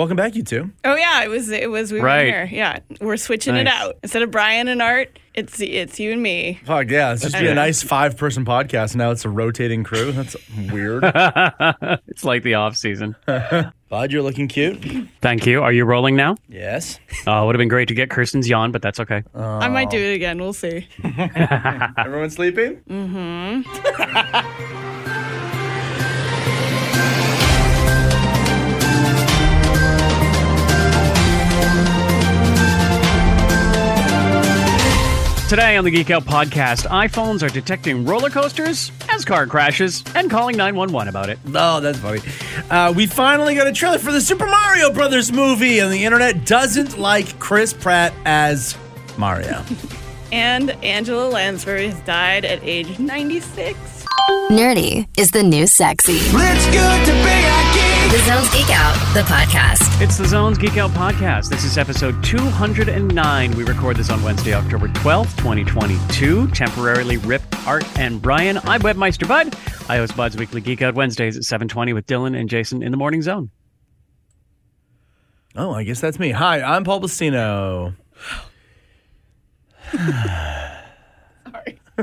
[0.00, 0.70] Welcome back, you two.
[0.82, 2.32] Oh yeah, it was it was we Right.
[2.32, 2.48] were here.
[2.50, 5.18] Yeah, we're switching it out instead of Brian and Art.
[5.34, 6.58] It's it's you and me.
[6.64, 8.96] Fuck yeah, it's just be a nice five person podcast.
[8.96, 10.10] Now it's a rotating crew.
[10.12, 10.36] That's
[10.72, 11.04] weird.
[12.08, 13.14] it's like the off season.
[13.90, 14.82] Bud, you're looking cute.
[15.20, 15.62] Thank you.
[15.62, 16.36] Are you rolling now?
[16.48, 16.98] Yes.
[17.26, 19.22] Uh, would have been great to get Kirsten's yawn, but that's okay.
[19.34, 20.38] I might do it again.
[20.38, 20.88] We'll see.
[21.04, 22.80] Everyone sleeping?
[35.50, 40.30] Today on the Geek Out podcast, iPhones are detecting roller coasters as car crashes and
[40.30, 41.40] calling 911 about it.
[41.52, 42.20] Oh, that's funny.
[42.70, 46.46] Uh, we finally got a trailer for the Super Mario Brothers movie, and the internet
[46.46, 48.78] doesn't like Chris Pratt as
[49.18, 49.64] Mario.
[50.32, 54.06] And Angela Lansbury has died at age 96.
[54.50, 56.12] Nerdy is the new sexy.
[56.12, 57.59] It's good to be a geek.
[58.10, 60.02] The Zone's Geek Out, the podcast.
[60.02, 61.48] It's the Zones Geek Out podcast.
[61.48, 63.52] This is episode 209.
[63.52, 66.48] We record this on Wednesday, October 12th, 2022.
[66.48, 68.58] Temporarily ripped Art and Brian.
[68.64, 69.54] I'm Webmeister Bud.
[69.88, 72.96] I host Bud's Weekly Geek Out Wednesdays at 720 with Dylan and Jason in the
[72.98, 73.52] Morning Zone.
[75.54, 76.32] Oh, I guess that's me.
[76.32, 77.94] Hi, I'm Pol Bastino.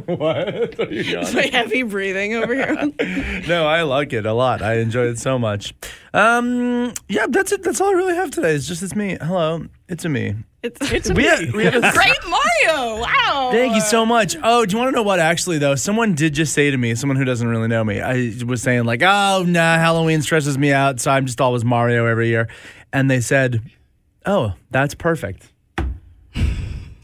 [0.05, 0.79] What?
[0.79, 2.91] Are you It's my heavy breathing over here.
[3.47, 4.61] no, I like it a lot.
[4.61, 5.73] I enjoy it so much.
[6.13, 7.63] Um, yeah, that's it.
[7.63, 8.53] That's all I really have today.
[8.53, 9.17] It's just it's me.
[9.21, 10.35] Hello, it's a me.
[10.63, 13.01] It's, It's We have, we have a great Mario.
[13.01, 13.49] Wow.
[13.51, 14.35] Thank you so much.
[14.43, 15.75] Oh, do you want to know what actually though?
[15.75, 18.85] Someone did just say to me, someone who doesn't really know me, I was saying
[18.85, 22.47] like, "Oh, nah, Halloween stresses me out, so I'm just always Mario every year."
[22.93, 23.61] And they said,
[24.25, 25.51] "Oh, that's perfect."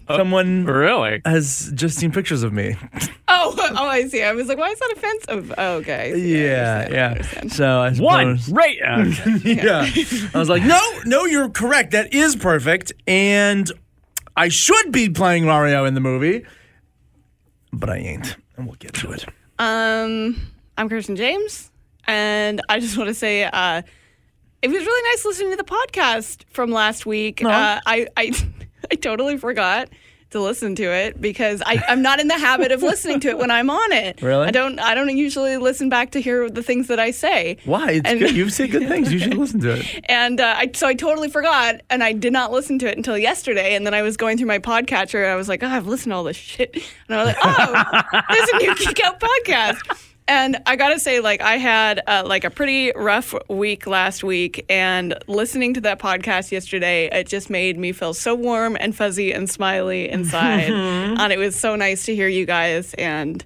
[0.07, 1.21] Someone Really?
[1.25, 2.75] has just seen pictures of me.
[3.35, 4.21] Oh, oh, I see.
[4.21, 5.53] I was like, why is that offensive?
[5.57, 6.11] Oh, okay.
[6.11, 6.39] I see.
[6.39, 6.87] I Yeah.
[6.87, 7.47] I yeah.
[7.47, 8.37] So I One.
[8.37, 8.77] suppose- Right.
[8.85, 9.05] Uh,
[9.43, 9.89] yeah.
[10.33, 11.91] I was like, no, no, you're correct.
[11.91, 12.93] That is perfect.
[13.07, 13.71] And
[14.37, 16.45] I should be playing Mario in the movie,
[17.71, 18.37] but I ain't.
[18.55, 19.25] And we'll get to it.
[19.57, 20.39] Um,
[20.77, 21.71] I'm Kirsten James,
[22.05, 23.81] and I just want to say, uh,
[24.61, 27.43] it was really nice listening to the podcast from last week.
[27.43, 28.31] Uh, I, I,
[28.93, 29.89] I totally forgot
[30.29, 33.37] to listen to it because I, I'm not in the habit of listening to it
[33.39, 34.21] when I'm on it.
[34.21, 34.47] Really?
[34.47, 34.79] I don't.
[34.79, 37.57] I don't usually listen back to hear the things that I say.
[37.65, 37.91] Why?
[37.93, 38.35] It's And- good.
[38.35, 39.11] You say good things.
[39.11, 40.05] You should listen to it.
[40.09, 43.17] And uh, I, so I totally forgot, and I did not listen to it until
[43.17, 43.73] yesterday.
[43.75, 46.11] And then I was going through my podcatcher, and I was like, "Oh, I've listened
[46.11, 46.75] to all this shit,"
[47.07, 49.79] and I was like, "Oh, there's a new Geek Out podcast."
[50.27, 54.65] And I gotta say, like, I had uh, like a pretty rough week last week,
[54.69, 59.33] and listening to that podcast yesterday, it just made me feel so warm and fuzzy
[59.33, 60.71] and smiley inside.
[60.71, 62.93] and it was so nice to hear you guys.
[62.93, 63.43] And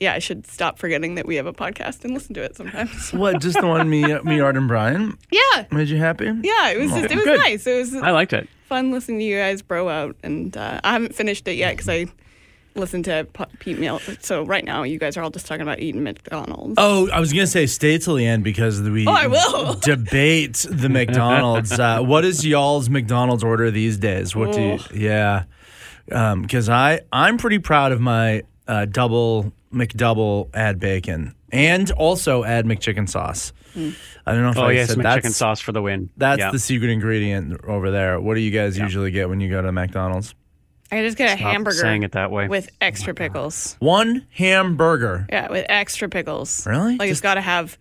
[0.00, 3.10] yeah, I should stop forgetting that we have a podcast and listen to it sometimes.
[3.12, 3.40] What?
[3.40, 6.26] Just the one me, me, Art, and Brian yeah, made you happy?
[6.26, 7.38] yeah, it was just, it was Good.
[7.38, 7.66] nice.
[7.66, 8.48] It was I liked it.
[8.68, 11.88] fun listening to you guys bro out, and uh, I haven't finished it yet because
[11.88, 12.06] I
[12.78, 13.26] listened to
[13.58, 14.00] Pete Meal.
[14.20, 16.74] So right now, you guys are all just talking about eating McDonald's.
[16.78, 19.74] Oh, I was gonna say stay till the end because we Oh, I will.
[19.82, 21.72] debate the McDonald's.
[21.78, 24.34] uh, what is y'all's McDonald's order these days?
[24.36, 24.78] What do you?
[24.94, 25.44] Yeah,
[26.06, 32.64] because I I'm pretty proud of my uh, double McDouble add bacon and also add
[32.64, 33.52] McChicken sauce.
[33.76, 34.88] I don't know if Oh, I yes.
[34.88, 36.10] said McChicken that's sauce for the win.
[36.16, 36.50] that's yeah.
[36.50, 38.18] the secret ingredient over there.
[38.20, 40.34] What do you guys usually get when you go to McDonald's?
[40.90, 42.48] I just get a Stop hamburger saying it that way.
[42.48, 43.76] with extra pickles.
[43.78, 45.26] One hamburger.
[45.30, 46.66] Yeah, with extra pickles.
[46.66, 46.96] Really?
[46.96, 47.76] Like it's Just- got to have.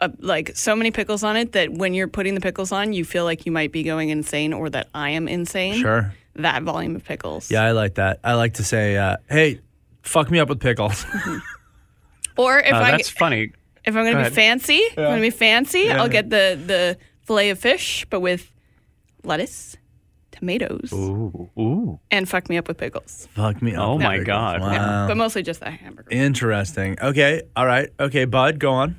[0.00, 3.04] A, like so many pickles on it that when you're putting the pickles on, you
[3.04, 5.74] feel like you might be going insane or that I am insane.
[5.80, 6.14] Sure.
[6.36, 7.50] That volume of pickles.
[7.50, 8.20] Yeah, I like that.
[8.22, 9.58] I like to say, uh, "Hey,
[10.02, 11.04] fuck me up with pickles."
[12.36, 13.50] Or if Uh, I that's funny.
[13.84, 14.32] If I'm gonna Go be ahead.
[14.34, 18.50] fancy, if I'm gonna be fancy, I'll get the the fillet of fish, but with
[19.24, 19.76] lettuce,
[20.38, 21.50] tomatoes, Ooh.
[21.58, 22.00] Ooh.
[22.10, 23.28] and fuck me up with pickles.
[23.34, 23.76] fuck me.
[23.76, 24.26] Oh with my pickles.
[24.26, 24.60] God.
[24.60, 24.72] Wow.
[24.72, 26.08] Yeah, but mostly just that hamburger.
[26.10, 26.96] Interesting.
[27.00, 27.42] Okay.
[27.56, 27.88] All right.
[28.00, 28.96] Okay, Bud, go on.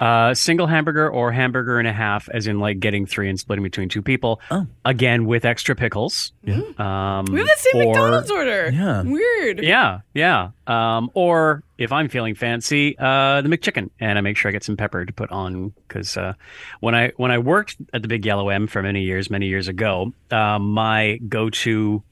[0.00, 3.62] Uh, single hamburger or hamburger and a half, as in like getting three and splitting
[3.62, 4.40] between two people.
[4.50, 4.66] Oh.
[4.84, 6.32] Again, with extra pickles.
[6.42, 6.56] Yeah.
[6.78, 8.70] Um, we have the same or- McDonald's order.
[8.70, 9.02] Yeah.
[9.02, 9.62] Weird.
[9.62, 10.50] Yeah, yeah.
[10.66, 14.64] Um, or if I'm feeling fancy, uh, the McChicken, and I make sure I get
[14.64, 16.34] some pepper to put on because uh,
[16.80, 19.68] when I when I worked at the Big Yellow M for many years, many years
[19.68, 22.02] ago, uh, my go-to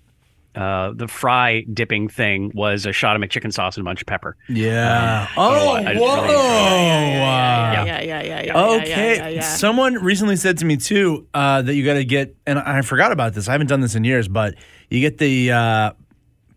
[0.54, 4.06] uh, the fry dipping thing was a shot of McChicken sauce and a bunch of
[4.06, 4.37] pepper.
[4.49, 5.26] Yeah.
[5.37, 6.14] oh, I just whoa.
[6.16, 7.19] really enjoy it.
[7.22, 8.43] Yeah, yeah, yeah, yeah, yeah.
[8.44, 8.88] yeah, Okay.
[8.90, 9.40] yeah, yeah, yeah.
[9.40, 13.12] Someone recently said to me too uh, that you got to get, and I forgot
[13.12, 13.49] about this.
[13.49, 14.54] I haven't done this in years, but
[14.90, 15.93] you get the uh,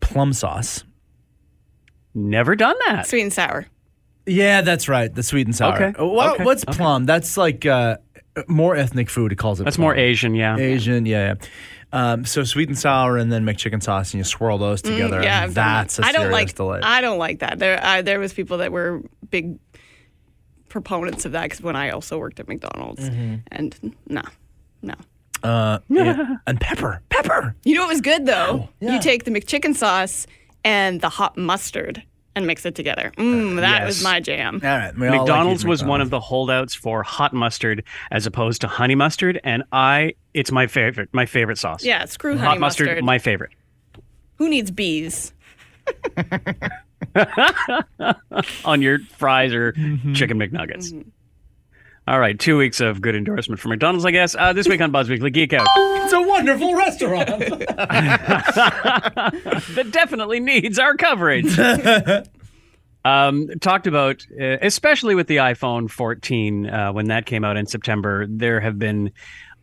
[0.02, 0.84] plum sauce.
[2.14, 3.08] Never done that.
[3.08, 3.66] Sweet and sour.
[4.26, 5.14] Yeah, that's right.
[5.14, 5.76] The sweet and sour.
[5.76, 5.94] Okay.
[6.02, 6.44] Uh, what- Okay.
[6.44, 6.78] What's Okay.
[6.78, 7.06] plum?
[7.06, 7.98] That's like uh,
[8.48, 9.32] more ethnic food.
[9.32, 9.66] It calls it.
[9.66, 9.96] That's more.
[9.96, 10.58] Asian, yeah.
[10.58, 11.48] Asian, yeah, yeah.
[11.96, 15.22] Um, so sweet and sour, and then McChicken sauce, and you swirl those together.
[15.22, 16.06] Mm, yeah, and that's that.
[16.06, 16.54] a I don't like.
[16.54, 16.84] delight.
[16.84, 17.58] I don't like that.
[17.58, 19.58] There, I, there was people that were big
[20.70, 23.36] proponents of that because when I also worked at McDonald's, Mm-hmm.
[23.52, 24.22] and no,
[24.82, 24.94] no.
[25.44, 26.36] uh, yeah.
[26.48, 27.56] and pepper, pepper.
[27.64, 28.92] You know what was good Oh, though?
[28.94, 30.28] You take the McChicken sauce
[30.64, 32.04] and the hot mustard
[32.36, 33.12] and mix it together.
[33.18, 33.86] Mm, that yes.
[33.88, 34.60] was my jam.
[34.64, 38.26] All right, we all like McDonald's was one of the holdouts for hot mustard as
[38.28, 41.84] opposed to honey mustard, and I it's my favorite my favorite sauce.
[41.84, 43.04] Yeah, screw hot honey mustard, mustard.
[43.04, 43.52] my favorite.
[44.36, 45.34] Who needs bees?
[48.66, 50.14] on your fries or Mm-hmm.
[50.14, 50.92] chicken McNuggets.
[52.08, 54.36] All right, two weeks of good endorsement for McDonald's, I guess.
[54.36, 57.28] Uh, this week on Bud's Weekly Geek Out, It's a wonderful restaurant.
[57.40, 57.58] that
[59.90, 61.58] definitely needs our coverage.
[63.06, 67.66] um, talked about, uh, especially with the iPhone 14, uh, when that came out in
[67.66, 69.12] September, there have been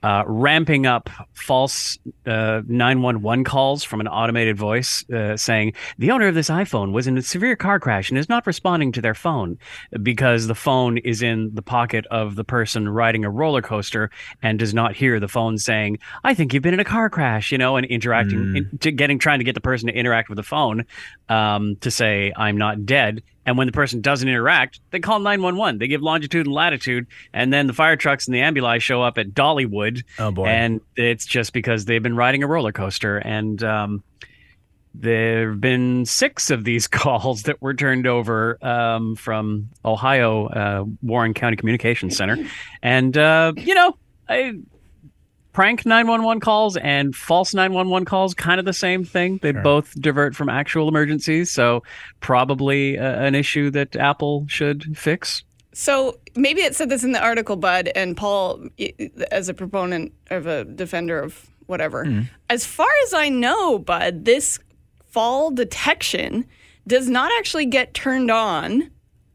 [0.03, 6.29] uh, ramping up false uh, 911 calls from an automated voice uh, saying the owner
[6.29, 9.15] of this iPhone was in a severe car crash and is not responding to their
[9.15, 9.59] phone
[10.03, 14.11] because the phone is in the pocket of the person riding a roller coaster
[14.43, 17.53] and does not hear the phone saying, I think you've been in a car crash,
[17.53, 20.37] you know, and interacting, in, to getting, trying to get the person to interact with
[20.37, 20.85] the phone
[21.29, 23.23] um, to say, I'm not dead.
[23.45, 25.79] And when the person doesn't interact, they call 911.
[25.79, 29.19] They give longitude and latitude, and then the fire trucks and the ambulance show up
[29.19, 30.05] at Dollywood.
[30.19, 30.47] Oh, boy.
[30.47, 33.19] And it's just because they've been riding a roller coaster.
[33.19, 34.05] And um,
[34.95, 40.85] there have been six of these calls that were turned over um, from Ohio uh,
[41.03, 42.37] Warren County Communications Center.
[42.83, 43.97] And, uh, you know,
[44.29, 44.55] I,
[45.53, 50.35] prank 911 calls and false 911 calls kind of the same thing they both divert
[50.35, 51.83] from actual emergencies so
[52.21, 55.45] probably uh, an issue that apple should fix
[55.75, 58.69] So maybe it said this in the article, Bud, and Paul,
[59.31, 62.05] as a proponent of a defender of whatever.
[62.05, 62.21] Hmm.
[62.51, 64.59] As far as I know, Bud, this
[65.07, 66.45] fall detection
[66.87, 68.91] does not actually get turned on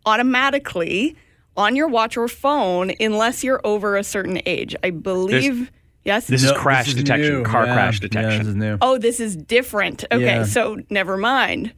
[0.05, 1.15] automatically
[1.55, 4.75] on your watch or phone unless you're over a certain age.
[4.83, 5.71] I believe.
[6.07, 6.25] Yes.
[6.27, 7.43] this is crash this detection new.
[7.43, 8.77] car Yeah, crash Yeah, detection this is new.
[8.81, 10.03] oh, this is different.
[10.11, 10.43] Okay, Yeah.
[10.45, 11.73] so never mind.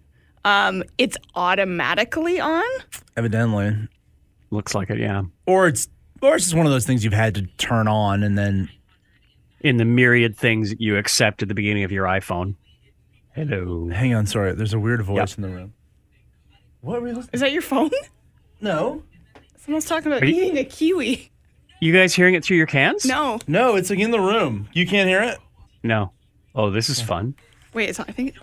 [0.45, 2.63] Um, it's automatically on.
[3.17, 3.75] Evidently,
[4.51, 5.89] looks like it yeah or it's
[6.21, 8.69] or it's just one of those things you've had to turn on and then
[9.61, 12.55] in the myriad things that you accept at the beginning of your iphone
[13.35, 14.25] hello hang on.
[14.25, 15.73] Sorry, there's a weird voice in the room.
[16.81, 17.29] What are we listening?
[17.33, 17.91] Is that your phone?
[18.61, 19.03] No,
[19.57, 21.29] Someone's talking about you- eating a kiwi.
[21.79, 23.39] You guys hearing it through your cans No.
[23.47, 24.67] no, it's like in the room.
[24.73, 25.37] You can't hear it.
[25.83, 26.11] no
[26.55, 27.35] oh this is fun
[27.73, 28.35] Wait, it's not, I think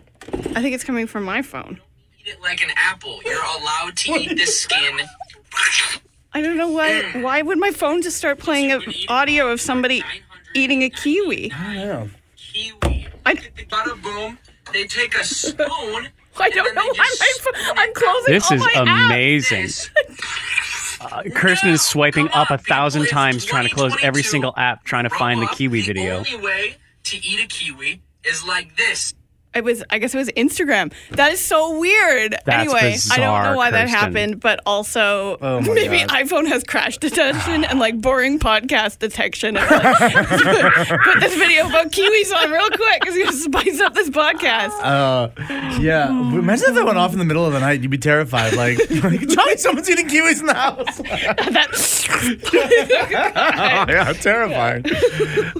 [0.54, 1.80] I think it's coming from my phone.
[2.20, 3.20] eat it like an apple.
[3.24, 5.00] You're allowed to eat the skin.
[6.32, 7.22] I don't know why mm.
[7.22, 10.02] why would my phone just start playing a audio of somebody
[10.54, 11.52] eating a kiwi?
[11.52, 12.10] I don't know.
[12.36, 13.08] Kiwi.
[13.24, 14.38] I, Bada boom.
[14.72, 16.08] They take a spoon.
[16.38, 19.06] I don't know why my phone, I'm closing this all is my apps.
[19.06, 19.90] amazing This.
[21.00, 25.04] Uh, kirsten is swiping up a thousand times trying to close every single app trying
[25.04, 29.14] to find the kiwi video The only way to eat a kiwi is like this.
[29.56, 30.92] It was I guess it was Instagram.
[31.10, 32.36] That is so weird.
[32.46, 36.08] anyway, I don't know why that happened, but also Oh maybe God.
[36.10, 39.56] iPhone has crash detection and like boring podcast detection.
[39.56, 44.10] And like, put this video about kiwis on real quick because gonna spice up this
[44.10, 44.78] podcast.
[44.82, 45.28] Uh,
[45.80, 46.08] yeah.
[46.08, 47.80] Imagine if that went off in the middle of the night.
[47.80, 48.54] You'd be terrified.
[48.54, 50.96] Like, like Johnny, someone's eating kiwis in the house.
[50.98, 51.68] that,
[52.54, 54.84] oh, yeah, terrifying.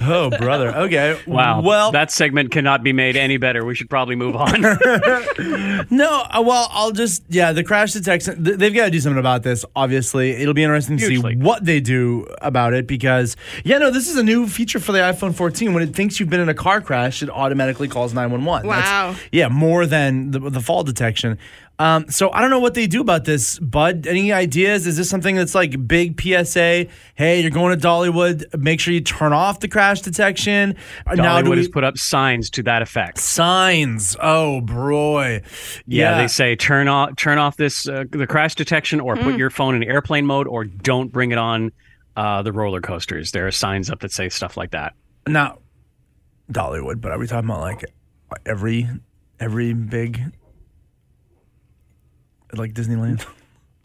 [0.03, 0.75] Oh, brother.
[0.77, 1.21] Okay.
[1.27, 1.63] Wow.
[1.63, 3.65] Well, that segment cannot be made any better.
[3.65, 4.61] We should probably move on.
[5.91, 6.23] no.
[6.31, 7.53] uh, Well, I'll just yeah.
[7.53, 8.45] The crash detection.
[8.45, 9.65] th- They've got to do something about this.
[9.75, 11.35] Obviously, it'll be interesting to Hugely.
[11.35, 14.93] see what they do about it because yeah, no, this is a new feature for
[14.93, 15.75] the iPhone 14.
[15.75, 18.69] When it thinks you've been in a car crash, it automatically calls 911.
[18.69, 19.15] That's- Wow.
[19.33, 21.39] yeah, more than the, the fall detection.
[21.79, 24.07] Um, so I don't know what they do about this, Bud.
[24.07, 24.87] Any ideas?
[24.87, 26.87] Is this something that's like big PSA?
[27.15, 28.59] Hey, you're going to Dollywood.
[28.59, 30.77] Make sure you turn off the crash detection.
[31.07, 33.19] Uh, now do Dollywood we, has put up signs to that effect.
[33.19, 34.17] signs.
[34.21, 35.43] Oh, boy.
[35.87, 39.51] Yeah, they say turn off turn off this uh, the crash detection, or put your
[39.51, 41.73] phone in airplane mode, or don't bring it on
[42.17, 43.33] uh, the roller coasters.
[43.33, 44.95] There are signs up that say stuff like that.
[45.27, 45.61] not
[46.51, 47.85] Dollywood, but are we talking about like
[48.47, 48.89] every
[49.41, 50.23] every big
[52.53, 53.25] like Disneyland?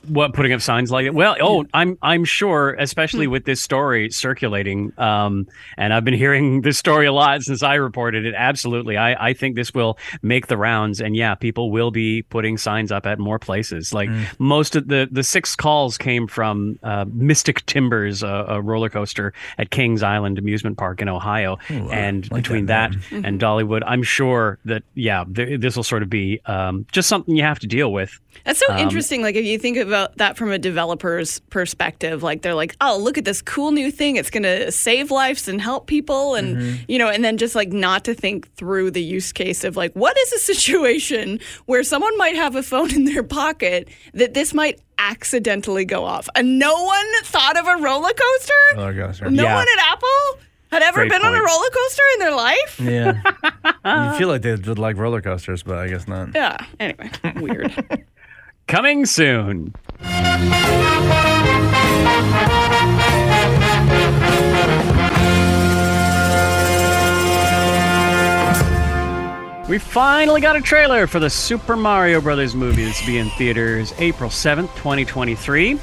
[0.08, 1.14] What putting up signs like it?
[1.14, 6.62] Well, oh, I'm I'm sure, especially with this story circulating, um, and I've been hearing
[6.64, 8.34] this story a lot since I reported it.
[8.36, 12.58] Absolutely, I I think this will make the rounds, and yeah, people will be putting
[12.58, 13.94] signs up at more places.
[13.94, 18.90] Like most of the the six calls came from uh, Mystic Timbers, a, a roller
[18.90, 23.84] coaster at Kings Island Amusement Park in Ohio, and like between that that, and Dollywood,
[23.86, 27.60] I'm sure that yeah, th- this will sort of be um, just something you have
[27.60, 28.20] to deal with.
[28.46, 29.22] That's so interesting.
[29.22, 33.18] Like if you think about that from a developer's perspective, like they're like, "Oh, look
[33.18, 34.16] at this cool new thing.
[34.16, 36.84] It's going to save lives and help people," and mm-hmm.
[36.88, 39.94] you know, and then just like not to think through the use case of like,
[39.94, 44.54] what is a situation where someone might have a phone in their pocket that this
[44.54, 48.54] might accidentally go off, and no one thought of a roller coaster.
[48.74, 49.30] Oh, roller coaster.
[49.30, 49.56] No Yeah.
[49.56, 50.40] one at Apple
[50.72, 52.80] had ever Great been on a roller coaster in their life.
[52.80, 54.12] Yeah.
[54.14, 56.34] you feel like they would like roller coasters, but I guess not.
[56.34, 56.58] Yeah.
[56.80, 58.06] Anyway, weird.
[58.68, 59.74] Coming soon.
[69.70, 73.94] We finally got a trailer for the Super Mario Brothers movie that's be in theaters
[74.00, 75.80] April 7th, 2023.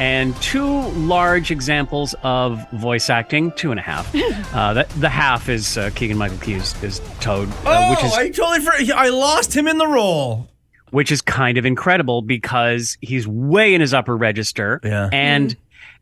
[0.00, 4.14] And two large examples of voice acting, two and a half.
[4.54, 8.04] uh, that, the half is uh, Keegan Michael Key is, is Toad, uh, Oh, which
[8.04, 10.50] is I totally for- I lost him in the role.
[10.92, 15.08] Which is kind of incredible because he's way in his upper register Yeah.
[15.12, 15.60] and mm-hmm.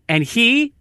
[0.09, 0.73] and he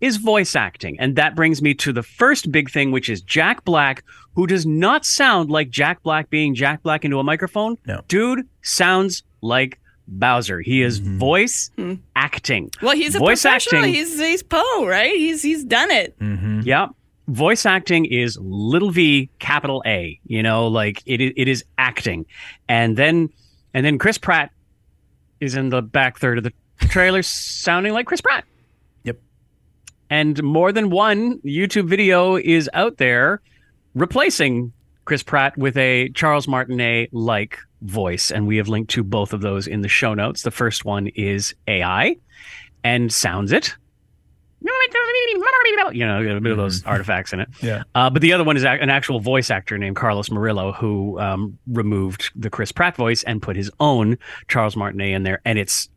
[0.00, 3.64] is voice acting and that brings me to the first big thing which is Jack
[3.64, 4.04] Black
[4.34, 8.02] who does not sound like Jack Black being Jack Black into a microphone No.
[8.08, 11.18] dude sounds like Bowser he is mm-hmm.
[11.18, 11.94] voice hmm.
[12.16, 13.80] acting Well, he's a voice professional.
[13.80, 15.16] acting He's he's Po, right?
[15.16, 16.18] He's he's done it.
[16.18, 16.60] Mm-hmm.
[16.64, 16.90] Yep,
[17.28, 22.26] Voice acting is little v capital A, you know, like it it is acting.
[22.68, 23.30] And then
[23.74, 24.50] and then Chris Pratt
[25.40, 28.44] is in the back third of the trailer sounding like Chris Pratt.
[29.02, 29.18] Yep.
[30.08, 33.42] And more than one YouTube video is out there
[33.94, 34.72] replacing
[35.04, 38.30] Chris Pratt with a Charles Martinet like voice.
[38.30, 40.42] And we have linked to both of those in the show notes.
[40.42, 42.16] The first one is AI
[42.82, 43.74] and sounds it.
[45.94, 47.48] You know, a bit of those artifacts in it.
[47.62, 47.84] Yeah.
[47.94, 51.58] Uh, but the other one is an actual voice actor named Carlos Morillo who um,
[51.66, 54.18] removed the Chris Pratt voice and put his own
[54.48, 55.40] Charles Martinet in there.
[55.44, 55.88] And it's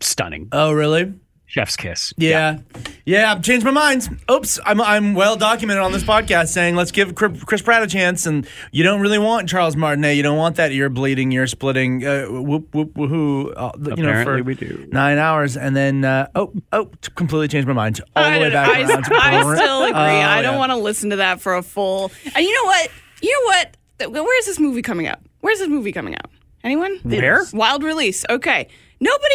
[0.00, 0.48] stunning.
[0.52, 1.12] Oh, really?
[1.50, 2.14] Chef's kiss.
[2.16, 2.58] Yeah.
[3.04, 4.20] Yeah, I've changed my mind.
[4.30, 7.88] Oops, I'm, I'm well documented on this podcast saying let's give Chris Chris Pratt a
[7.88, 8.24] chance.
[8.24, 10.16] And you don't really want Charles Martinet.
[10.16, 14.10] You don't want that ear bleeding, ear splitting, uh, whoop, whoop, woohoo, uh, you know,
[14.10, 14.88] Apparently for we do.
[14.92, 15.56] nine hours.
[15.56, 18.00] And then, uh, oh, oh, completely changed my mind.
[18.14, 19.02] All the I, way back I, around.
[19.02, 19.92] to I still agree.
[19.96, 20.58] Oh, I don't yeah.
[20.58, 22.12] want to listen to that for a full.
[22.32, 22.90] And you know what?
[23.22, 24.24] You know what?
[24.24, 25.18] Where's this movie coming out?
[25.40, 26.30] Where's this movie coming out?
[26.62, 27.00] Anyone?
[27.02, 27.44] Where?
[27.52, 28.24] Wild release.
[28.30, 28.68] Okay.
[29.00, 29.34] Nobody.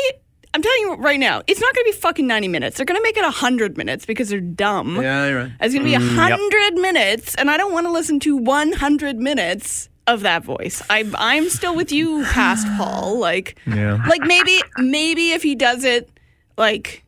[0.56, 2.78] I'm telling you right now, it's not going to be fucking 90 minutes.
[2.78, 4.96] They're going to make it 100 minutes because they're dumb.
[5.02, 5.52] Yeah, you're right.
[5.60, 9.18] It's going to be Mm, 100 minutes, and I don't want to listen to 100
[9.18, 10.82] minutes of that voice.
[10.90, 13.20] I, I'm still with you, past Paul.
[13.20, 14.02] Like, Yeah.
[14.08, 16.10] like maybe, maybe if he does it,
[16.58, 17.04] like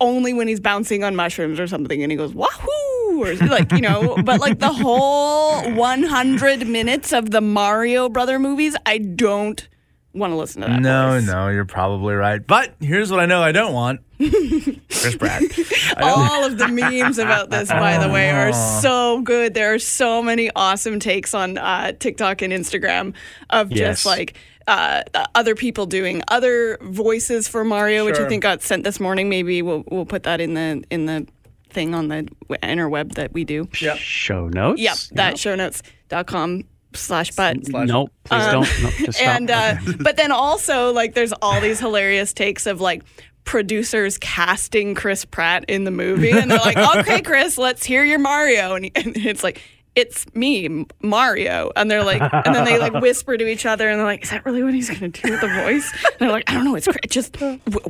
[0.00, 3.80] only when he's bouncing on mushrooms or something, and he goes wahoo, or like you
[3.80, 4.16] know.
[4.24, 9.66] but like the whole 100 minutes of the Mario Brother movies, I don't
[10.14, 10.80] want to listen to that.
[10.80, 11.26] No, voice.
[11.26, 12.44] no, you're probably right.
[12.46, 15.42] But here's what I know I don't want Chris Pratt.
[16.02, 19.54] All of the memes about this, by the way, are so good.
[19.54, 23.14] There are so many awesome takes on uh, TikTok and Instagram
[23.50, 23.78] of Yes.
[24.02, 28.62] just like uh, uh, other people doing other voices for Mario, which I think got
[28.62, 29.28] sent this morning.
[29.28, 31.26] Maybe we'll we'll put that in the in the
[31.70, 33.68] thing on the w- interweb that we do.
[33.80, 33.96] Yep.
[33.98, 34.80] Show notes.
[34.80, 36.64] Yep, that shownotes.com
[36.96, 37.56] slash but.
[37.68, 38.10] Nope.
[38.24, 38.68] Please don't.
[38.82, 39.28] Nope, just stop.
[39.28, 43.02] And uh, but then also like there's all these hilarious takes of like
[43.44, 48.18] producers casting Chris Pratt in the movie, and they're like, "Okay, Chris, let's hear your
[48.18, 49.60] Mario," and, he- and it's like.
[49.96, 53.98] It's me, Mario, and they're like, and then they like whisper to each other, and
[53.98, 56.50] they're like, "Is that really what he's gonna do with the voice?" And they're like,
[56.50, 56.74] "I don't know.
[56.74, 57.36] It's just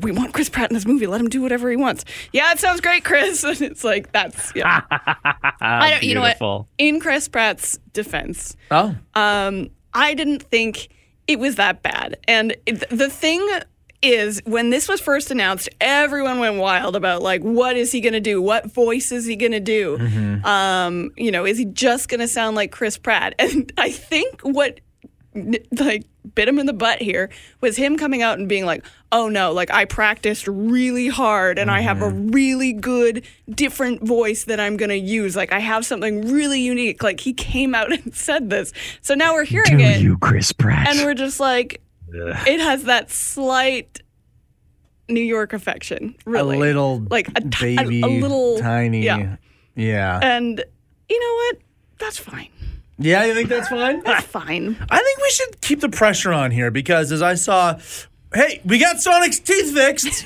[0.02, 1.06] we want Chris Pratt in this movie.
[1.06, 3.42] Let him do whatever he wants." Yeah, it sounds great, Chris.
[3.54, 4.82] And it's like that's yeah.
[4.90, 6.02] I don't.
[6.02, 6.66] You know what?
[6.78, 10.88] In Chris Pratt's defense, Oh, um, I didn't think
[11.26, 12.18] it was that bad.
[12.28, 13.46] And it, the thing
[14.04, 18.12] is, when this was first announced, everyone went wild about like, what is he going
[18.12, 18.40] to do?
[18.42, 19.98] What voice is he going to do?
[20.44, 23.34] Um, you know, is he just going to sound like Chris Pratt?
[23.44, 24.80] And I think what
[25.72, 26.04] like
[26.36, 27.28] bit him in the butt here
[27.60, 31.70] was him coming out and being like, "Oh no, like I practiced really hard and
[31.70, 35.34] I have a really good different voice that I'm going to use.
[35.34, 38.72] Like I have something really unique." Like he came out and said this.
[39.02, 40.88] So now we're hearing Do it you, Chris Pratt?
[40.88, 41.80] and we're just like
[42.14, 44.00] it has that slight
[45.08, 46.14] New York affection.
[46.24, 46.56] really.
[46.56, 49.02] a little like a, a- baby, a, little tiny.
[49.02, 49.36] Yeah.
[49.74, 50.20] yeah.
[50.22, 50.62] And
[51.08, 51.58] you know what?
[51.98, 52.48] That's fine.
[52.98, 54.02] Yeah, you think that's fine?
[54.04, 54.76] That's fine.
[54.88, 57.78] I think we should keep the pressure on here because as I saw,
[58.32, 60.24] hey, we got Sonic's teeth fixed.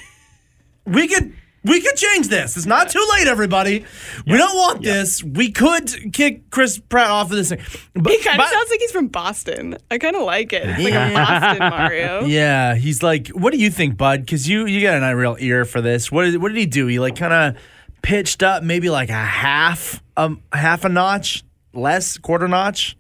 [0.87, 1.33] we could
[1.69, 2.57] we could change this.
[2.57, 3.85] It's not too late, everybody.
[4.27, 5.23] We don't want this.
[5.23, 7.61] We could kick Chris Pratt off of this thing.
[7.95, 9.77] But, He kind of but- sounds like he's from Boston.
[9.91, 10.63] I kind of like it.
[10.67, 12.25] It's like a Boston Mario.
[12.27, 14.21] Yeah, he's like, what do you think, Bud?
[14.21, 16.11] Because you you got a real ear for this.
[16.11, 16.87] What did what did he do?
[16.87, 17.63] He like kind of
[18.03, 22.97] pitched up maybe like a half um half a notch less quarter notch.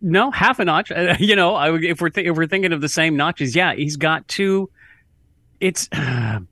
[0.00, 0.92] No, half a notch.
[0.92, 3.56] Uh, you know, I would, if we're th- if we're thinking of the same notches,
[3.56, 4.70] yeah, he's got two.
[5.60, 5.88] It's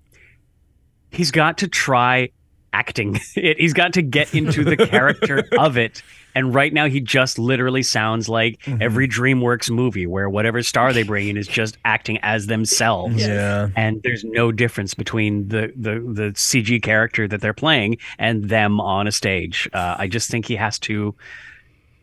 [1.11, 2.31] he's got to try
[2.73, 3.59] acting it.
[3.59, 6.03] He's got to get into the character of it.
[6.35, 11.03] And right now, he just literally sounds like every DreamWorks movie where whatever star they
[11.03, 13.17] bring in is just acting as themselves.
[13.17, 13.71] Yeah.
[13.75, 18.81] And there's no difference between the, the, the CG character that they're playing and them
[18.81, 19.69] on a stage.
[19.73, 21.17] Uh, I just think he has to,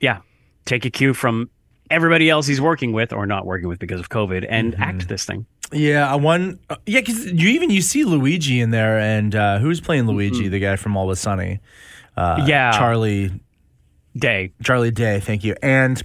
[0.01, 0.19] yeah,
[0.65, 1.49] take a cue from
[1.89, 5.25] everybody else he's working with or not working with because of COVID and act this
[5.25, 5.45] thing.
[5.71, 6.59] Yeah, I one.
[6.69, 10.47] Uh, yeah, because you even you see Luigi in there, and uh, who's playing Luigi?
[10.47, 11.59] The guy from Always Sunny.
[12.15, 12.71] Uh, Yeah.
[12.71, 13.31] Charlie
[14.15, 14.51] Day.
[14.63, 15.19] Charlie Day.
[15.19, 15.55] Thank you.
[15.61, 16.01] And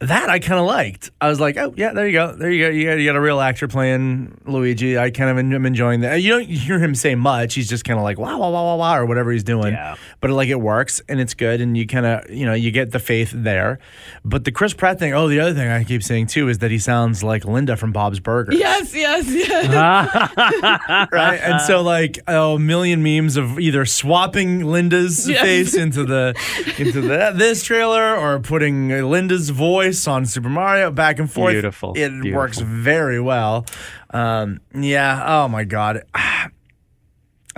[0.00, 1.10] that I kind of liked.
[1.20, 2.70] I was like, oh yeah, there you go, there you go.
[2.70, 4.96] You got, you got a real actor playing Luigi.
[4.96, 6.22] I kind of am enjoying that.
[6.22, 7.54] You don't hear him say much.
[7.54, 9.72] He's just kind of like wow, wow, wow, wow, wow, or whatever he's doing.
[9.72, 9.96] Yeah.
[10.20, 12.92] But like it works and it's good, and you kind of you know you get
[12.92, 13.80] the faith there.
[14.24, 15.14] But the Chris Pratt thing.
[15.14, 17.90] Oh, the other thing I keep saying too is that he sounds like Linda from
[17.92, 18.56] Bob's Burgers.
[18.56, 19.66] Yes, yes, yes.
[21.12, 21.40] right?
[21.42, 25.42] And so like oh, a million memes of either swapping Linda's Yes.
[25.42, 26.34] face into the
[26.78, 31.52] into the this trailer or putting Linda's voice on Super Mario back and forth.
[31.52, 32.32] Beautiful, It beautiful.
[32.32, 33.66] works very well.
[34.10, 35.24] Um, yeah.
[35.26, 36.02] Oh my god.
[36.14, 36.50] I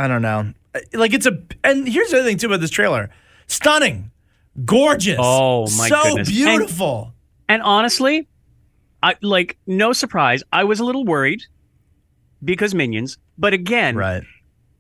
[0.08, 0.52] don't know.
[0.92, 3.10] Like it's a and here's the other thing too about this trailer.
[3.46, 4.10] Stunning.
[4.64, 5.16] Gorgeous.
[5.18, 6.28] Oh, my so goodness.
[6.28, 7.12] And- beautiful.
[7.48, 8.28] And honestly,
[9.02, 10.42] I like no surprise.
[10.52, 11.42] I was a little worried
[12.44, 14.22] because minions, but again, right.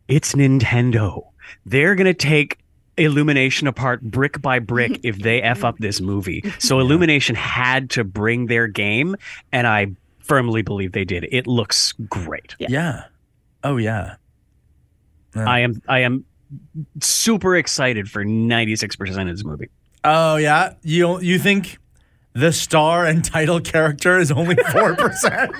[0.06, 1.22] it's Nintendo.
[1.66, 2.58] They're going to take
[3.00, 6.44] Illumination apart brick by brick if they F up this movie.
[6.58, 9.16] So Illumination had to bring their game,
[9.52, 9.88] and I
[10.20, 11.26] firmly believe they did.
[11.32, 12.54] It looks great.
[12.58, 13.04] Yeah.
[13.64, 14.16] Oh yeah.
[15.34, 16.24] I am I am
[17.00, 19.68] super excited for 96% of this movie.
[20.04, 21.78] Oh yeah, you you think
[22.32, 25.50] the star and title character is only four percent?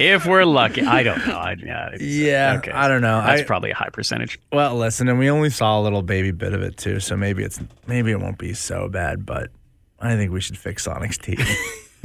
[0.00, 0.82] If we're lucky.
[0.82, 1.34] I don't know.
[1.36, 2.70] I, yeah, Yeah, okay.
[2.72, 3.20] I don't know.
[3.20, 4.38] That's I- probably a high percentage.
[4.52, 7.42] well, listen, and we only saw a little baby bit of it too, so maybe
[7.42, 9.26] it's maybe it won't be so bad.
[9.26, 9.50] But
[9.98, 11.40] I think we should fix Sonic's teeth.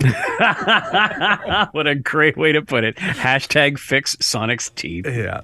[1.72, 2.96] what a great way to put it.
[2.98, 5.06] Hashtag fix Sonic's teeth.
[5.08, 5.42] yeah.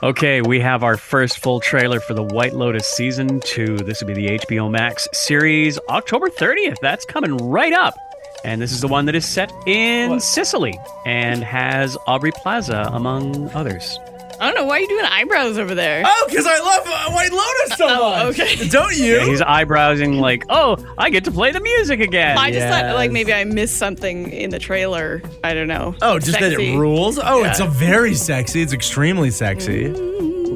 [0.00, 3.76] Okay, we have our first full trailer for the White Lotus season two.
[3.78, 6.76] This will be the HBO Max series, October 30th.
[6.80, 7.96] That's coming right up.
[8.44, 13.50] And this is the one that is set in Sicily and has Aubrey Plaza among
[13.50, 13.98] others.
[14.40, 16.02] I don't know why are you doing eyebrows over there.
[16.06, 18.38] Oh, because I love uh, White Lotus so Oh, much.
[18.40, 18.68] okay.
[18.68, 19.16] Don't you?
[19.16, 22.38] Yeah, he's eyebrowsing like, oh, I get to play the music again.
[22.38, 25.22] I just thought like maybe I missed something in the trailer.
[25.42, 25.94] I don't know.
[26.02, 26.74] oh, just that Sexy.
[26.74, 27.18] it rules.
[27.22, 28.62] Oh, it's a very sexy.
[28.62, 29.92] It's extremely sexy.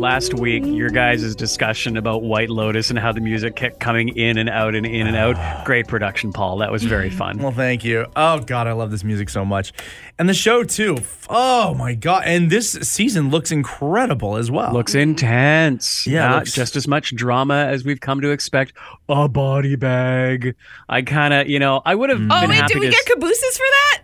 [0.02, 4.36] Last week, your guys' discussion about White Lotus and how the music kept coming in
[4.36, 5.64] and out and in and out.
[5.64, 6.58] Great production, Paul.
[6.58, 7.38] That was very fun.
[7.38, 8.06] Well, thank you.
[8.16, 9.72] Oh God, I love this music so much,
[10.18, 10.98] and the show too.
[11.30, 14.72] Oh my God, and this season looks incredible as well.
[14.72, 16.04] Looks intense.
[16.04, 18.72] Yeah, Not looks- just as much drama as we've come to expect.
[19.08, 20.56] A body bag.
[20.88, 22.28] I kind of, you know, I would have mm.
[22.28, 22.92] Oh wait, happy did we to.
[22.92, 24.02] get cabooses for that?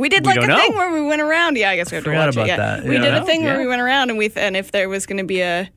[0.00, 1.56] We did We like a don't thing where we went around.
[1.56, 2.48] Yeah, I guess we have to watch about it.
[2.48, 2.56] Yeah.
[2.56, 2.84] that.
[2.84, 3.02] We Yeah.
[3.02, 5.24] did a thing where we went around and we and if there was going to
[5.24, 5.70] be a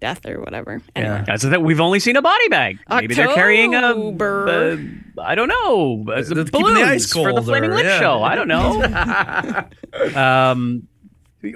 [0.00, 0.82] death or whatever.
[0.96, 1.24] Anyway.
[1.28, 2.78] Yeah, so that we've only seen a body bag.
[2.88, 4.78] Maybe they're carrying a, a-
[5.22, 8.00] I don't know, They're keeping balloons the ice for the Flaming or- Lip yeah.
[8.00, 8.22] show.
[8.22, 9.64] I don't know.
[10.16, 10.86] um,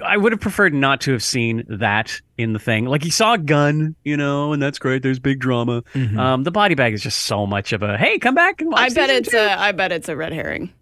[0.03, 2.85] I would have preferred not to have seen that in the thing.
[2.85, 5.03] Like he saw a gun, you know, and that's great.
[5.03, 5.83] There's big drama.
[5.93, 6.19] Mm-hmm.
[6.19, 8.79] Um, the body bag is just so much of a hey, come back and watch.
[8.79, 10.73] I bet it's two." a I bet it's a red herring.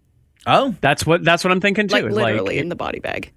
[0.46, 1.94] Oh, That's what that's what I'm thinking too.
[1.94, 3.32] Like It's literally in the body bag.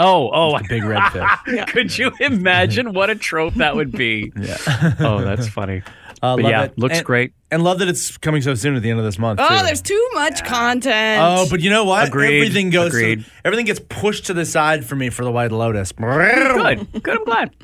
[0.00, 1.30] oh oh, a big red fish.
[1.48, 1.64] Yeah.
[1.66, 4.32] could you imagine what a trope that would be?
[4.40, 4.56] Yeah.
[5.00, 5.82] oh, that's funny.
[6.22, 6.78] Uh, But yeah, it.
[6.78, 7.32] looks And- great.
[7.50, 9.38] And love that it's coming so soon at the end of this month.
[9.42, 9.64] Oh, too.
[9.64, 11.20] there's too much content.
[11.22, 12.08] Oh, but you know what?
[12.08, 12.38] Agreed.
[12.38, 12.90] Everything goes.
[12.92, 13.24] to- Agreed.
[13.44, 15.92] everything gets pushed to the side for me for the White Lotus.
[15.92, 17.02] Good.
[17.02, 17.18] Good.
[17.18, 17.54] I'm glad.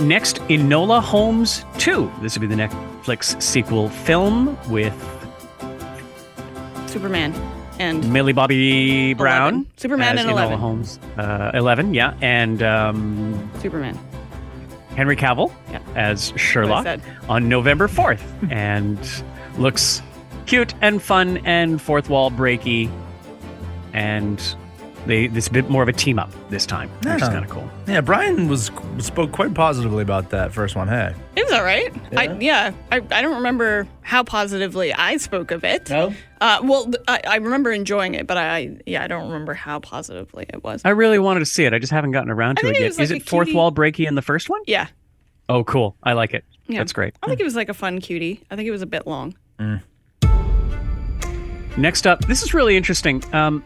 [0.00, 2.10] Next, Enola Holmes 2.
[2.20, 4.92] This will be the Netflix sequel film with
[6.96, 7.34] Superman
[7.78, 9.70] and Millie Bobby Brown, Eleven.
[9.76, 10.58] Superman as and Enola Eleven.
[10.58, 13.98] Holmes, uh, Eleven, yeah, and um, Superman.
[14.96, 15.80] Henry Cavill Yeah.
[15.94, 16.86] as Sherlock
[17.28, 18.98] on November 4th and
[19.58, 20.00] looks
[20.46, 22.90] cute and fun and fourth wall breaky
[23.92, 24.40] and
[25.06, 27.68] they this bit more of a team up this time, which is kind of cool.
[27.86, 30.88] Yeah, Brian was spoke quite positively about that first one.
[30.88, 31.92] Hey, It was all right.
[32.16, 35.88] I, yeah, I, I don't remember how positively I spoke of it.
[35.90, 39.80] no, Uh, well, I, I remember enjoying it, but I yeah I don't remember how
[39.80, 40.82] positively it was.
[40.84, 41.72] I really wanted to see it.
[41.72, 42.92] I just haven't gotten around to it it yet.
[42.94, 44.60] like is a it fourth wall breaky in the first one?
[44.66, 44.88] yeah,
[45.48, 45.94] Oh, cool.
[46.02, 46.44] I like it.
[46.66, 47.14] yeah, That's great.
[47.22, 48.42] I think it was like a fun cutie.
[48.50, 49.36] I think it was a bit long.
[51.76, 53.22] Next up, this is really interesting.
[53.34, 53.62] Um,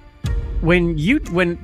[0.61, 1.59] when you when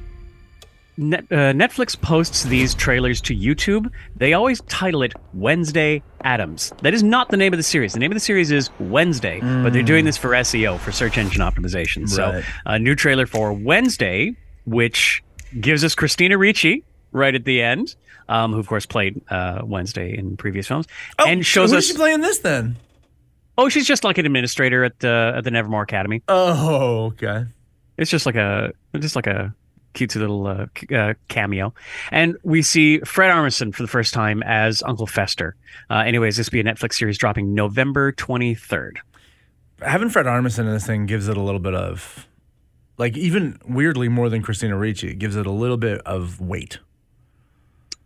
[0.98, 6.72] Net, uh, Netflix posts these trailers to YouTube, they always title it Wednesday Addams.
[6.80, 7.92] That is not the name of the series.
[7.92, 11.18] The name of the series is Wednesday, but they're doing this for SEO, for search
[11.18, 12.08] engine optimization.
[12.08, 15.22] So, a new trailer for Wednesday, which
[15.60, 16.82] gives us Christina Ricci
[17.12, 17.94] right at the end,
[18.30, 20.86] um, who of course played uh, Wednesday in previous films,
[21.18, 21.86] and shows who's us.
[21.88, 22.76] she playing this then?
[23.58, 26.22] oh, she's just like an administrator at the at the Nevermore Academy.
[26.28, 27.44] Oh, okay.
[27.96, 29.54] It's just like a just like a
[29.94, 31.72] cutesy little uh, c- uh, cameo,
[32.10, 35.56] and we see Fred Armisen for the first time as Uncle Fester.
[35.88, 39.00] Uh, anyways, this will be a Netflix series dropping November twenty third.
[39.80, 42.26] Having Fred Armisen in this thing gives it a little bit of,
[42.96, 46.78] like, even weirdly more than Christina Ricci, it gives it a little bit of weight.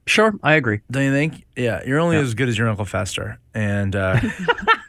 [0.07, 0.81] Sure, I agree.
[0.91, 1.45] Don't you think?
[1.55, 3.39] Yeah, you're only as good as your Uncle Fester.
[3.55, 4.19] And uh,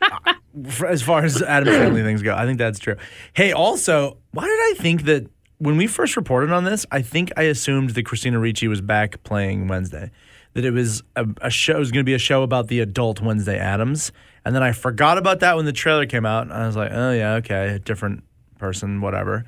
[0.86, 2.96] as far as Adam Family things go, I think that's true.
[3.34, 7.32] Hey, also, why did I think that when we first reported on this, I think
[7.38, 10.12] I assumed that Christina Ricci was back playing Wednesday,
[10.54, 12.80] that it was a, a show, it was going to be a show about the
[12.80, 14.12] adult Wednesday Addams.
[14.44, 16.44] And then I forgot about that when the trailer came out.
[16.44, 18.24] And I was like, oh, yeah, okay, a different
[18.58, 19.46] person, whatever.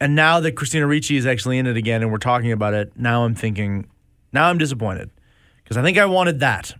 [0.00, 2.92] And now that Christina Ricci is actually in it again and we're talking about it,
[2.94, 3.88] now I'm thinking,
[4.32, 5.10] now I'm disappointed
[5.62, 6.74] because I think I wanted that.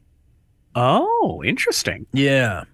[0.74, 2.06] Oh, interesting.
[2.12, 2.64] Yeah.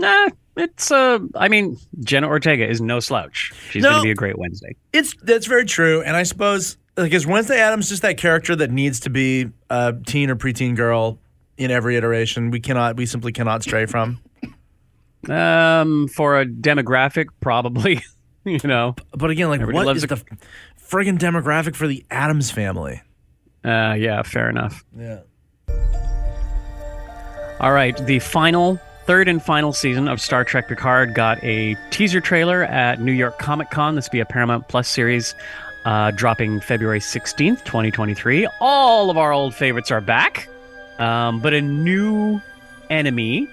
[0.00, 3.52] Nah, it's uh, I mean, Jenna Ortega is no slouch.
[3.70, 3.90] She's No.
[3.90, 4.74] going to be a great Wednesday.
[4.92, 8.70] It's that's very true, and I suppose like is Wednesday Addams just that character that
[8.70, 11.18] needs to be a teen or preteen girl
[11.56, 12.50] in every iteration?
[12.50, 14.18] We cannot, we simply cannot stray from.
[15.28, 18.02] Um, for a demographic, probably.
[18.44, 20.24] you know, But again, like Everybody what is a- the
[20.90, 23.02] friggin' demographic for the Addams family?
[23.64, 24.82] uh, yeah, fair enough.
[24.96, 25.20] Yeah.
[27.60, 32.20] All right, the final, third and final season of Star Trek Picard got a teaser
[32.20, 33.96] trailer at New York Comic Con.
[33.96, 35.34] This will be a Paramount Plus series
[35.84, 38.46] uh, dropping February 16th, 2023.
[38.60, 40.48] All of our old favorites are back,
[41.00, 42.40] um, but a new
[42.88, 43.48] enemy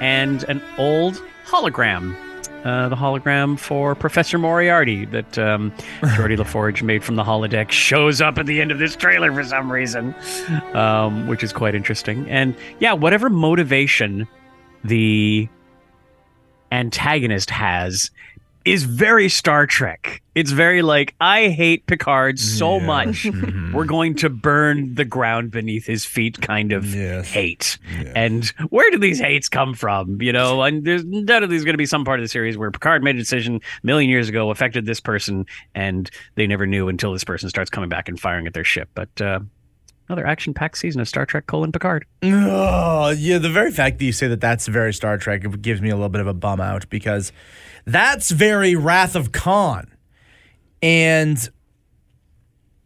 [0.00, 2.16] and an old hologram.
[2.64, 5.72] Uh, the hologram for Professor Moriarty that um,
[6.16, 9.30] Geordi La Forge made from the holodeck shows up at the end of this trailer
[9.30, 10.14] for some reason,
[10.72, 12.26] um, which is quite interesting.
[12.30, 14.26] And yeah, whatever motivation
[14.84, 15.48] the
[16.70, 18.10] antagonist has
[18.64, 20.22] is very Star Trek.
[20.36, 22.86] It's very like, I hate Picard so Yeah.
[22.86, 23.24] much.
[23.24, 23.72] Mhm.
[23.72, 27.28] We're going to burn the ground beneath his feet kind of Yes.
[27.28, 27.76] hate.
[28.00, 28.12] Yeah.
[28.14, 30.22] And where do these hates come from?
[30.22, 33.02] You know, and there's undoubtedly going to be some part of the series where Picard
[33.02, 37.12] made a decision a million years ago, affected this person, and they never knew until
[37.12, 38.88] this person starts coming back and firing at their ship.
[38.94, 39.40] But uh,
[40.08, 42.04] another action-packed season of Star Trek: colon Picard.
[42.22, 43.38] Oh, yeah.
[43.38, 45.94] The very fact that you say that that's very Star Trek it gives me a
[45.94, 47.32] little bit of a bum out because
[47.86, 49.88] that's very Wrath of Khan.
[50.82, 51.48] And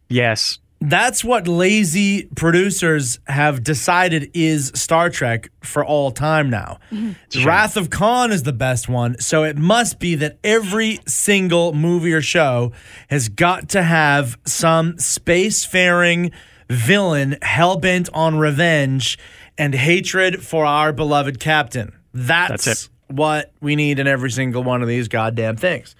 [0.09, 6.79] Yes, that's what lazy producers have decided is Star Trek for all time now.
[6.91, 7.45] Mm-hmm.
[7.45, 12.13] Wrath of Khan is the best one, so it must be that every single movie
[12.13, 12.71] or show
[13.09, 16.31] has got to have some spacefaring
[16.69, 19.17] villain hell bent on revenge
[19.57, 21.93] and hatred for our beloved captain.
[22.13, 25.95] That's, That's what we need in every single one of these goddamn things.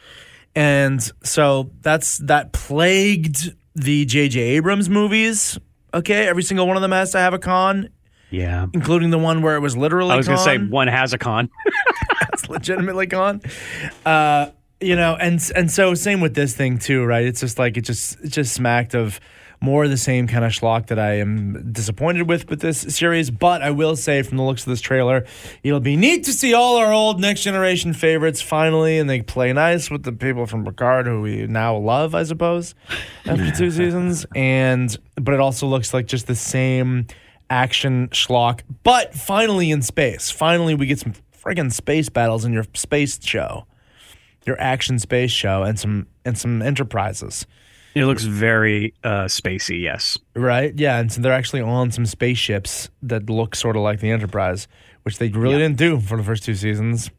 [0.55, 4.39] And so that's that plagued the J.J.
[4.39, 5.59] Abrams movies.
[5.93, 7.89] Okay, every single one of them has to have a Khan,
[8.31, 8.65] yeah.
[8.73, 10.11] including the one where it was literally.
[10.11, 11.49] I was going to say one has a Khan.
[12.33, 13.41] it's legitimately gone.
[14.05, 14.49] Uh,
[14.79, 17.25] you know, and and so same with this thing too, right?
[17.25, 19.19] It's just like it just it just smacked of
[19.59, 23.31] more of the same kind of schlock that I am disappointed with with this series.
[23.31, 25.25] But I will say, from the looks of this trailer,
[25.63, 29.51] it'll be neat to see all our old next generation favorites finally, and they play
[29.53, 32.75] nice with the people from Picard who we now love, I suppose,
[33.25, 34.25] after two seasons.
[34.35, 37.07] And but it also looks like just the same
[37.49, 40.29] action schlock, but finally in space.
[40.29, 43.65] Finally, we get some friggin' space battles in your space show.
[44.45, 47.45] your action space show and some and some enterprises.
[47.97, 49.81] It looks very uh, spacey.
[49.81, 50.17] Yes.
[50.35, 50.73] Right?
[50.75, 54.67] Yeah, and so they're actually on some spaceships that look sort of like the Enterprise,
[55.03, 57.09] which they really didn't do for the first two seasons.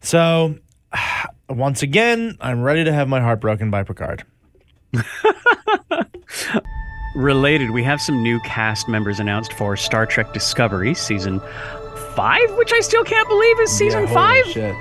[0.00, 0.56] So,
[1.48, 4.24] once again, I'm ready to have my heart broken by Picard.
[7.14, 11.40] Related, we have some new cast members announced for Star Trek Discovery season
[12.14, 14.46] five, which I still can't believe is season Yeah, holy five.
[14.52, 14.74] Shit.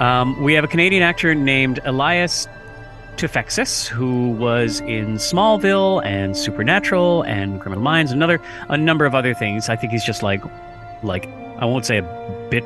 [0.00, 2.46] Um, we have a Canadian actor named Elias
[3.18, 9.34] Toufexis, who was in Smallville and Supernatural and Criminal Minds, another a number of other
[9.34, 9.68] things.
[9.68, 10.40] I think he's just like,
[11.02, 11.26] like
[11.58, 12.64] I won't say a bit.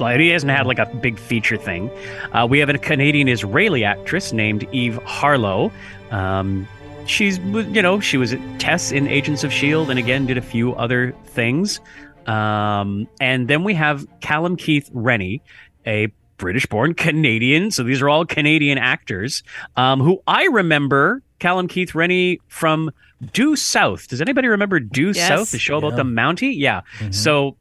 [0.00, 1.90] Like, he hasn't had like a big feature thing.
[2.32, 5.70] Uh, we have a Canadian Israeli actress named Eve Harlow.
[6.10, 6.66] Um,
[7.04, 10.42] she's you know she was at Tess in Agents of Shield, and again did a
[10.42, 11.78] few other things.
[12.26, 15.42] Um, and then we have Callum Keith Rennie,
[15.86, 17.70] a British born Canadian.
[17.70, 19.42] So these are all Canadian actors
[19.76, 22.90] um, who I remember Callum Keith Rennie from
[23.32, 24.08] Due South.
[24.08, 25.28] Does anybody remember Due Yes.
[25.28, 26.54] South, the show about the Mountie?
[26.56, 26.80] Yeah.
[27.10, 27.56] So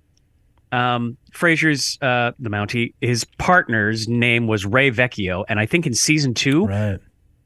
[0.72, 5.44] um, Fraser's uh, the Mountie, his partner's name was Ray Vecchio.
[5.50, 7.00] And I think in season two, Right.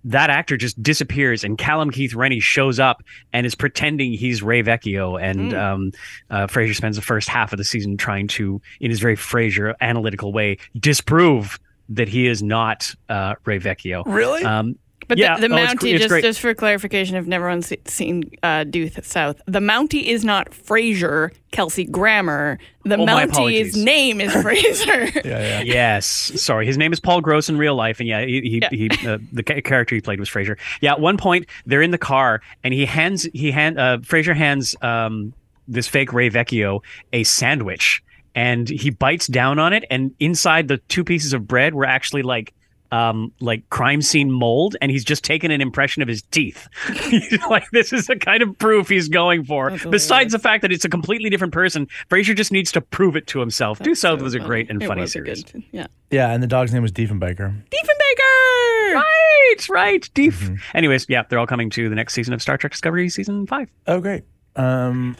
[0.05, 4.61] That actor just disappears and Callum Keith Rennie shows up and is pretending he's Ray
[4.63, 5.91] Vecchio and um,
[6.29, 9.75] uh, Fraser spends the first half of the season trying to in his very Fraser
[9.81, 14.03] analytical way disprove that he is not uh, Ray Vecchio.
[14.05, 14.43] Really?
[14.43, 15.35] Um, But Yeah.
[15.37, 16.23] the, the Oh, Mountie, gr- it's just, great.
[16.23, 21.31] just for clarification, if never one's seen uh, Due South, the Mountie is not Frasier,
[21.51, 22.57] Kelsey Grammer.
[22.85, 25.05] The Oh, Mountie's name is Fraser.
[25.05, 25.61] yeah, yeah.
[25.65, 26.65] yes, sorry.
[26.65, 28.69] His name is Paul Gross in real life, and yeah, he, he, Yeah.
[28.71, 30.57] he uh, the character he played was Fraser.
[30.81, 34.33] Yeah, at one point they're in the car, and he hands he hand uh, Fraser
[34.33, 35.33] hands um,
[35.67, 36.81] this fake Ray Vecchio
[37.13, 38.03] a sandwich,
[38.35, 42.21] and he bites down on it, and inside the two pieces of bread were actually
[42.23, 42.53] like.
[42.93, 46.67] Um, like crime scene mold, and he's just taken an impression of his teeth.
[47.49, 49.71] Like this is the kind of proof he's going for.
[49.71, 53.15] That's Besides the fact that it's a completely different person, Fraser just needs to prove
[53.15, 53.79] it to himself.
[53.79, 54.47] Due South was a funny.
[54.47, 55.43] great and It funny series.
[55.43, 55.87] good- yeah.
[56.11, 57.37] Yeah, and the dog's name was Diefenbaker.
[57.71, 58.93] Diefenbaker!
[58.93, 60.09] Right, right.
[60.13, 60.33] Deep.
[60.75, 63.69] Anyways, yeah, they're all coming to the next season of Star Trek Discovery, season five.
[63.87, 64.23] Oh, great.
[64.55, 65.17] Um,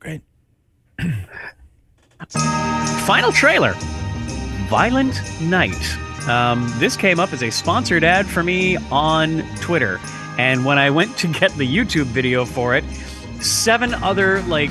[0.00, 0.22] great.
[3.06, 3.74] Final trailer
[4.68, 5.76] Violent Night.
[6.28, 9.98] Um, this came up as a sponsored ad for me on Twitter.
[10.38, 12.84] And when I went to get the YouTube video for it,
[13.40, 14.70] seven other, like,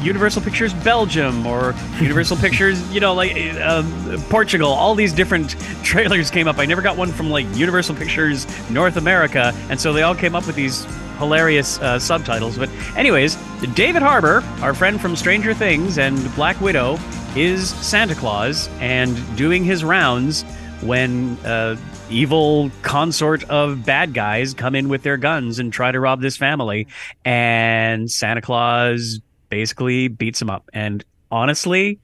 [0.00, 3.82] Universal Pictures Belgium or Universal Pictures, you know, like uh,
[4.28, 5.50] Portugal, all these different
[5.84, 6.58] trailers came up.
[6.58, 9.52] I never got one from like Universal Pictures North America.
[9.68, 10.84] And so they all came up with these
[11.18, 12.58] hilarious uh, subtitles.
[12.58, 13.36] But, anyways,
[13.74, 16.98] David Harbour, our friend from Stranger Things and Black Widow,
[17.36, 20.44] is Santa Claus and doing his rounds
[20.82, 21.76] when uh,
[22.10, 26.36] evil consort of bad guys come in with their guns and try to rob this
[26.36, 26.86] family.
[27.24, 30.68] And Santa Claus basically beats them up.
[30.72, 32.00] And honestly,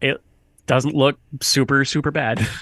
[0.00, 0.20] it
[0.66, 2.46] doesn't look super, super bad.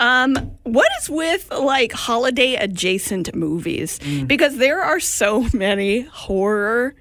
[0.00, 3.98] Um, what is with like holiday adjacent movies?
[3.98, 4.28] Mm.
[4.28, 6.94] Because there are so many horror,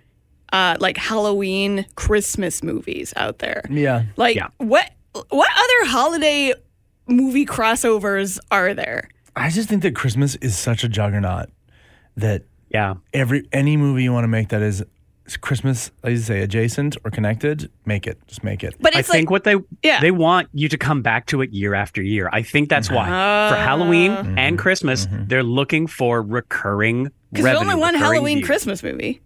[0.52, 3.62] uh, like Halloween, Christmas movies out there.
[3.70, 4.06] Yeah.
[4.16, 4.48] Like Yeah.
[4.58, 4.90] what
[5.30, 6.54] what other holiday
[7.08, 9.10] movie crossovers are there?
[9.36, 11.50] I just think that Christmas is such a juggernaut
[12.16, 12.96] that yeah.
[13.14, 14.84] every any movie you want to make that is
[15.42, 18.18] Christmas, like you say, adjacent or connected, make it.
[18.28, 18.76] Just make it.
[18.80, 20.00] But I it's think what they Yeah.
[20.00, 22.30] they want you to come back to it year after year.
[22.32, 23.64] I think that's why for ah.
[23.64, 24.38] Halloween mm-hmm.
[24.38, 25.28] and Christmas mm-hmm.
[25.28, 28.48] they're looking for recurring because there's only one Halloween views.
[28.48, 29.22] Christmas movie.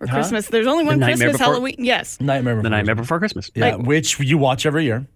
[0.00, 0.48] Or Christmas.
[0.48, 1.76] There's only one Nightmare Christmas Before- Halloween.
[1.78, 2.20] Yes.
[2.20, 3.50] Nightmare The Before Nightmare Before Christmas.
[3.54, 5.06] Yeah, Like- which you watch every year.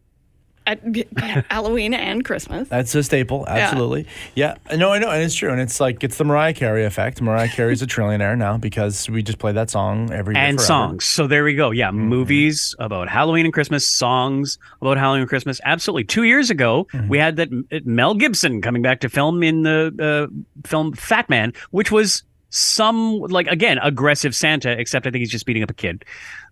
[0.68, 0.80] At,
[1.50, 2.68] Halloween and Christmas.
[2.68, 4.06] That's a staple, absolutely.
[4.34, 4.56] Yeah.
[4.76, 7.20] no, I know, and it's true, and it's like it's the Mariah Carey effect.
[7.22, 10.44] Mariah Carey's a trillionaire now because we just play that song every year.
[10.44, 10.66] and forever.
[10.66, 11.04] songs.
[11.04, 11.70] So there we go.
[11.70, 15.60] Yeah, movies about Halloween and Christmas, songs about Halloween and Christmas.
[15.64, 16.04] Absolutely.
[16.04, 20.28] Two years ago, we had that uh, Mel Gibson coming back to film in the
[20.30, 25.30] uh, film Fat Man, which was some like again aggressive Santa, except I think he's
[25.30, 26.04] just beating up a kid.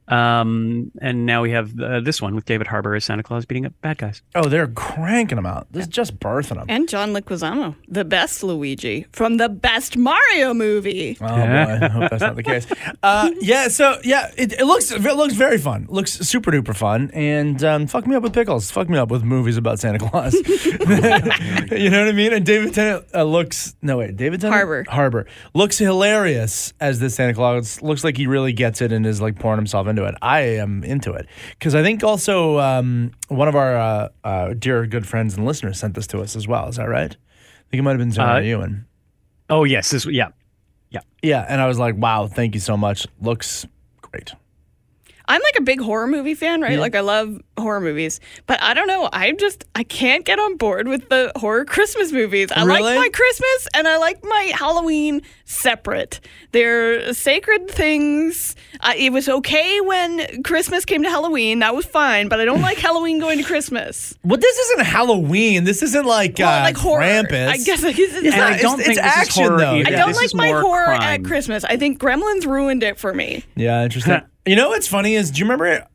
[0.08, 3.66] Um, and now we have uh, this one with David Harbour as Santa Claus beating
[3.66, 4.22] up bad guys.
[4.34, 5.66] Oh, they're cranking them out.
[5.70, 6.66] This is just birthing them.
[6.68, 11.16] And John Leguizamo, the best Luigi from the best Mario movie.
[11.20, 12.66] Oh boy, I hope that's not the case.
[13.02, 15.86] Uh, yeah, so yeah, it, it looks it looks very fun.
[15.88, 18.70] looks super duper fun, and um, fuck me up with pickles.
[18.70, 20.34] Fuck me up with movies about Santa Claus.
[20.44, 22.32] you know what I mean?
[22.32, 24.84] And David Tennant uh, looks no wait, David Tennant Harbour.
[24.88, 27.82] Harbor looks hilarious as this Santa Claus.
[27.82, 30.14] Looks like he really gets it and is like pouring himself into into it.
[30.22, 34.86] I am into it because I think also um, one of our uh, uh, dear
[34.86, 36.68] good friends and listeners sent this to us as well.
[36.68, 37.10] Is that right?
[37.12, 38.86] I think it might have been Zoner Uh, Ewan.
[39.48, 40.28] Oh yes, this yeah.
[40.90, 41.46] Yeah, yeah.
[41.48, 43.06] and I was like, wow, thank you so much.
[43.20, 43.66] Looks
[44.02, 44.34] great.
[45.28, 46.78] I'm like a big horror movie fan, right?
[46.78, 49.08] Like I love horror movies, but I don't know.
[49.12, 52.50] I'm just I can't get on board with the horror Christmas movies.
[52.54, 52.82] I Really?
[52.82, 56.20] like my Christmas and I like my Halloween separate.
[56.52, 58.54] They're sacred things.
[58.80, 61.60] Uh, it was okay when Christmas came to Halloween.
[61.60, 64.14] That was fine, but I don't like Halloween going to Christmas.
[64.24, 65.64] Well, this isn't Halloween.
[65.64, 67.02] This isn't like Well, uh, like horror.
[67.02, 67.48] Krampus.
[67.48, 69.74] I guess like, it's, It's not- I don't it's- think it's action, though.
[69.76, 69.88] either.
[69.88, 71.02] I don't this like my horror crime.
[71.02, 71.64] at Christmas.
[71.64, 73.44] I think Gremlins ruined it for me.
[73.56, 74.20] Yeah, interesting.
[74.46, 75.86] you know what's funny is, do you remember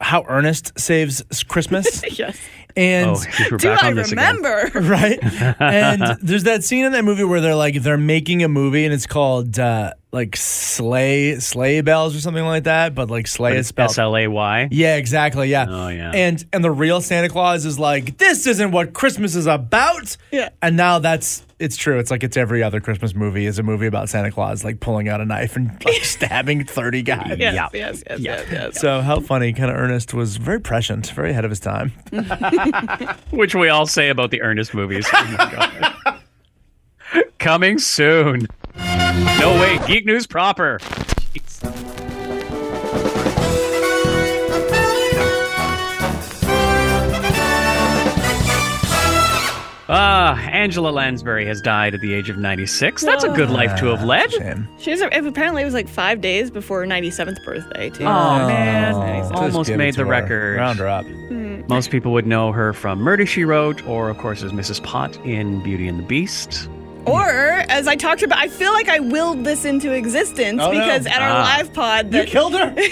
[0.00, 2.02] how Ernest saves Christmas?
[2.18, 2.38] yes.
[2.76, 4.36] And Oh, we're Do back I on this again.
[4.36, 4.80] remember?
[4.88, 5.18] right?
[5.58, 8.94] And there's that scene in that movie where they're like they're making a movie and
[8.94, 13.66] it's called uh, like sleigh sleigh bells or something like that, but like sleigh is
[13.66, 13.90] spelled.
[13.90, 14.68] S L A Y.
[14.70, 15.48] yeah, exactly.
[15.50, 15.66] Yeah.
[15.68, 16.12] Oh, yeah.
[16.14, 20.16] And and the real Santa Claus is like, this isn't what Christmas is about.
[20.32, 20.48] Yeah.
[20.62, 21.98] And now that's it's true.
[21.98, 25.08] It's like it's every other Christmas movie is a movie about Santa Claus like pulling
[25.10, 27.36] out a knife and like stabbing thirty guys.
[27.38, 27.68] Yes, Yeah.
[27.74, 28.80] yes, yes, yes, yes.
[28.80, 31.92] So how funny, kind of Ernest was very prescient, very ahead of his time.
[33.30, 35.06] Which we all say about the Ernest movies.
[35.12, 37.24] Oh my God.
[37.38, 38.46] Coming soon.
[38.78, 40.78] No way, Geek News proper.
[40.80, 41.58] Jeez.
[49.90, 53.02] Ah, Angela Lansbury has died at the age of 96.
[53.02, 54.30] That's a good life to have led.
[54.30, 54.68] Shame.
[54.78, 58.04] She apparently it was like five days before her 97th birthday too.
[58.04, 58.92] Oh, man.
[59.22, 60.10] Just Almost made the her.
[60.10, 60.58] record.
[60.58, 61.06] Round her up.
[61.70, 64.82] Most people would know her from Murder She Wrote, or of course as Mrs.
[64.82, 66.68] Pot in Beauty and the Beast.
[67.06, 70.78] Or as I talked about, I feel like I willed this into existence Oh, no.
[70.78, 71.42] because at our Ah.
[71.56, 72.74] live pod You killed her.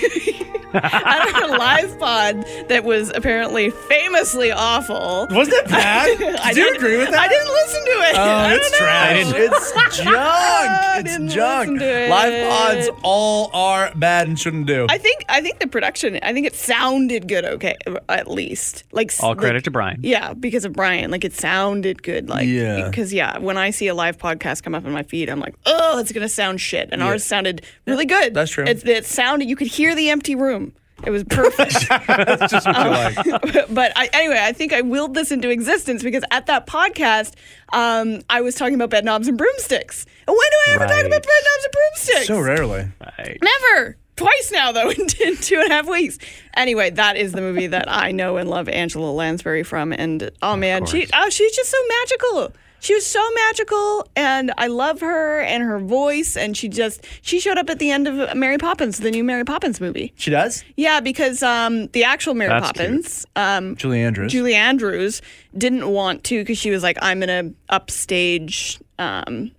[0.75, 5.27] at our live pod that was apparently famously awful.
[5.31, 6.19] Was that bad?
[6.19, 7.19] Did I you agree with that?
[7.21, 8.15] I didn't listen to it.
[8.17, 8.87] Oh, I it's don't know.
[8.87, 9.33] trash.
[9.37, 10.17] It's junk.
[10.17, 11.79] I It's didn't junk.
[11.79, 12.11] to it.
[12.11, 14.87] Live pods all are bad and shouldn't do.
[14.91, 16.19] I think I think the production.
[16.23, 17.45] I think it sounded good.
[17.45, 17.77] Okay,
[18.09, 20.01] at least like All like- credit to Brian.
[20.03, 21.11] Yeah, because of Brian.
[21.11, 22.29] Like it sounded good.
[22.29, 22.87] Like Yeah.
[22.89, 25.55] Because yeah, when I see a live podcast come up in my feed, I'm like,
[25.67, 26.91] oh, it's gonna sound shit.
[26.93, 28.35] And ours sounded really good.
[28.35, 28.65] that's true.
[28.65, 29.49] It, it sounded.
[29.49, 30.73] You could hear the empty room.
[31.05, 31.89] It was perfect.
[32.07, 33.67] That's just what you like.
[33.75, 37.35] but I, anyway, I think I willed this into existence because at that podcast,
[37.73, 40.07] um, I was talking about bed knobs and broomsticks.
[40.27, 42.27] And when do I ever talk about bed knobs and broomsticks?
[42.27, 42.89] So rarely.
[43.19, 43.39] Right.
[43.43, 43.97] Never.
[44.17, 44.89] Twice now, though,
[45.25, 46.19] in two and a half weeks.
[46.55, 49.93] Anyway, that is the movie that I know and love Angela Lansbury from.
[49.93, 52.53] And oh man, she oh she's just so magical.
[52.81, 56.37] She was so magical, and I love her and her voice.
[56.37, 59.45] And she just she showed up at the end of Mary Poppins, the new Mary
[59.45, 60.13] Poppins movie.
[60.17, 60.63] She does?
[60.77, 64.31] Yeah, because um, the actual Mary That's Poppins, um, Julie Andrews.
[64.31, 65.21] Julie Andrews
[65.57, 69.51] didn't want to because she was like, I'm gonna upstage um,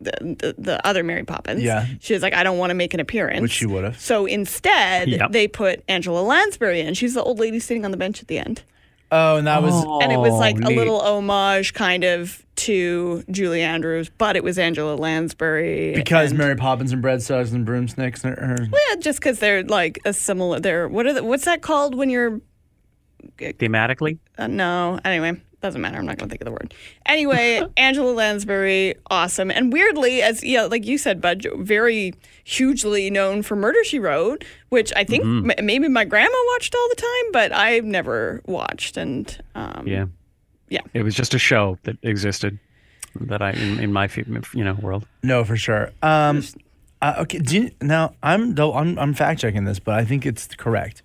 [0.00, 1.62] the, the the other Mary Poppins.
[1.62, 1.86] Yeah.
[2.00, 3.98] she was like, I don't want to make an appearance, Which she would've.
[4.00, 5.30] So instead, Yep.
[5.32, 6.94] they put Angela Lansbury in.
[6.94, 8.62] She's the old lady sitting on the bench at the end,
[9.14, 9.74] oh, and that was.
[10.02, 14.58] and it was like a little homage, kind of to Julie Andrews, but it was
[14.58, 18.24] Angela Lansbury Because and- Mary Poppins and breadstuffs and broomsticks.
[18.24, 20.60] Are, are, Yeah, just because they're like a similar.
[20.60, 22.40] They're what are the, what's that called when you're
[23.38, 25.98] Thematically, Uh, no, anyway, doesn't matter.
[25.98, 26.72] I'm not going to think of the word.
[27.06, 29.50] Anyway, Angela Lansbury, awesome.
[29.50, 32.12] And weirdly, as yeah, like you said, Bud, very
[32.44, 35.50] hugely known for Murder She Wrote, which I think Mm-hmm.
[35.58, 38.96] m- maybe my grandma watched all the time, but I've never watched.
[38.96, 40.06] And um, yeah.
[40.68, 40.80] Yeah.
[40.92, 42.58] It was just a show that existed
[43.20, 44.08] that I in, in my
[44.52, 45.06] you know world.
[45.22, 45.92] no, for sure.
[46.02, 46.42] Um,
[47.00, 47.38] uh, okay.
[47.38, 51.02] Do you, now, I'm, though, I'm, I'm fact checking this, but I think it's correct.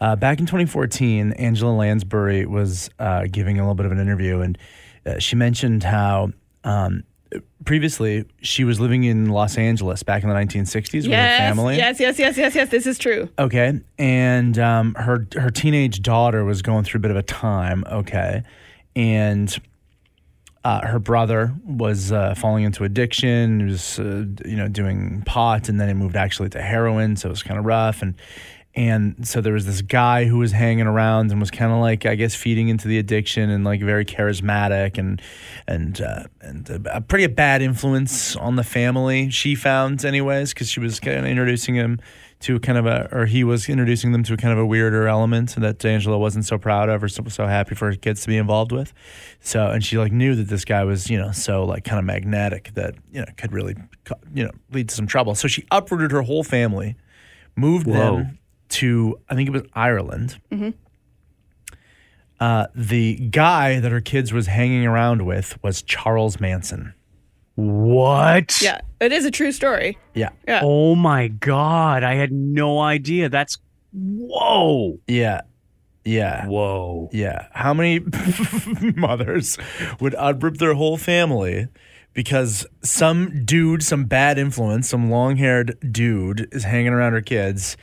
[0.00, 4.40] Uh, back in 2014, Angela Lansbury was uh, giving a little bit of an interview,
[4.40, 4.56] and
[5.04, 6.32] uh, she mentioned how
[6.64, 7.04] um,
[7.64, 11.76] previously she was living in Los Angeles back in the 1960s with her family.
[11.76, 12.70] yes, yes, yes, yes, yes.
[12.70, 13.28] This is true.
[13.38, 17.84] Okay, and um, her her teenage daughter was going through a bit of a time.
[17.90, 18.42] Okay,
[18.96, 19.60] and
[20.64, 23.60] uh, her brother was uh, falling into addiction.
[23.60, 27.16] He was uh, you know doing pot, and then he moved actually to heroin.
[27.16, 28.14] So it was kind of rough, and
[28.76, 32.06] and so there was this guy who was hanging around and was kind of like
[32.06, 35.20] I guess feeding into the addiction and like very charismatic and
[35.66, 39.28] and uh, and a, a pretty bad influence on the family.
[39.30, 41.98] She found anyways because she was kind of introducing him
[42.40, 45.56] to kind of a or he was introducing them to kind of a weirder element
[45.56, 48.36] that Angela wasn't so proud of or so, so happy for her kids to be
[48.36, 48.92] involved with.
[49.40, 52.04] So and she like knew that this guy was you know so like kind of
[52.04, 53.74] magnetic that you know could really
[54.32, 55.34] you know lead to some trouble.
[55.34, 56.94] So she uprooted her whole family,
[57.56, 57.94] moved Whoa.
[57.94, 58.38] them
[58.70, 60.38] to I think it was Ireland.
[62.38, 66.94] Uh, the guy that her kids was hanging around with was Charles Manson.
[67.54, 68.62] What?
[68.62, 69.98] Yeah, it is a true story.
[70.14, 70.60] Yeah, Yeah.
[70.64, 73.28] Oh my god, I had no idea.
[73.28, 73.58] That's
[73.92, 74.98] whoa.
[75.06, 75.42] yeah,
[76.04, 76.46] yeah.
[76.46, 77.10] Whoa.
[77.12, 77.48] Yeah.
[77.52, 78.00] How many
[78.96, 79.58] mothers
[80.00, 81.68] would uproot their whole family
[82.14, 87.76] because some dude, some bad influence, some long haired dude is hanging around her kids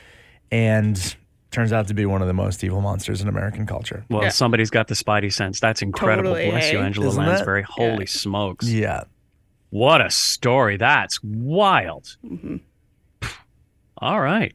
[0.50, 1.16] and
[1.50, 4.04] turns out to be one of the most evil monsters in American culture?
[4.10, 4.28] Well, Yeah.
[4.30, 5.60] somebody's got the spidey sense.
[5.60, 6.34] That's incredible.
[6.34, 6.78] Totally, Bless you.
[6.80, 7.62] Angela Isn't Lansbury.
[7.62, 8.04] that- Holy Yeah.
[8.06, 8.68] smokes.
[8.68, 9.04] Yeah.
[9.70, 10.76] What a story.
[10.76, 12.16] That's wild.
[12.24, 12.56] Mm-hmm.
[13.98, 14.54] All right.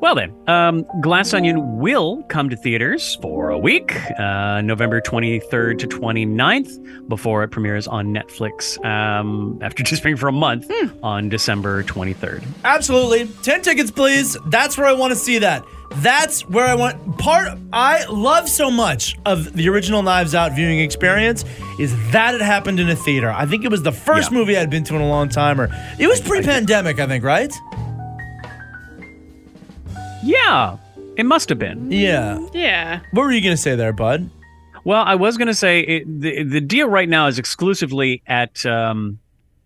[0.00, 5.78] Well, then, um, Glass Onion will come to theaters for a week, uh, November 23rd
[5.80, 10.70] to 29th, before it premieres on Netflix um, after just being for a month
[11.02, 12.42] on December 23rd.
[12.64, 13.26] Absolutely.
[13.42, 14.38] 10 tickets, please.
[14.46, 15.64] That's where I want to see that.
[15.96, 20.78] That's where I want part I love so much of the original Knives Out viewing
[20.78, 21.44] experience
[21.80, 23.28] is that it happened in a theater.
[23.30, 24.38] I think it was the first Yeah.
[24.38, 27.52] movie I'd been to in a long time or it was pre-pandemic, I think, right?
[30.22, 30.76] Yeah,
[31.16, 31.90] it must have been.
[31.90, 32.46] Yeah.
[32.52, 33.00] Yeah.
[33.12, 34.30] What were you going to say there, bud?
[34.84, 38.64] Well, I was going to say it, the the deal right now is exclusively at
[38.64, 39.18] um,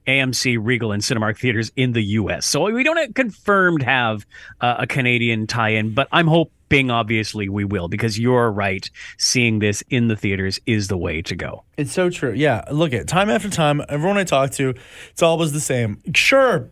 [0.07, 2.47] AMC, Regal, and Cinemark theaters in the U.S.
[2.47, 4.27] So we don't confirmed have
[4.61, 8.91] uh, a Canadian tie-in, but I'm hoping obviously we will because you're right.
[9.17, 11.63] Seeing this in the theaters is the way to go.
[11.77, 12.33] It's so true.
[12.33, 14.75] Yeah, look at time after time, everyone I talk to,
[15.11, 16.01] it's always the same.
[16.15, 16.71] Sure,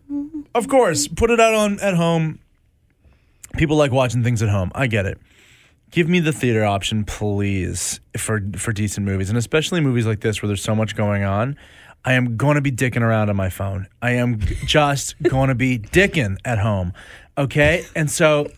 [0.54, 2.40] of course, put it out on at home.
[3.56, 4.72] People like watching things at home.
[4.74, 5.18] I get it.
[5.90, 10.40] Give me the theater option, please, for for decent movies, and especially movies like this
[10.40, 11.56] where there's so much going on.
[12.04, 13.86] I am going to be dicking around on my phone.
[14.00, 16.92] I am just going to be dicking at home.
[17.38, 18.48] Okay, and so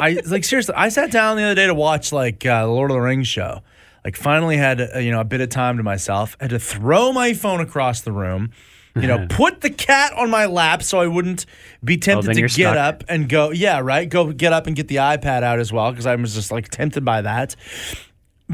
[0.00, 0.74] I like seriously.
[0.76, 3.28] I sat down the other day to watch like uh, the Lord of the Rings
[3.28, 3.62] show.
[4.04, 6.36] Like finally had uh, you know a bit of time to myself.
[6.40, 8.52] had to throw my phone across the room.
[8.96, 11.46] You know, put the cat on my lap so I wouldn't
[11.84, 12.76] be oh, tempted then to get stuck.
[12.76, 13.50] up and go.
[13.50, 14.08] Yeah, right.
[14.08, 16.68] Go get up and get the iPad out as well because I was just like
[16.68, 17.54] tempted by that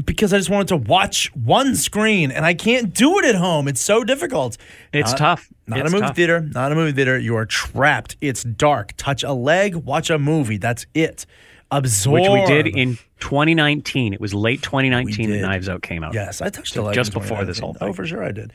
[0.05, 3.67] because I just wanted to watch one screen and I can't do it at home.
[3.67, 4.57] It's so difficult.
[4.91, 5.49] It's Not- tough.
[5.67, 6.15] Not It's a movie tough.
[6.15, 6.41] theater.
[6.41, 7.17] Not a movie theater.
[7.17, 8.17] You are trapped.
[8.19, 8.93] It's dark.
[8.97, 9.75] Touch a leg.
[9.75, 10.57] Watch a movie.
[10.57, 11.25] That's it.
[11.71, 12.21] Absorb.
[12.21, 14.13] Which we did in 2019.
[14.13, 15.41] It was late 2019 that.
[15.41, 16.13] Knives Out came out.
[16.13, 17.79] Yes, I touched a leg Just before this 2019.
[17.79, 18.51] whole Oh, for sure I did,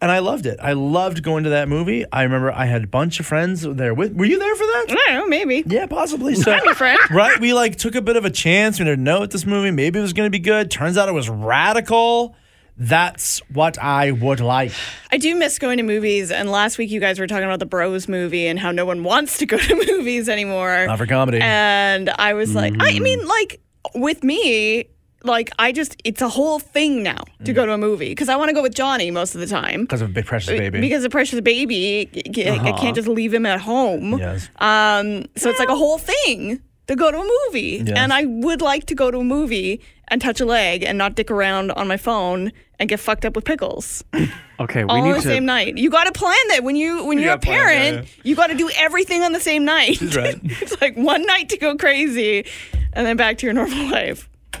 [0.00, 0.58] and I loved it.
[0.62, 2.04] I loved going to that movie.
[2.12, 4.14] I remember I had a bunch of friends there with.
[4.14, 4.86] Were you there for that?
[4.90, 5.64] I don't know, maybe.
[5.66, 6.34] Yeah, possibly.
[6.36, 6.98] So, I'm your friend.
[7.10, 7.40] right?
[7.40, 8.78] We like took a bit of a chance.
[8.78, 10.70] We didn't know what this movie maybe it was going to be good.
[10.70, 12.36] Turns out it was radical.
[12.78, 14.72] That's what I would like.
[15.12, 16.30] I do miss going to movies.
[16.30, 19.04] And last week you guys were talking about the Bros movie and how no one
[19.04, 20.86] wants to go to movies anymore.
[20.86, 21.38] Not for comedy.
[21.40, 23.02] And I was like, I Mm-hmm.
[23.02, 23.60] mean, like
[23.94, 24.86] with me,
[25.24, 27.44] like I just, it's a whole thing now Mm.
[27.46, 29.46] to go to a movie because I want to go with Johnny most of the
[29.46, 29.82] time.
[29.82, 30.80] because of a big precious baby.
[30.80, 32.78] Because of Precious Baby, I- I Uh-huh.
[32.80, 34.18] can't just leave him at home.
[34.18, 34.48] yes.
[34.58, 37.82] Um, so it's like a whole thing to go to a movie.
[37.86, 37.96] Yes.
[37.96, 39.80] And I would like to go to a movie
[40.12, 43.34] and touch a leg and not dick around on my phone and get fucked up
[43.34, 44.04] with pickles
[44.60, 45.22] Okay, we all on the to.
[45.22, 45.76] same night.
[45.76, 48.08] You got to plan that when you when You you're a gotta plan, yeah, parent,
[48.22, 49.96] you got to do everything on the same night.
[49.96, 50.38] She's right.
[50.44, 52.46] it's like one night to go crazy
[52.92, 54.28] and then back to your normal life.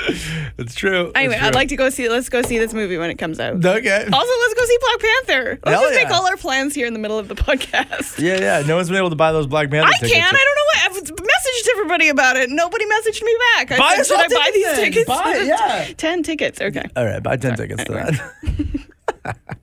[0.58, 1.12] It's true.
[1.14, 3.64] Anyway, I'd like to go see let's go see this movie when it comes out.
[3.64, 4.08] Okay.
[4.12, 5.58] Also, let's go see Black Panther.
[5.64, 8.18] Let's Hell just make all our plans here in the middle of the podcast.
[8.18, 8.66] Yeah, yeah.
[8.66, 10.12] No one's been able to buy those Black Panther I tickets.
[10.14, 10.24] can.
[10.24, 11.12] I don't know what.
[11.12, 12.50] I've messaged everybody about it.
[12.50, 13.72] Nobody messaged me back.
[13.72, 15.08] I Buy said, us should all I buy these tickets tickets?
[15.08, 15.92] Buy it, yeah.
[15.96, 16.60] Ten tickets.
[16.60, 16.84] Okay.
[16.96, 19.58] All right, buy 10 tickets to that.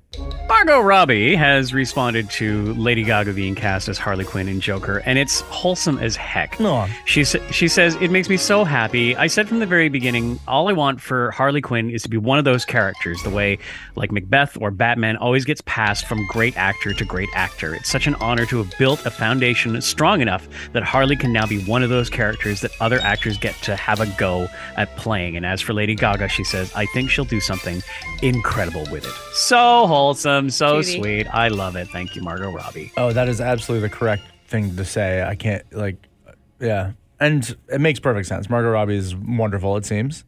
[0.48, 5.18] Margot Robbie has responded to Lady Gaga being cast as Harley Quinn in Joker, and
[5.18, 6.60] it's wholesome as heck.
[6.62, 6.88] Aw.
[7.06, 9.16] She sa- she says it makes me so happy.
[9.16, 12.18] I said from the very beginning, all I want for Harley Quinn is to be
[12.18, 13.58] one of those characters, the way
[13.96, 17.74] like Macbeth or Batman always gets passed from great actor to great actor.
[17.74, 21.48] It's such an honor to have built a foundation strong enough that Harley can now
[21.48, 24.48] be one of those characters that other actors get to have a go
[24.78, 25.36] at playing.
[25.36, 27.82] And as for Lady Gaga, she says, I think she'll do something
[28.22, 29.14] incredible with it.
[29.34, 31.00] So wholesome, so Cutie.
[31.00, 31.28] sweet.
[31.34, 31.88] I love it.
[31.90, 32.92] Thank you, Margot Robbie.
[32.98, 35.24] Oh, that is absolutely the correct thing to say.
[35.24, 35.98] I can't, like,
[36.60, 36.92] yeah.
[37.20, 38.50] And it makes perfect sense.
[38.50, 40.24] Margot Robbie is wonderful, it seems.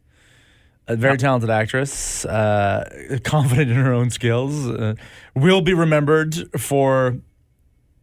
[0.86, 4.94] A very talented actress, uh, confident in her own skills, uh,
[5.34, 7.18] will be remembered for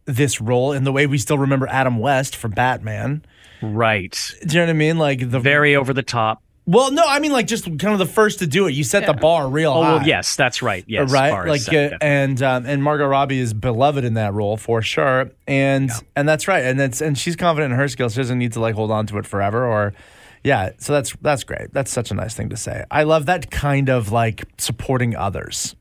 [0.04, 3.24] this role in the way we still remember Adam West for Batman.
[3.60, 4.16] Right.
[4.46, 4.98] Do you know what I mean?
[4.98, 6.42] Like the Very over the top.
[6.68, 8.72] Well, no, I mean like just kind of the first to do it.
[8.72, 9.94] You set the bar real Oh, high.
[9.98, 10.84] well, yes, that's right.
[10.88, 11.46] Yes, right?
[11.48, 15.30] Like, set, uh, and um, and Margot Robbie is beloved in that role for sure,
[15.46, 18.14] and and that's right, and that's and she's confident in her skills.
[18.14, 19.94] She doesn't need to like hold on to it forever, or
[20.42, 20.70] yeah.
[20.78, 21.72] So that's that's great.
[21.72, 22.82] That's such a nice thing to say.
[22.90, 25.75] I love that kind of like supporting others.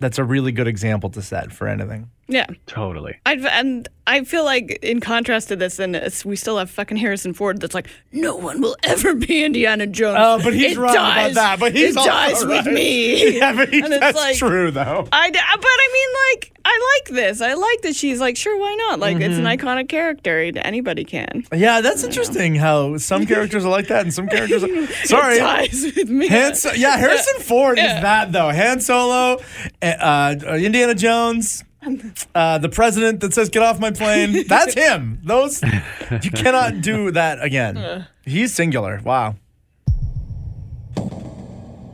[0.00, 2.10] That's a really good example to set for anything.
[2.26, 2.46] Yeah.
[2.66, 3.18] totally.
[3.26, 7.32] I and I feel like in contrast to this, and we still have fucking Harrison
[7.34, 7.60] Ford.
[7.60, 10.18] That's like, no one will ever be Indiana Jones.
[10.20, 13.36] Oh, but he's It right about that, but he's it also dies with me.
[13.38, 15.06] Yeah, but he, And it's that's like- true though.
[15.12, 16.08] I, d- but I mean,
[16.42, 17.40] like, I like this.
[17.40, 18.98] I like that she's like, sure, why not?
[18.98, 19.46] Like, it's Mm-hmm.
[19.46, 20.40] an iconic character.
[20.56, 21.44] Anybody can.
[21.52, 22.54] Yeah, that's interesting.
[22.54, 24.64] How some characters are like that, and some characters.
[24.64, 25.40] Are, sorry,
[25.70, 26.26] with me.
[26.28, 28.50] Han So- yeah, Harrison Ford is that though.
[28.50, 29.40] Han Solo,
[29.82, 31.62] uh, uh, Indiana Jones,
[32.34, 35.20] uh, the president that says "Get off my plane." That's him.
[35.22, 35.62] Those
[36.22, 38.06] you cannot do that again.
[38.24, 39.00] He's singular.
[39.04, 39.36] Wow.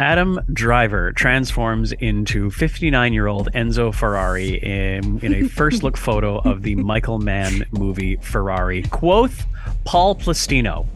[0.00, 6.38] Adam Driver transforms into 59 year old Enzo Ferrari in, in a first look photo
[6.38, 8.82] of the Michael Mann movie Ferrari.
[8.84, 9.46] Quoth
[9.84, 10.86] Pol Plastino.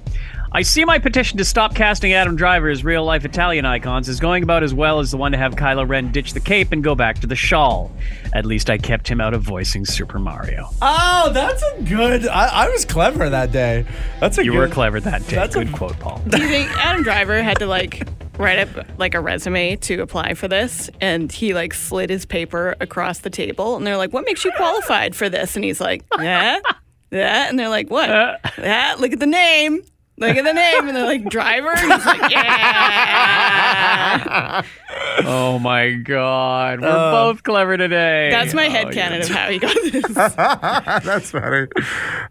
[0.57, 4.21] I see my petition to stop casting Adam Driver as real life Italian icons is
[4.21, 6.83] going about as well as the one to have Kylo Ren ditch the cape and
[6.83, 7.91] go back to the shawl.
[8.35, 10.71] At least I kept him out of voicing Super Mario.
[10.81, 12.29] Oh, that's a good.
[12.29, 13.85] I, I was clever that day.
[14.21, 15.35] That's a You good, were clever that day.
[15.35, 16.23] That's a- Good quote, Pol.
[16.29, 18.07] Do you think Adam Driver had to like
[18.39, 20.89] write up like a resume to apply for this?
[21.01, 24.53] And he like slid his paper across the table, and they're like, "What makes you
[24.53, 26.61] qualified for this?" And he's like, yeah
[27.11, 28.09] that," and they're like, "What?
[28.09, 28.37] Uh.
[28.59, 29.01] That?
[29.01, 29.83] Look at the name."
[30.17, 31.71] Look at the name, and they're like driver.
[31.71, 32.31] And he's like,
[33.45, 34.63] yeah.
[35.27, 36.81] Oh my God.
[36.81, 38.31] We're Uh, both clever today.
[38.31, 40.05] That's my Oh, head canon of how he got this.
[40.15, 41.67] that's funny.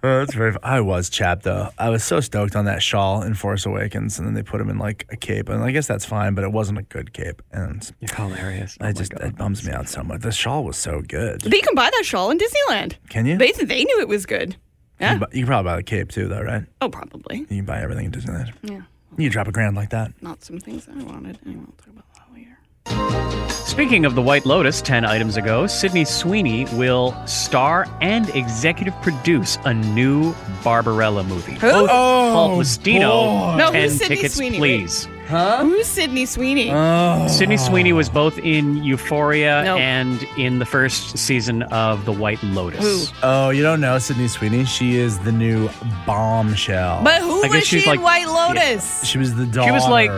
[0.04, 0.56] Oh, that's very.
[0.64, 1.70] I was chapped though.
[1.78, 4.70] I was so stoked on that shawl in Force Awakens, and then they put him
[4.70, 7.42] in like a cape, and I guess that's fine, but it wasn't a good cape,
[7.52, 8.78] and You're hilarious.
[8.80, 9.24] Oh I my just God.
[9.24, 10.22] it bums me out so much.
[10.22, 11.42] The shawl was so good.
[11.44, 12.96] But you can buy that shawl in Disneyland.
[13.10, 13.38] Can you?
[13.38, 14.56] They they knew it was good.
[15.04, 15.14] Yeah.
[15.14, 16.64] You, bu- you can probably buy the cape too, though, right?
[16.82, 17.40] Oh, probably.
[17.40, 18.54] You can buy everything at Disneyland.
[18.64, 18.82] Yeah.
[19.18, 20.12] You drop a grand like that.
[20.22, 21.38] Not some things I wanted.
[21.46, 23.50] Anyway, we'll talk about that later.
[23.50, 29.58] Speaking of the White Lotus, 10 items ago, Sydney Sweeney will star and executive produce
[29.66, 30.34] a new
[30.64, 31.54] Barbarella movie.
[31.54, 31.60] Who?
[31.72, 34.58] Both Oh, Pol Plastino, No, 10 who's Sydney tickets, Sweeney?
[34.58, 35.08] please.
[35.28, 36.70] Who's Sydney Sweeney?
[36.72, 37.28] Oh.
[37.28, 39.80] Sydney Sweeney was both in Euphoria Nope.
[39.80, 43.10] and in the first season of The White Lotus.
[43.10, 43.16] Who?
[43.24, 44.66] Oh, you don't know Sydney Sweeney?
[44.66, 45.70] She is the new
[46.06, 47.02] bombshell.
[47.04, 49.04] but who I guess was she she's in like- White Lotus?
[49.06, 49.70] she was the daughter.
[49.70, 50.12] She was like-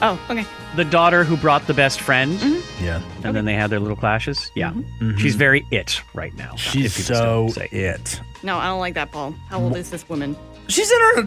[0.00, 0.44] Oh, okay.
[0.76, 2.84] The daughter who brought the best friend, Mm-hmm.
[2.84, 3.00] yeah.
[3.24, 4.52] and then they had their little clashes.
[4.54, 4.72] Yeah.
[5.16, 6.54] She's very it right now.
[6.54, 7.66] She's if people so say.
[7.72, 8.20] it.
[8.44, 9.34] No, I don't like that, Pol.
[9.48, 10.36] How old is this woman?
[10.68, 11.26] She's in her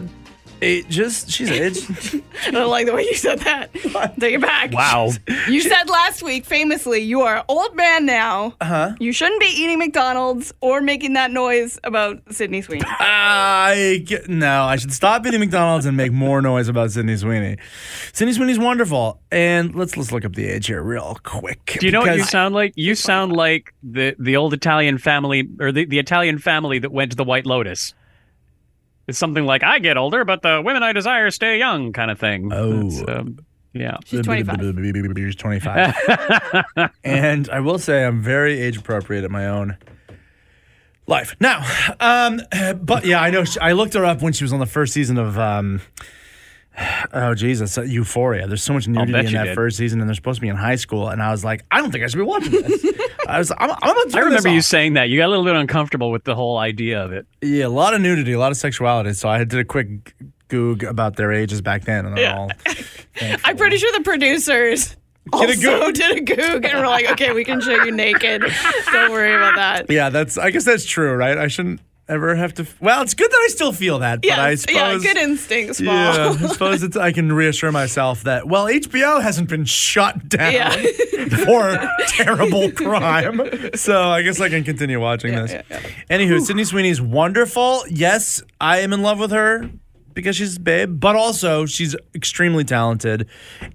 [0.62, 1.26] ages.
[1.28, 2.22] She's aged.
[2.46, 3.72] I don't like the way you said that.
[4.18, 4.72] Take it back.
[4.72, 5.10] Wow.
[5.48, 8.54] You said last week famously, you are an old man now.
[8.60, 8.94] Uh Uh-huh.
[9.00, 12.84] You shouldn't be eating McDonald's or making that noise about Sydney Sweeney.
[12.88, 17.58] I get, no, I should stop eating McDonald's and make more noise about Sydney Sweeney.
[18.12, 21.76] Sydney Sweeney's wonderful, and let's let's look up the age here real quick.
[21.80, 22.72] Do you know what you sound like?
[22.76, 27.10] You sound like the the old Italian family or the, the Italian family that went
[27.10, 27.94] to the White Lotus.
[29.08, 32.18] It's something like I get older, but the women I desire stay young, kind of
[32.18, 32.50] thing.
[32.52, 33.04] Oh.
[33.08, 33.38] Um,
[33.72, 33.96] yeah.
[34.04, 34.60] She's 25.
[35.16, 35.94] She's 25.
[37.04, 39.76] and I will say I'm very age appropriate at my own
[41.06, 41.34] life.
[41.40, 41.64] Now,
[41.98, 42.40] um,
[42.82, 43.44] but yeah, I know.
[43.44, 45.38] She, I looked her up when she was on the first season of.
[45.38, 45.80] Um,
[47.12, 47.76] Oh Jesus!
[47.76, 48.46] Euphoria.
[48.46, 49.54] There's so much nudity in that did.
[49.54, 51.08] first season, and they're supposed to be in high school.
[51.08, 52.84] And I was like, I don't think I should be watching this.
[53.28, 55.08] I was, I'm, I'm gonna I remember you saying that.
[55.10, 57.26] You got a little bit uncomfortable with the whole idea of it.
[57.42, 59.12] Yeah, a lot of nudity, a lot of sexuality.
[59.12, 60.14] So I did a quick
[60.48, 62.36] goog about their ages back then, and they're Yeah.
[62.38, 62.50] all.
[63.44, 64.96] I'm pretty sure the producers
[65.32, 65.94] a also goog.
[65.94, 68.42] did a goog and were like, okay, we can show you naked.
[68.92, 69.90] Don't worry about that.
[69.90, 70.38] Yeah, that's.
[70.38, 71.36] I guess that's true, right?
[71.36, 71.80] I shouldn't
[72.14, 72.66] ever have to.
[72.80, 74.74] Well, it's good that I still feel that, but I suppose.
[74.76, 75.88] yeah, good instincts, Pol.
[75.88, 80.52] Yeah, I suppose it's, I can reassure myself that well, HBO hasn't been shut down
[80.52, 80.70] Yeah.
[81.44, 83.40] for terrible crime,
[83.74, 85.52] so I guess I can continue watching this.
[86.10, 87.82] Anywho, Sydney Sweeney's wonderful.
[87.88, 89.70] Yes, I am in love with her
[90.14, 93.28] because she's a babe, but also she's extremely talented,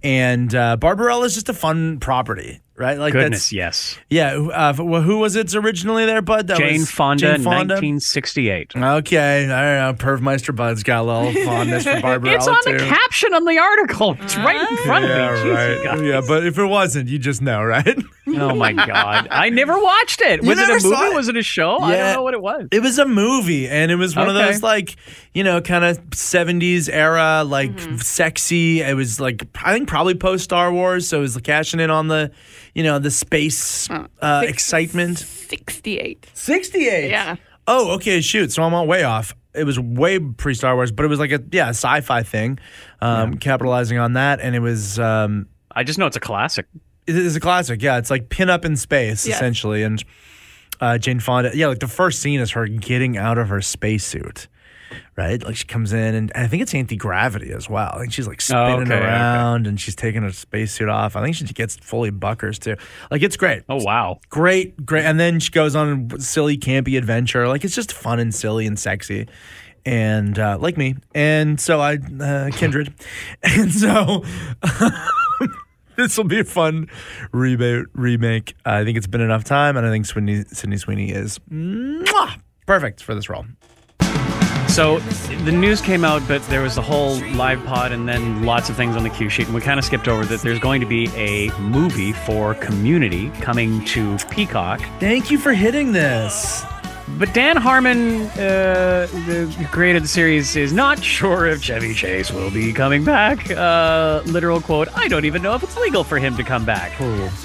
[0.04, 2.98] and uh, Barbarella is just a fun property, right?
[2.98, 3.98] Like Goodness, yes.
[4.10, 4.36] yeah.
[4.38, 6.48] Uh, who was it originally there, Bud?
[6.48, 7.74] That Jane was Fonda, Jane Fonda.
[7.76, 8.74] 1968.
[8.76, 9.94] Okay, I don't know.
[10.06, 12.74] Pervmeister Bud's got a little fondness for Barbarella It's on too.
[12.74, 14.16] the caption on the article.
[14.22, 15.50] It's right in front yeah, of me.
[15.52, 16.04] Jeez, right.
[16.06, 17.98] Yeah, but if it wasn't, you just know, right?
[18.30, 19.30] Oh my god!
[19.32, 20.42] I never watched it.
[20.44, 21.06] Was it a movie?
[21.06, 21.16] it?
[21.16, 21.78] Was it a show?
[21.80, 22.68] I don't know what it was.
[22.74, 24.98] It was a movie, and it was one of those like
[25.34, 27.96] you know kind of '70s era, like Mm-hmm.
[28.00, 28.82] sexy.
[28.82, 31.90] It was like I think probably post Star Wars, so it was like, cashing in
[31.90, 32.32] on the
[32.78, 35.18] you know the space uh, six- excitement.
[35.20, 36.28] 68.
[36.34, 37.10] '68.
[37.10, 37.36] Yeah.
[37.68, 38.22] Oh, okay.
[38.22, 38.52] Shoot.
[38.54, 39.36] So I'm on way off.
[39.54, 42.60] It was way pre Star Wars, but it was like a yeah sci-fi thing,
[43.02, 45.00] um, capitalizing on that, and it was.
[45.00, 46.68] Um, I just know it's a classic.
[47.08, 47.82] it is a classic.
[47.82, 49.38] Yeah, it's like pin up in space Yes.
[49.38, 50.04] essentially, and
[50.80, 51.52] uh, Jane Fonda.
[51.56, 54.48] Yeah, like the first scene is her getting out of her spacesuit,
[55.16, 55.42] right?
[55.44, 57.92] Like she comes in, and I think it's anti gravity as well.
[57.94, 59.04] I think she's like spinning Oh, okay, okay.
[59.06, 61.16] around, and she's taking her spacesuit off.
[61.16, 62.76] I think she gets fully buckers too.
[63.12, 63.64] Like it's great.
[63.70, 64.20] Oh wow!
[64.30, 65.06] Great, great.
[65.06, 67.48] And then she goes on a silly, campy adventure.
[67.48, 69.28] Like it's just fun and silly and sexy.
[69.86, 70.96] And uh, like me.
[71.16, 72.94] And so I, uh, kindred.
[73.44, 74.26] and so
[75.96, 76.88] this will be a fun
[77.34, 78.54] reboot, remake.
[78.66, 79.78] I think it's been enough time.
[79.78, 83.46] And I think Sydney, Sydney Sweeney is mwah, perfect for this role.
[84.78, 85.00] So
[85.44, 88.76] the news came out, but there was the whole live pod and then lots of
[88.76, 90.42] things on the cue sheet, and we kind of skipped over that.
[90.42, 94.80] There's going to be a movie for Community coming to Peacock.
[95.00, 96.64] Thank you for hitting this.
[97.18, 102.52] But Dan Harmon, uh, the, created the series, is not sure if Chevy Chase will
[102.52, 103.50] be coming back.
[103.50, 106.92] Uh, literal quote: "I don't even know if it's legal for him to come back."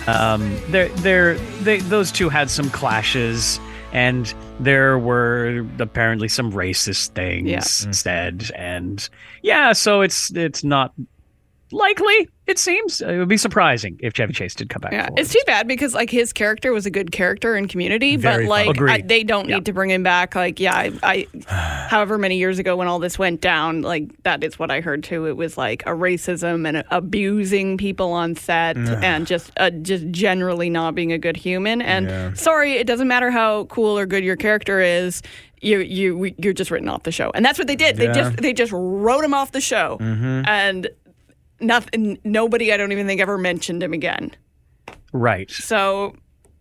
[0.06, 3.58] Um, they're, they're, they, those two had some clashes,
[3.92, 7.58] and there were apparently some racist things Yeah.
[7.60, 7.94] Mm.
[7.94, 9.08] said, and
[9.42, 10.92] yeah, so it's it's not
[11.70, 12.28] likely.
[12.52, 14.92] It seems it would be surprising if Chevy Chase did come back.
[14.92, 18.44] Yeah, it's too bad because like his character was a good character in Community, Very
[18.44, 18.78] but like.
[18.82, 19.54] I, they don't Yeah.
[19.56, 20.34] need to bring him back.
[20.34, 21.26] Like, yeah, I, I,
[21.88, 25.02] however many years ago when all this went down, like that is what I heard
[25.02, 25.24] too.
[25.24, 30.68] It was like a racism and abusing people on set and just uh, just generally
[30.68, 31.80] not being a good human.
[31.80, 32.32] And Yeah.
[32.34, 35.22] sorry, it doesn't matter how cool or good your character is.
[35.64, 37.96] You you you're just written off the show, and that's what they did.
[37.96, 38.12] They Yeah.
[38.14, 40.88] just they just wrote him off the show, and
[41.62, 42.18] nothing.
[42.24, 44.32] Nobody, I don't even think ever mentioned him again.
[45.12, 45.50] right.
[45.50, 46.14] So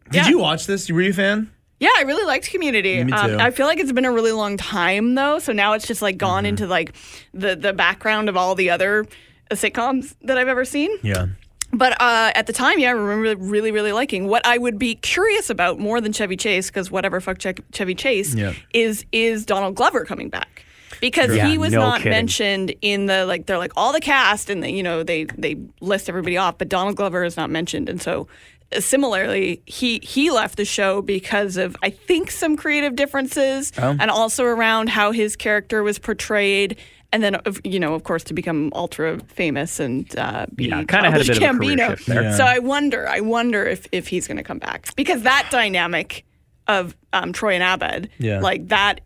[0.10, 0.30] Did Yeah.
[0.30, 0.90] you watch this?
[0.92, 1.50] Were you a fan?
[1.80, 3.02] yeah, I really liked Community.
[3.04, 3.38] Me Um, too.
[3.40, 6.16] I feel like it's been a really long time though, so now it's just like
[6.16, 6.28] Mm-hmm.
[6.28, 6.94] gone into like
[7.34, 9.06] the the background of all the other
[9.50, 10.92] uh, sitcoms that I've ever seen.
[11.02, 11.28] Yeah.
[11.74, 14.28] But uh, at the time, yeah, I remember really, really liking.
[14.28, 17.96] What I would be curious about more than Chevy Chase, because whatever fuck Che- Chevy
[17.96, 18.52] Chase, Yeah.
[18.74, 20.66] is is Donald Glover coming back?
[21.02, 22.12] Because Yeah, he was no not kidding.
[22.12, 25.58] mentioned in the like they're like all the cast and the, you know they they
[25.82, 28.28] list everybody off, but Donald Glover is not mentioned, and so
[28.74, 33.98] uh, similarly he he left the show because of I think some creative differences Oh.
[34.00, 36.78] and also around how his character was portrayed.
[37.14, 41.12] And then, you know, of course, to become ultra famous and uh, be Yeah, kinda
[41.12, 42.22] had a bit of a shift there.
[42.24, 42.38] Yeah.
[42.38, 46.24] So I wonder, I wonder if if he's going to come back because that dynamic
[46.70, 48.40] of um, Troy and Abed, Yeah.
[48.40, 49.02] like that,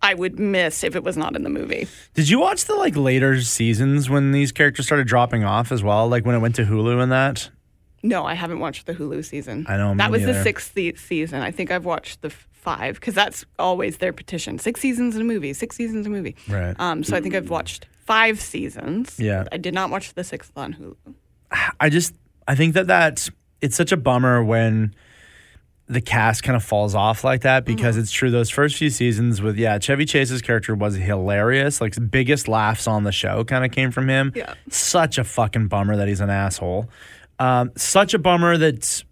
[0.00, 1.88] I would miss if it was not in the movie.
[2.14, 6.08] Did you watch the like later seasons when these characters started dropping off as well?
[6.08, 7.50] Like when it went to Hulu and that?
[8.02, 9.66] No, I haven't watched the Hulu season.
[9.68, 11.42] I know, that was the sixth season.
[11.42, 15.24] I think I've watched the five because that's always their petition: six seasons in a
[15.24, 16.36] movie, six seasons in a movie.
[16.48, 16.76] Right.
[16.78, 17.02] Um.
[17.02, 19.18] So I think I've watched five seasons.
[19.18, 19.44] Yeah.
[19.50, 21.14] I did not watch the sixth on Hulu.
[21.80, 22.14] I just
[22.46, 23.28] I think that that
[23.60, 24.94] it's such a bummer when
[25.88, 28.02] the cast kind of falls off like that because Mm-hmm.
[28.02, 32.46] it's true those first few seasons with yeah Chevy Chase's character was hilarious like biggest
[32.46, 34.52] laughs on the show kind of came from him Yeah.
[34.70, 36.88] such a fucking bummer that he's an asshole
[37.38, 39.02] um, such a bummer that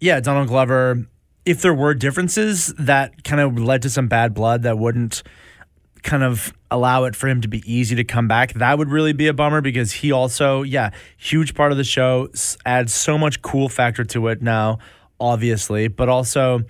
[0.00, 1.06] yeah Donald Glover
[1.44, 5.22] if there were differences that kind of led to some bad blood that wouldn't
[6.02, 8.52] kind of allow it for him to be easy to come back.
[8.54, 12.28] That would really be a bummer because he also, yeah, huge part of the show
[12.64, 14.78] adds so much cool factor to it now,
[15.20, 16.62] obviously, but also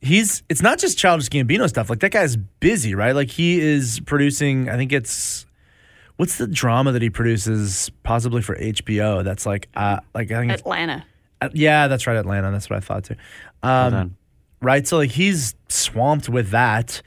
[0.00, 1.88] he's it's not just childish Gambino stuff.
[1.90, 3.14] Like that guy's busy, right?
[3.14, 5.46] Like he is producing, I think it's
[6.16, 10.52] what's the drama that he produces possibly for HBO that's like uh like I think
[10.52, 11.04] Atlanta.
[11.40, 12.50] uh, yeah, that's right Atlanta.
[12.52, 13.16] That's what I thought too.
[13.62, 14.16] Um,
[14.60, 14.86] right?
[14.86, 17.02] So like he's swamped with that.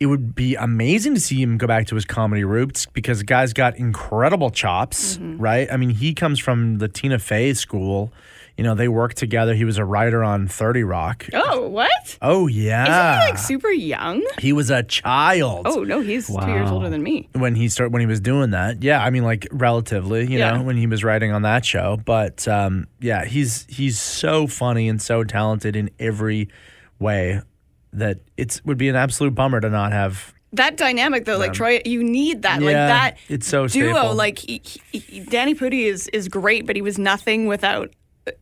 [0.00, 3.24] It would be amazing to see him go back to his comedy roots because the
[3.24, 5.70] guy's got incredible chops, right?
[5.70, 8.12] I mean, he comes from the Tina Fey school.
[8.58, 9.54] You know, they worked together.
[9.54, 11.26] He was a writer on 30 Rock.
[11.32, 12.18] Oh, what?
[12.20, 12.82] Oh yeah.
[13.14, 14.22] Isn't he like super young?
[14.38, 17.28] he was a child Oh no, he's two years older than me.
[17.32, 18.82] when he started when he was doing that.
[18.82, 20.56] Yeah, I mean like relatively, you Yeah.
[20.58, 21.98] know, when he was writing on that show.
[22.04, 26.48] But um, yeah, he's he's so funny and so talented in every
[26.98, 27.40] way
[27.94, 30.34] that it would be an absolute bummer to not have.
[30.54, 32.60] That dynamic though, like Troy, you need that.
[32.60, 33.94] like that it's so duo.
[33.94, 34.14] staple.
[34.14, 34.60] Like he,
[34.92, 37.90] he- Danny Pudi is is great, but he was nothing without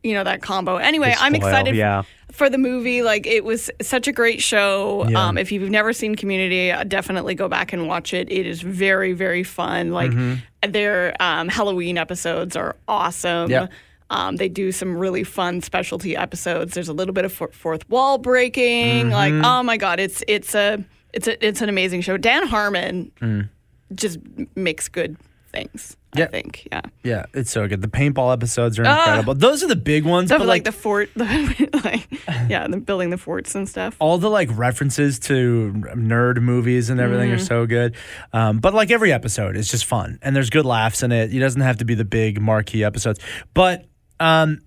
[0.03, 0.77] you know that combo.
[0.77, 2.03] Anyway, They I'm excited yeah.
[2.31, 3.01] for the movie.
[3.01, 5.05] Like it was such a great show.
[5.09, 5.27] Yeah.
[5.27, 8.31] Um, if you've never seen Community, uh, definitely go back and watch it.
[8.31, 9.91] It is very very fun.
[9.91, 10.71] Like Mm-hmm.
[10.71, 13.49] their um, Halloween episodes are awesome.
[13.49, 13.67] Yeah.
[14.09, 16.73] Um, they do some really fun specialty episodes.
[16.73, 19.09] There's a little bit of fourth wall breaking.
[19.09, 19.45] Like, Mm-hmm.
[19.45, 22.17] oh my god, it's it's a it's a it's an amazing show.
[22.17, 23.49] Dan Harmon
[23.95, 24.19] just
[24.55, 25.17] makes good
[25.51, 25.95] things.
[26.13, 26.31] I Mm.
[26.31, 26.81] Think, yeah.
[27.03, 27.81] Yeah, it's so good.
[27.81, 28.97] The paintball episodes are Ah.
[28.99, 29.33] incredible.
[29.35, 30.27] Those are the big ones.
[30.29, 32.07] Stuff but like, like, the fort, the, like
[32.49, 33.95] yeah, the building the forts and stuff.
[33.99, 37.35] all the like references to nerd movies and everything Mm-hmm.
[37.41, 37.95] are so good.
[38.33, 41.33] Um, but like every episode is just fun and there's good laughs in it.
[41.33, 43.19] It doesn't have to be the big marquee episodes.
[43.53, 43.85] But
[44.19, 44.59] um,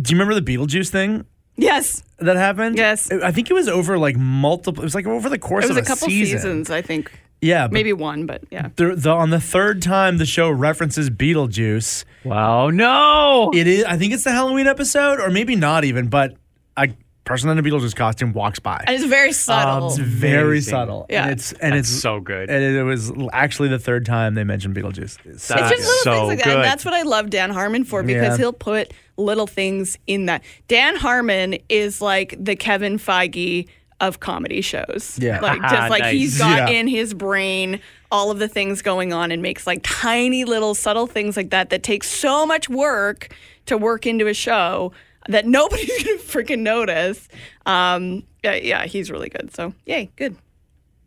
[0.00, 1.26] do you remember the Beetlejuice thing
[1.58, 2.76] Yes, that happened?
[2.76, 3.10] Yes.
[3.10, 4.82] I think it was over like multiple.
[4.82, 6.38] It was like over the course it was of a couple season.
[6.38, 7.10] seasons, I think.
[7.40, 8.68] Yeah, but Maybe one, but yeah.
[8.76, 13.50] The, the, on the third time the show references Beetlejuice, Wow, no.
[13.54, 13.84] it is.
[13.84, 16.08] I think it's the Halloween episode, or maybe not even.
[16.08, 16.34] But
[16.76, 16.88] a
[17.24, 18.82] person in a Beetlejuice costume walks by.
[18.86, 19.88] And it's very subtle.
[19.88, 20.70] It's very Amazing.
[20.70, 21.06] subtle.
[21.10, 21.24] Yeah.
[21.24, 22.48] and it's and That's it's so good.
[22.48, 25.18] And it, was actually the third time they mentioned Beetlejuice.
[25.26, 26.44] It's That- it's just little so things like that.
[26.44, 26.54] good.
[26.56, 28.36] And that's what I love Dan Harmon for because Yeah.
[28.38, 30.42] he'll put little things in that.
[30.68, 33.66] Dan Harmon is like the Kevin Feige
[34.00, 35.18] of comedy shows.
[35.20, 35.40] Yeah.
[35.40, 36.12] Like just like Nice.
[36.12, 36.78] he's got Yeah.
[36.80, 37.80] in his brain
[38.12, 41.70] all of the things going on and makes like tiny little subtle things like that
[41.70, 43.28] that takes so much work
[43.66, 44.92] to work into a show
[45.28, 47.26] that nobody's gonna freaking notice.
[47.64, 49.52] Um, yeah, yeah, he's really good.
[49.54, 50.36] So yay, good,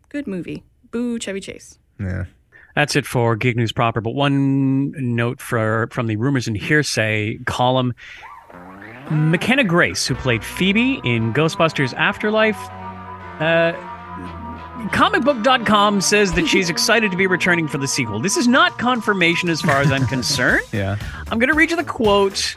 [0.09, 0.63] good movie.
[0.91, 1.77] Boo, Chevy Chase.
[1.99, 2.25] yeah.
[2.75, 3.99] That's it for Geek News proper.
[3.99, 7.93] But one note for from the rumors and hearsay column:
[9.11, 12.57] McKenna Grace, who played Phoebe in Ghostbusters Afterlife.
[13.39, 13.73] Uh,
[14.89, 18.19] comicbook.com says that she's excited to be returning for the sequel.
[18.19, 20.61] This is not confirmation as far as I'm concerned.
[20.71, 20.97] Yeah.
[21.31, 22.55] I'm going to read you the quote.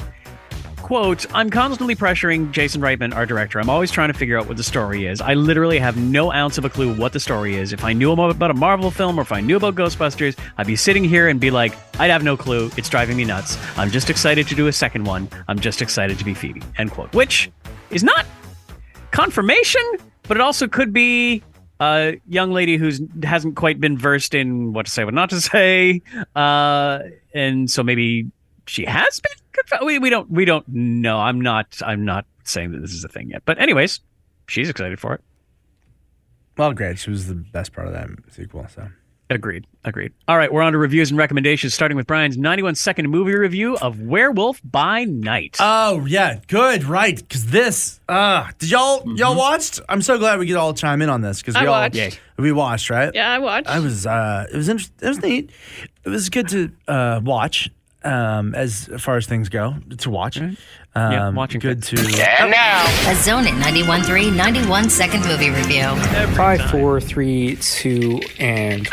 [0.77, 3.59] Quote, I'm constantly pressuring Jason Reitman, our director.
[3.59, 5.21] I'm always trying to figure out what the story is.
[5.21, 7.73] I literally have no ounce of a clue what the story is.
[7.73, 10.77] If I knew about a Marvel film or if I knew about Ghostbusters, I'd be
[10.77, 12.71] sitting here and be like, I'd have no clue.
[12.77, 13.57] It's driving me nuts.
[13.79, 15.29] I'm just excited to do a second one.
[15.49, 16.63] I'm just excited to be Phoebe.
[16.77, 17.13] End quote.
[17.15, 17.51] Which
[17.91, 18.27] is not
[19.13, 19.83] confirmation,
[20.29, 21.43] but it also could be
[21.81, 25.41] a young lady who's hasn't quite been versed in what to say, what not to
[25.41, 26.01] say,
[26.37, 27.01] uh,
[27.35, 28.31] and so maybe
[28.67, 29.33] she has been.
[29.53, 31.19] Conf- we we don't we don't know.
[31.19, 34.01] I'm not I'm not saying that this is a thing yet, but anyways,
[34.47, 35.21] she's excited for it.
[36.57, 36.99] Well, great.
[36.99, 38.67] She was the best part of that sequel.
[38.69, 38.89] So
[39.37, 39.67] Agreed.
[39.85, 40.13] Agreed.
[40.29, 43.77] All right, we're on to reviews and recommendations, starting with Brian's 91 second movie review
[43.77, 45.57] of Werewolf by Night.
[45.59, 47.17] Oh yeah, good, right?
[47.17, 49.17] Because this, uh, did y'all Mm-hmm.
[49.17, 49.81] y'all watched?
[49.89, 51.97] I'm so glad we could all chime in on this because we I all watched.
[51.97, 52.13] Yay.
[52.39, 53.11] we watched, right?
[53.15, 53.69] Yeah, I watched.
[53.69, 54.97] I was uh, it was interesting.
[55.03, 55.51] It was neat.
[56.05, 57.71] It was good to uh, watch.
[58.05, 60.37] Um, as far as things go, to watch.
[60.95, 61.97] Um, Yeah, watching good to.
[63.09, 65.85] A Zone at 91.3 91 second movie review.
[66.37, 68.89] Five, four, three, two, and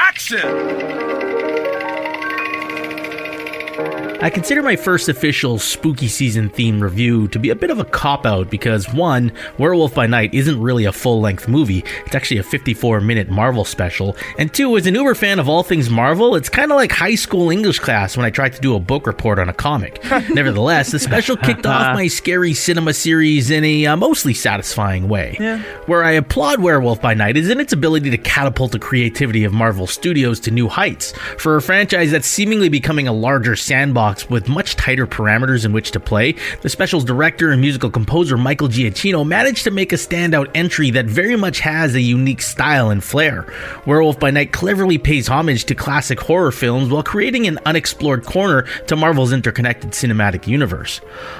[4.22, 7.86] I consider my first official spooky season theme review to be a bit of a
[7.86, 12.40] cop out because one, Werewolf by Night isn't really a full length movie, it's actually
[12.40, 16.36] a 54 minute Marvel special, and two, as an uber fan of all things Marvel,
[16.36, 19.08] it's kind of like high school English class when I tried to do a book
[19.08, 20.04] report on a comic.
[20.30, 25.38] Nevertheless, the special kicked off my scary cinema series in a uh, mostly satisfying way.
[25.86, 29.54] Where I applaud Werewolf by Night is in its ability to catapult the creativity of
[29.54, 34.50] Marvel Studios to new heights for a franchise that's seemingly becoming a larger sandbox with
[34.50, 36.36] much tighter parameters in which to play.
[36.62, 41.06] The special's director and musical composer Michael Giacchino managed to make a standout entry that
[41.06, 43.46] very much has a unique style and flair.
[43.86, 48.64] Werewolf by Night cleverly pays homage to classic horror films while creating an unexplored corner
[48.88, 50.98] to Marvel's interconnected cinematic universe.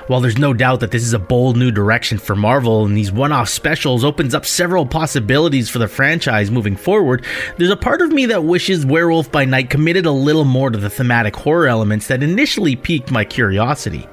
[0.08, 3.12] While there's no doubt that this is a bold new direction for Marvel and these
[3.12, 7.26] one-off specials opens up several possibilities for the franchise moving forward,
[7.58, 10.78] there's a part of me that wishes Werewolf by Night committed a little more to
[10.78, 14.08] the thematic horror elements that initially piqued my curiosity.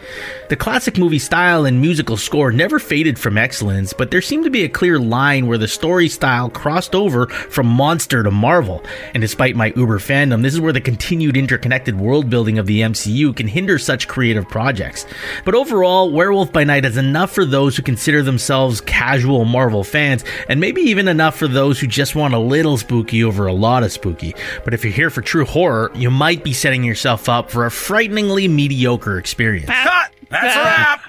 [0.49, 4.51] The classic movie style and musical score never faded from excellence, but there seemed to
[4.51, 8.85] be a clear line where the story style crossed over from monster to Marvel.
[9.13, 12.83] And despite my uber fandom, this is where the continued interconnected world building of the
[12.83, 15.05] MCU can hinder such creative projects.
[15.45, 20.25] But overall, Werewolf by Night is enough for those who consider themselves casual Marvel fans,
[20.49, 23.83] and maybe even enough for those who just want a little spooky over a lot
[23.83, 24.35] of spooky.
[24.65, 27.71] But if you're here for true horror, you might be setting yourself up for a
[27.71, 29.67] frighteningly mediocre experience.
[30.31, 31.07] That's a wrap.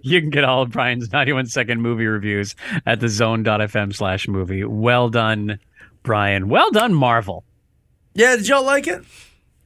[0.02, 2.56] you can get all of Brian's 91 second movie reviews
[2.86, 4.64] at the zone.fm slash movie.
[4.64, 5.58] Well done,
[6.02, 6.48] Brian.
[6.48, 7.44] Well done, Marvel.
[8.14, 9.04] Yeah, did y'all like it?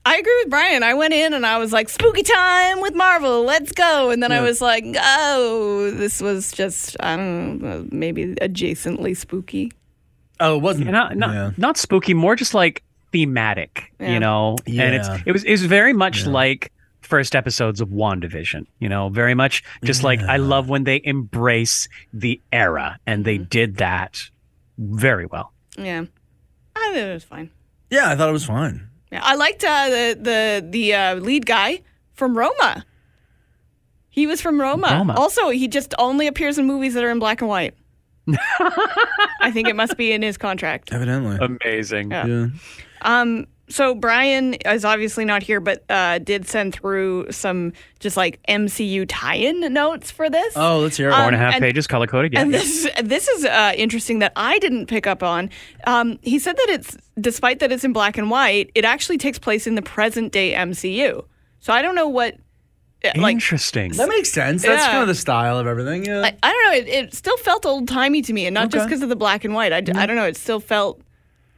[0.06, 0.82] I agree with Brian.
[0.82, 4.10] I went in and I was like, spooky time with Marvel, let's go.
[4.10, 9.72] And then I was like, oh, this was just, I don't know, maybe adjacently spooky.
[10.40, 10.86] Oh, it wasn't.
[10.86, 11.50] Yeah, not not, yeah.
[11.56, 12.82] not spooky, more just like
[13.14, 14.12] thematic, Yeah.
[14.12, 14.56] you know.
[14.66, 19.08] And it's it was it was very much like first episodes of WandaVision, you know,
[19.08, 24.20] very much just like I love when they embrace the era and they did that
[24.78, 25.52] very well.
[25.78, 26.04] Yeah.
[26.76, 27.50] I thought it was fine.
[27.90, 28.88] Yeah, I thought it was fine.
[29.12, 29.20] Yeah.
[29.22, 31.82] I liked uh, the, the, the uh, lead guy
[32.14, 32.84] from Roma.
[34.08, 34.88] He was from Roma.
[34.90, 35.14] Roma.
[35.14, 37.74] Also, he just only appears in movies that are in black and white.
[39.40, 40.92] I think it must be in his contract.
[40.92, 41.36] Evidently.
[41.40, 42.10] Amazing.
[42.10, 42.26] Yeah.
[42.26, 42.46] yeah.
[43.04, 48.38] Um, so Brian is obviously not here, but uh, did send through some just like
[48.46, 50.52] MCU tie-in notes for this.
[50.54, 51.12] Oh, let's hear it.
[51.12, 52.34] Four Um, half and- pages, color coded.
[52.34, 52.42] Yeah.
[52.42, 55.48] and this this is uh, interesting that I didn't pick up on.
[55.86, 59.38] Um, he said that it's despite that it's in black and white, it actually takes
[59.38, 61.24] place in the present day MCU.
[61.60, 62.34] So I don't know what
[63.02, 63.32] uh, like.
[63.32, 63.92] Interesting.
[63.92, 64.62] that makes sense.
[64.62, 64.90] That's Yeah.
[64.90, 66.04] kind of the style of everything.
[66.04, 66.20] Yeah.
[66.20, 66.78] I, I don't know.
[66.78, 69.44] It, it still felt old timey to me, and not just because of the black
[69.44, 69.72] and white.
[69.72, 70.26] I, I don't know.
[70.26, 71.00] It still felt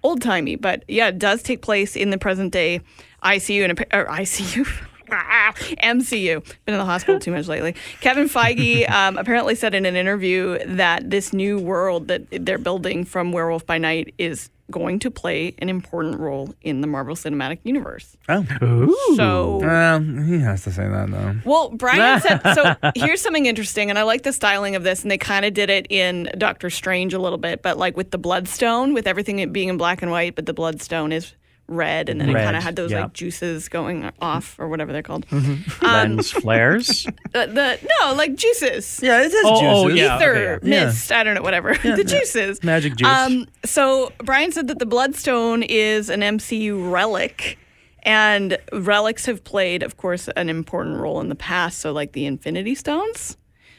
[0.07, 2.81] old timey, but yeah, it does take place in the present day
[3.23, 4.67] ICU and or ICU.
[5.09, 6.45] MCU.
[6.65, 7.77] Been in the hospital too much lately.
[8.01, 13.05] Kevin Feige um, apparently said in an interview that this new world that they're building
[13.05, 17.59] from Werewolf by Night is going to play an important role in the Marvel Cinematic
[17.63, 18.17] Universe.
[18.29, 19.15] oh.
[19.17, 21.37] So Well, he has to say that though.
[21.45, 22.75] well, Brian said so.
[22.97, 25.71] Here's something interesting, and I like the styling of this, and they kind of did
[25.71, 29.69] it in Doctor Strange a little bit, but like with the Bloodstone, with everything being
[29.69, 31.33] in black and white, but the Bloodstone is
[31.69, 33.03] red, and then it kind of had those yeah.
[33.03, 35.27] like juices going off or whatever they're called.
[35.83, 37.07] Lens flares.
[37.33, 39.01] The, the no, like juices.
[39.03, 40.17] Yeah, it says Oh, oh, yeah.
[40.17, 40.87] Ether, okay, yeah.
[40.87, 41.75] mist, I don't know, whatever.
[41.83, 42.63] the juices.
[42.63, 43.09] Magic juice.
[43.09, 47.59] Um, so Brian said that the Bloodstone is an MCU relic,
[48.03, 51.81] and relics have played, of course, an important role in the past.
[51.81, 53.37] So, like the Infinity Stones.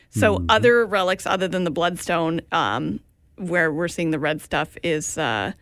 [0.10, 3.00] So, other relics other than the Bloodstone, um,
[3.38, 5.54] where we're seeing the red stuff, is uh,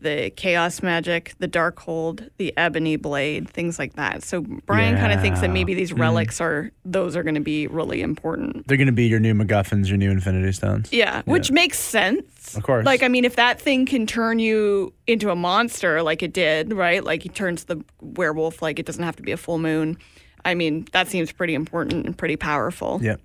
[0.00, 4.22] the Chaos Magic, the Darkhold, the Ebony Blade, things like that.
[4.22, 5.98] So, Brian kind of thinks that maybe these mm.
[5.98, 8.66] relics are those are going to be really important.
[8.66, 10.92] They're going to be your new MacGuffins, your new Infinity Stones.
[10.92, 12.56] Yeah, which makes sense.
[12.56, 12.86] Of course.
[12.86, 16.72] Like, I mean, if that thing can turn you into a monster like it did,
[16.72, 17.02] right?
[17.04, 19.98] Like, it turns the werewolf, like, it doesn't have to be a full moon.
[20.44, 23.00] I mean, that seems pretty important and pretty powerful.
[23.02, 23.16] Yeah.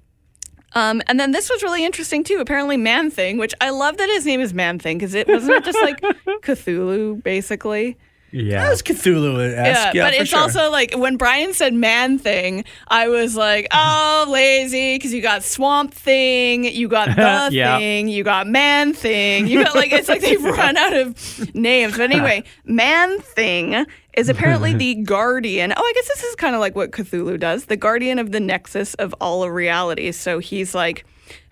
[0.73, 2.39] Um, and then this was really interesting, too.
[2.39, 5.57] Apparently, Man Thing, which I love that his name is Man Thing because it wasn't
[5.57, 6.01] it just like
[6.41, 7.97] Cthulhu, basically?
[8.31, 9.49] Yeah, that was Cthulhu.
[9.53, 10.39] Yeah, Yeah, but for it's sure.
[10.39, 15.41] also like when Brian said man thing, I was like, oh, lazy, because you got
[15.43, 17.77] swamp thing, you got the Yeah.
[17.77, 21.93] thing, you got man thing, you got like, it's like they've run out of names.
[21.95, 23.85] But anyway, man thing
[24.17, 25.73] is apparently the guardian.
[25.75, 28.39] Oh, I guess this is kind of like what Cthulhu does the guardian of the
[28.39, 30.11] nexus of all of reality.
[30.11, 31.05] So he's like,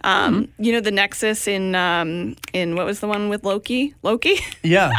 [0.04, 0.64] um, Mm-hmm.
[0.64, 3.94] you know, the nexus in um, in what was the one with Loki?
[4.04, 4.40] Loki?
[4.64, 4.92] Yeah.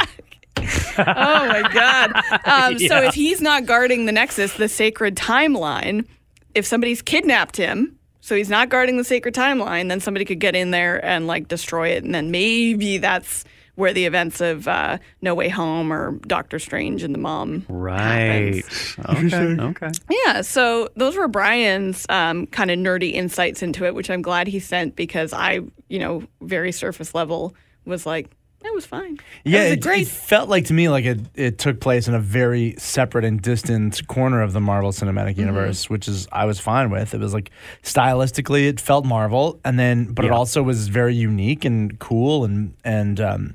[0.97, 1.03] Oh
[1.49, 2.13] my god!
[2.47, 6.07] Um, So if he's not guarding the Nexus, the sacred timeline,
[6.55, 10.55] if somebody's kidnapped him, so he's not guarding the sacred timeline, then somebody could get
[10.55, 13.45] in there and like destroy it, and then maybe that's
[13.77, 17.65] where the events of uh, No Way Home or Doctor Strange and the Mom.
[17.69, 18.65] Right.
[18.97, 19.35] happens.
[19.35, 19.63] Okay.
[19.63, 19.91] Okay.
[20.11, 24.47] Yeah, so those were Brian's um, kind of nerdy insights into it, which I'm glad
[24.47, 27.55] he sent because I, you know, very surface level
[27.85, 28.31] was like,
[28.65, 29.19] that was fine.
[29.45, 32.15] Yeah, was it, great it felt like to me like it, it took place in
[32.15, 35.41] a very separate and distant corner of the Marvel Cinematic Mm-hmm.
[35.41, 37.15] Universe, which is I was fine with.
[37.15, 37.51] It was like
[37.83, 42.75] stylistically it felt Marvel, and then but it also was very unique and cool and
[42.85, 43.55] and um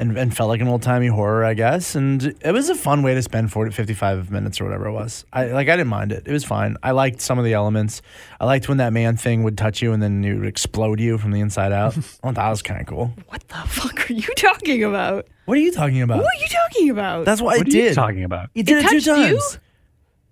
[0.00, 1.94] and, and felt like an old timey horror, I guess.
[1.94, 5.24] And it was a fun way to spend 40, 55 minutes or whatever it was.
[5.32, 6.24] I like I didn't mind it.
[6.26, 6.76] It was fine.
[6.82, 8.02] I liked some of the elements.
[8.40, 11.18] I liked when that man thing would touch you and then it would explode you
[11.18, 11.96] from the inside out.
[12.24, 13.12] oh, that was kind of cool.
[13.28, 15.28] What the fuck are you talking about?
[15.44, 16.18] What are you talking about?
[16.22, 17.24] What are you talking about?
[17.26, 17.88] That's what, What I are did.
[17.90, 18.50] you talking about?
[18.54, 19.14] You did It it, two touched you?
[19.36, 19.58] times.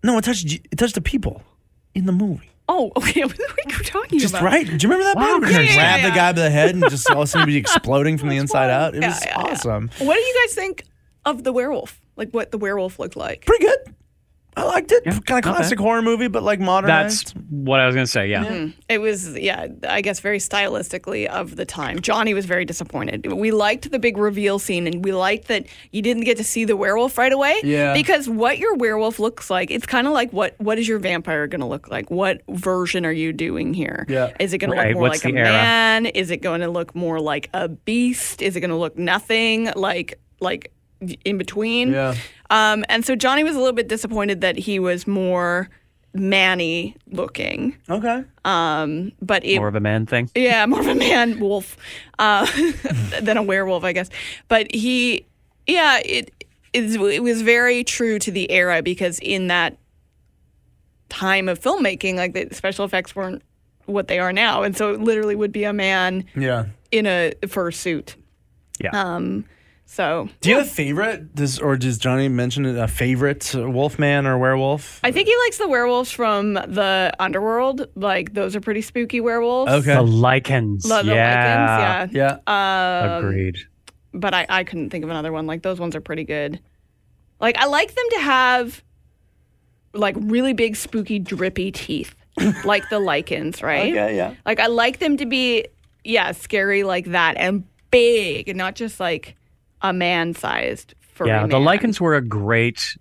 [0.03, 1.43] No, it touched you- it touched the people
[1.95, 2.51] in the movie.
[2.69, 3.23] Oh, okay.
[3.23, 4.45] What are you talking Just about?
[4.45, 4.67] right.
[4.67, 5.43] Do you remember that Wow, part?
[5.43, 6.09] Where yeah, yeah, grabbed yeah.
[6.11, 8.37] the guy by the head and just all of a sudden be exploding from the
[8.37, 8.95] inside out.
[8.95, 9.91] It was awesome.
[9.99, 10.85] What do you guys think
[11.25, 12.01] of the werewolf?
[12.17, 13.45] Like what the werewolf looked like?
[13.47, 13.95] Pretty good.
[14.59, 15.03] I liked it.
[15.07, 15.83] Yeah, kind of classic bad.
[15.85, 16.89] horror movie, but like modern.
[16.89, 18.29] That's what I was going to say.
[18.29, 18.45] Yeah.
[18.45, 18.75] Mm.
[18.89, 22.01] It was, yeah, I guess very stylistically of the time.
[22.01, 23.31] Johnny was very disappointed.
[23.33, 26.65] We liked the big reveal scene and we liked that you didn't get to see
[26.65, 27.61] the werewolf right away.
[27.63, 27.95] Yeah.
[27.95, 31.47] Because what your werewolf looks like, it's kind of like what what is your vampire
[31.47, 32.11] going to look like?
[32.11, 34.07] What version are you doing here?
[34.09, 34.33] Yeah.
[34.41, 35.49] Is it going to Right, look more what's like a era?
[35.51, 36.07] man?
[36.07, 38.43] Is it going to look more like a beast?
[38.43, 40.73] Is it going to look nothing like like
[41.25, 41.93] in between.
[41.93, 42.15] Yeah.
[42.51, 45.69] Um, and so Johnny was a little bit disappointed that he was more
[46.15, 47.77] manny looking.
[47.89, 48.25] Okay.
[48.45, 50.31] Um, but it, More of a man thing.
[50.35, 51.77] yeah, more of a man wolf
[52.19, 52.47] uh,
[53.21, 54.09] than a werewolf, I guess.
[54.49, 55.27] But he,
[55.67, 56.33] yeah, it
[56.73, 56.97] is.
[56.97, 59.77] It was very true to the era because in that
[61.09, 63.43] time of filmmaking, like the special effects weren't
[63.87, 66.67] what they are now, and so it literally would be a man Yeah.
[66.91, 68.15] in a fursuit.
[68.83, 68.91] Yeah.
[68.93, 69.45] Um,
[69.91, 71.35] so Do you have a favorite?
[71.35, 75.01] Does or does Johnny mention a favorite Wolfman or werewolf?
[75.03, 77.87] I think he likes the werewolves from the underworld.
[77.95, 79.73] Like those are pretty spooky werewolves.
[79.73, 79.95] Okay.
[79.95, 80.87] The Lycans.
[80.87, 82.07] Love the yeah.
[82.07, 82.39] Lycans, yeah.
[82.47, 83.15] Yeah.
[83.17, 83.57] Um, Agreed.
[84.13, 85.47] but I, I couldn't think of another one.
[85.47, 86.61] Like those ones are pretty good.
[87.41, 88.85] Like I like them to have
[89.95, 92.15] like really big spooky drippy teeth.
[92.67, 93.91] like the Lycans, right?
[93.91, 94.35] Okay, yeah.
[94.45, 95.67] Like I like them to be
[96.05, 99.35] yeah, scary like that and big and not just like
[99.83, 102.97] a man sized for Yeah, the Lycans were a great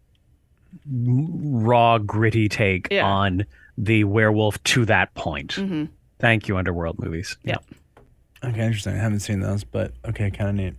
[0.89, 3.05] raw, gritty take Yeah.
[3.05, 3.45] on
[3.77, 5.53] the werewolf to that point.
[5.53, 5.85] hmm
[6.19, 7.37] Thank you, Underworld movies.
[7.43, 7.57] Yeah.
[8.43, 8.93] Okay, interesting.
[8.93, 10.73] I haven't seen those, but okay, kind of neat.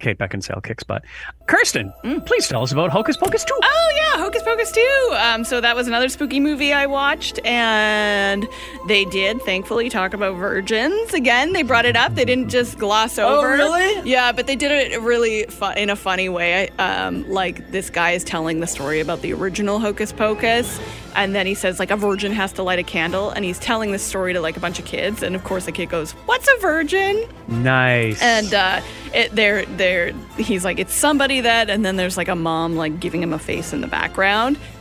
[0.00, 1.04] Kate Beckinsale kicks butt.
[1.46, 1.92] Kirsten,
[2.26, 3.52] please tell us about Hocus Pocus 2.
[3.62, 5.14] Oh yeah, Hocus Pocus 2.
[5.16, 8.46] Um, so that was another spooky movie I watched, and
[8.86, 11.54] they did thankfully talk about virgins again.
[11.54, 12.14] They brought it up.
[12.14, 13.48] They didn't just gloss over.
[13.48, 14.10] Oh, really?
[14.10, 16.68] Yeah, but they did it really fu- in a funny way.
[16.78, 20.78] Um, like this guy is telling the story about the original Hocus Pocus,
[21.16, 23.92] and then he says like a virgin has to light a candle, and he's telling
[23.92, 26.46] this story to like a bunch of kids, and of course the kid goes, "What's
[26.58, 28.20] a virgin?" Nice.
[28.20, 28.82] and uh,
[29.14, 33.00] it, they're they're he's like it's somebody that and then there's like a mom like
[33.00, 34.17] giving him a face in the background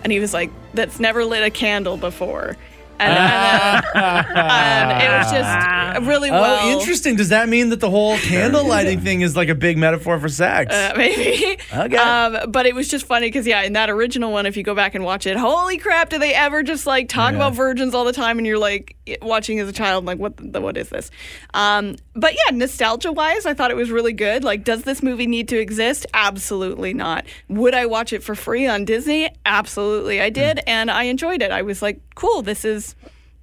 [0.03, 2.57] and he was like that's never lit a candle before
[3.00, 7.16] and, and, and it was just really well oh, interesting.
[7.16, 10.30] Does that mean that the whole candle lighting thing is like a big metaphor for
[10.30, 10.74] sex?
[10.74, 11.58] uh, maybe.
[11.74, 11.98] Okay.
[11.98, 14.76] Um, but it was just funny because yeah, in that original one, if you go
[14.76, 17.38] back and watch it, holy crap, do they ever just like talk Yeah.
[17.38, 18.38] about virgins all the time?
[18.38, 21.12] And you're like watching as a child, like what the, what is this?
[21.54, 24.43] Um, but yeah, nostalgia wise, I thought it was really good.
[24.43, 26.06] Like, does this movie need to exist?
[26.14, 27.26] Absolutely not.
[27.50, 29.30] Would I watch it for free on Disney?
[29.45, 31.52] Absolutely, I did, and I enjoyed it.
[31.52, 32.95] I was like, cool, this is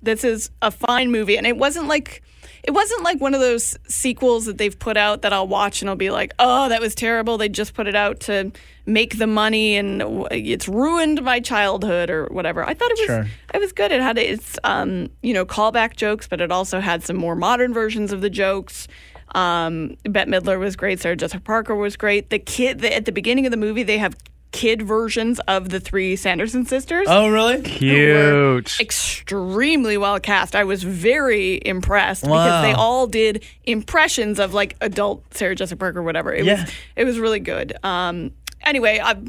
[0.03, 2.23] this is a fine movie, and it wasn't like.
[2.67, 5.91] It wasn't like one of those sequels that they've put out that I'll watch and
[5.91, 7.37] I'll be like, "Oh, that was terrible.
[7.37, 8.53] They just put it out to
[8.87, 13.27] make the money and it's ruined my childhood or whatever." I thought it was Sure.
[13.53, 13.93] it was good.
[13.93, 17.75] It had its um, you know, callback jokes, but it also had some more modern
[17.75, 18.89] versions of the jokes.
[19.35, 21.01] Um, Bette Midler was great.
[21.01, 22.31] Sarah Jessica Parker was great.
[22.31, 24.17] The kid the, at the beginning of the movie, they have
[24.55, 27.61] kid versions of the three Sanderson sisters oh, really?
[27.63, 28.79] Cute.
[28.79, 30.55] extremely well cast.
[30.55, 32.45] I was very impressed Wow.
[32.45, 36.33] because they all did impressions of like adult Sarah Jessica Parker, whatever.
[36.33, 36.63] It Yeah.
[36.65, 37.75] was it was really good.
[37.83, 38.31] Um,
[38.63, 39.29] anyway, I'm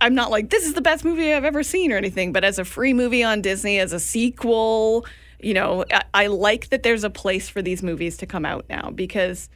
[0.00, 2.58] I'm not like this is the best movie I've ever seen or anything, but as
[2.60, 5.04] a free movie on Disney, as a sequel,
[5.40, 8.66] you know, I, I like that there's a place for these movies to come out
[8.70, 9.48] now because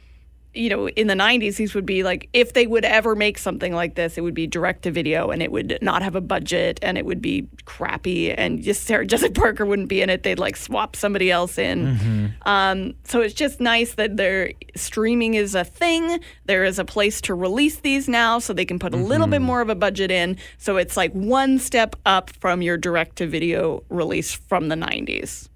[0.55, 3.73] you know, in the 90s, these would be like, if they would ever make something
[3.73, 6.79] like this, it would be direct to video and it would not have a budget
[6.81, 10.23] and it would be crappy and just Sarah Jessica Parker wouldn't be in it.
[10.23, 12.33] They'd like swap somebody else in.
[12.45, 16.19] Um, so it's just nice that their streaming is a thing.
[16.45, 19.41] There is a place to release these now so they can put a little bit
[19.41, 20.37] more of a budget in.
[20.57, 25.49] So it's like one step up from your direct to video release from the 90s.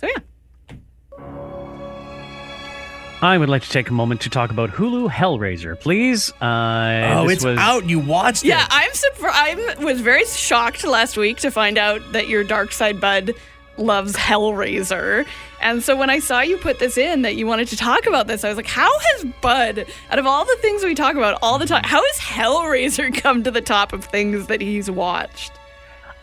[0.00, 0.22] So yeah.
[3.26, 6.30] I would like to take a moment to talk about Hulu Hellraiser, please.
[6.40, 7.88] Uh, Oh, this it's was, out.
[7.88, 8.58] You watched Yeah, it.
[8.60, 9.80] Yeah, I'm surprised.
[9.80, 13.32] I was very shocked last week to find out that your Dark Side Bud
[13.78, 15.26] loves Hellraiser.
[15.60, 18.28] And so when I saw you put this in that you wanted to talk about
[18.28, 21.36] this, I was like, how has Bud, out of all the things we talk about
[21.42, 25.50] all the time, how has Hellraiser come to the top of things that he's watched?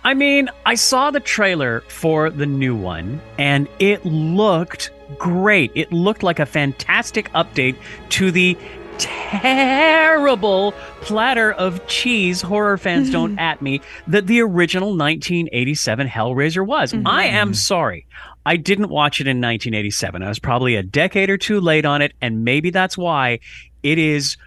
[0.06, 5.72] I mean, I saw the trailer for the new one, and it looked great.
[5.76, 7.76] It looked like a fantastic update
[8.10, 8.58] to the
[8.98, 16.94] terrible platter of cheese horror fans don't at me that the original 1987 Hellraiser was.
[17.06, 18.06] I am sorry.
[18.46, 20.22] I didn't watch it in 1987.
[20.22, 23.40] I was probably a decade or two late on it, and maybe that's why
[23.82, 24.38] it is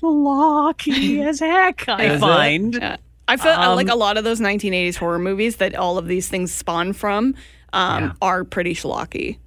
[0.00, 2.74] schlocky as heck, I Is find.
[2.74, 2.96] Yeah.
[3.26, 6.28] I feel Um, like a lot of those 1980s horror movies that all of these
[6.28, 7.34] things spawn from
[7.74, 8.12] um, Yeah.
[8.22, 9.38] are pretty schlocky.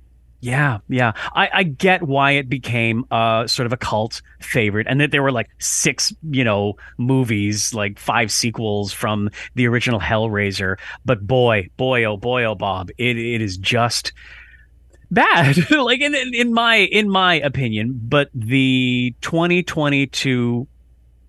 [0.42, 1.14] Yeah, yeah.
[1.36, 5.22] I, I get why it became uh sort of a cult favorite and that there
[5.22, 10.78] were like six, you know, movies, like five sequels from the original Hellraiser.
[11.06, 14.14] But boy, boy, oh boy, oh Bob, it it is just
[15.12, 15.70] bad.
[15.72, 18.00] like in, in in my in my opinion.
[18.04, 20.68] But the 2022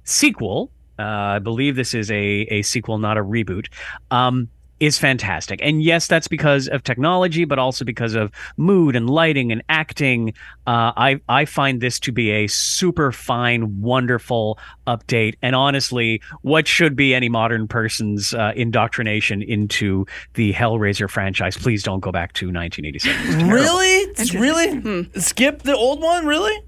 [0.05, 2.17] sequel, uh, I believe this is a,
[2.51, 3.67] a sequel, not a reboot,
[4.11, 4.49] um,
[4.83, 5.61] is fantastic.
[5.63, 10.35] And yes, that's because of technology, but also because of mood and lighting and acting.
[10.67, 14.59] Uh, I, I find this to be a super fine, wonderful
[14.89, 15.37] update.
[15.41, 20.05] And honestly, what should be any modern person's uh, indoctrination into
[20.35, 21.57] the Hellraiser franchise?
[21.57, 23.41] Please don't go back to 1987.
[23.41, 23.53] It's.
[23.53, 23.87] Really?
[24.19, 25.09] It's really?
[25.21, 26.27] Skip the old one?
[26.27, 26.61] Really?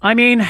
[0.00, 0.48] I mean,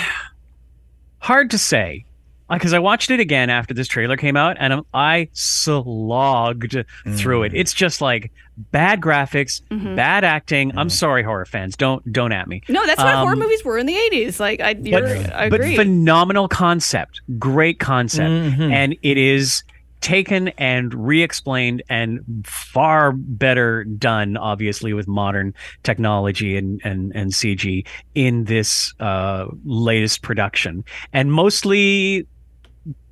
[1.18, 2.04] hard to say
[2.50, 6.76] because I watched it again after this trailer came out and um, I slogged
[7.16, 7.52] through it.
[7.54, 9.60] It's just like bad graphics,
[9.96, 10.76] bad acting.
[10.76, 11.76] I'm sorry, horror fans.
[11.76, 12.62] Don't don't at me.
[12.68, 14.40] No, that's what horror Um, movies were in the 80s.
[14.40, 18.62] Like, I, you're, I but phenomenal concept, great concept, Mm-hmm.
[18.72, 19.62] and it is
[20.00, 27.84] taken and re-explained and far better done obviously with modern technology and and, and cg
[28.14, 32.24] in this uh, latest production and mostly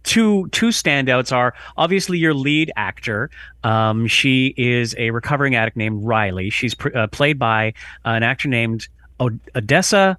[0.06, 3.28] two two standouts are obviously your lead actor.
[3.64, 6.48] Um, she is a recovering addict named Riley.
[6.48, 8.88] She's pr- uh, played by an actor named
[9.20, 10.16] o- Odessa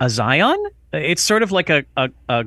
[0.00, 0.56] A'zion.
[0.92, 2.44] It's sort of like a, a, a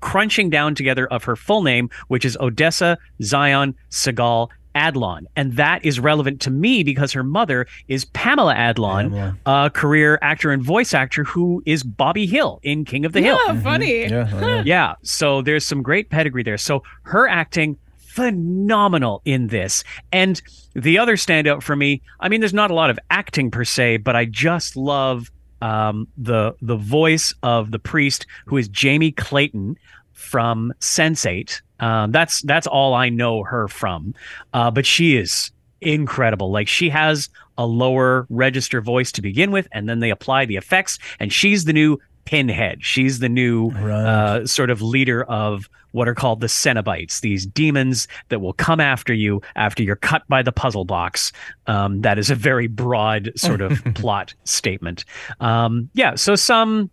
[0.00, 5.24] crunching down together of her full name, which is Odessa Zion Segal Adlon.
[5.36, 9.38] And that is relevant to me because her mother is Pamela Adlon, Pamela.
[9.46, 13.38] a career actor and voice actor who is Bobby Hill in King of the Hill.
[13.46, 14.02] yeah, funny.
[14.02, 14.30] Yeah.
[14.32, 14.62] I know.
[14.64, 16.58] Yeah, so there's some great pedigree there.
[16.58, 19.84] So her acting phenomenal in this.
[20.12, 20.40] And
[20.74, 23.98] the other standout for me, I mean there's not a lot of acting per se,
[23.98, 25.30] but I just love
[25.62, 29.76] um, the the voice of the priest who is Jamie Clayton
[30.12, 31.60] from Sense8.
[31.80, 34.14] Um, that's that's all I know her from.
[34.52, 35.50] Uh, but she is
[35.80, 36.50] incredible.
[36.50, 37.28] Like she has
[37.58, 41.64] a lower register voice to begin with, and then they apply the effects, and she's
[41.64, 42.84] the new pinhead.
[42.84, 43.90] She's the new Right.
[43.92, 48.78] uh, sort of leader of what are called the Cenobites, these demons that will come
[48.78, 51.32] after you after you're cut by the puzzle box.
[51.66, 55.04] Um, that is a very broad sort of plot statement.
[55.40, 56.90] Um, yeah, so some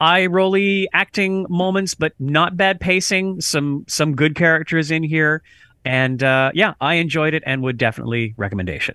[0.00, 3.40] eye rolly acting moments, but not bad pacing.
[3.40, 5.42] Some some good characters in here,
[5.84, 8.94] and uh, yeah, I enjoyed it and would definitely recommendation.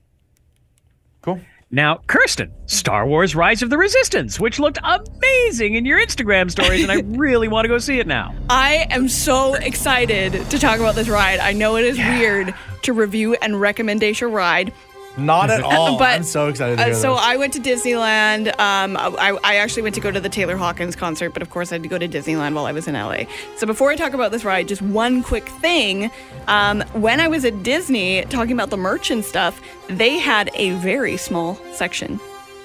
[1.22, 1.40] Cool.
[1.74, 6.84] Now, Kirsten, Star Wars Rise of the Resistance, which looked amazing in your Instagram stories,
[6.84, 8.36] and I really want to go see it now.
[8.50, 11.40] I am so excited to talk about this ride.
[11.40, 14.74] I know it is weird to review and recommendation a ride.
[15.18, 15.98] Not at all.
[16.00, 17.14] But- I'm so excited to Uh, so.
[17.14, 18.48] I went to Disneyland.
[18.60, 21.72] Um, I, I actually went to go to the Taylor Hawkins concert, but of course
[21.72, 23.24] I had to go to Disneyland while I was in LA.
[23.58, 26.10] So before I talk about this ride, just one quick thing.
[26.48, 30.72] Um, when I was at Disney talking about the merch and stuff, they had a
[30.76, 32.20] very small section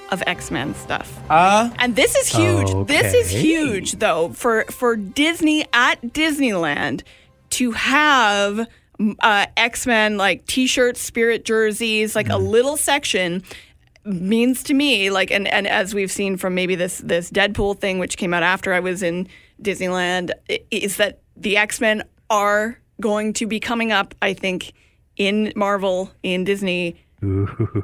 [0.09, 1.19] of X Men stuff.
[1.29, 2.87] Uh, And this is huge.
[2.87, 7.03] This is huge though for for Disney at Disneyland
[7.49, 8.67] to have
[9.21, 13.43] uh, X Men like T-shirts, Spirit jerseys, like a little section
[14.05, 17.99] means to me like and and as we've seen from maybe this this Deadpool thing
[17.99, 19.27] which came out after I was in
[19.61, 20.31] Disneyland
[20.71, 24.71] is that the X-Men are going to be coming up I think
[25.17, 26.95] in Marvel in Disney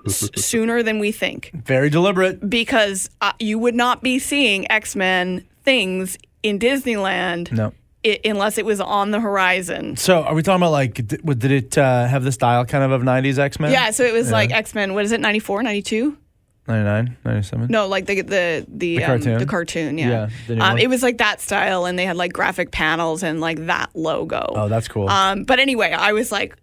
[0.08, 2.50] s- sooner than we think very deliberate.
[2.50, 7.74] because uh, you would not be seeing X Men things in Disneyland No.
[8.06, 9.96] I- unless it was on the horizon.
[9.96, 12.92] So are we talking about like, did, did it uh, have the style kind of
[12.92, 13.72] of 90s X Men?
[13.72, 14.94] Yeah, so it was like X Men.
[14.94, 15.20] What is it?
[15.20, 16.18] 94, 92?
[16.66, 17.68] 99, 97?
[17.70, 19.40] No, like the the the, The um, cartoon?
[19.40, 19.98] the cartoon.
[19.98, 23.22] Yeah, Yeah, the um, it was like that style, and they had like graphic panels
[23.22, 24.46] and like that logo.
[24.56, 25.10] Oh, that's cool.
[25.10, 26.56] Um, but anyway, I was like,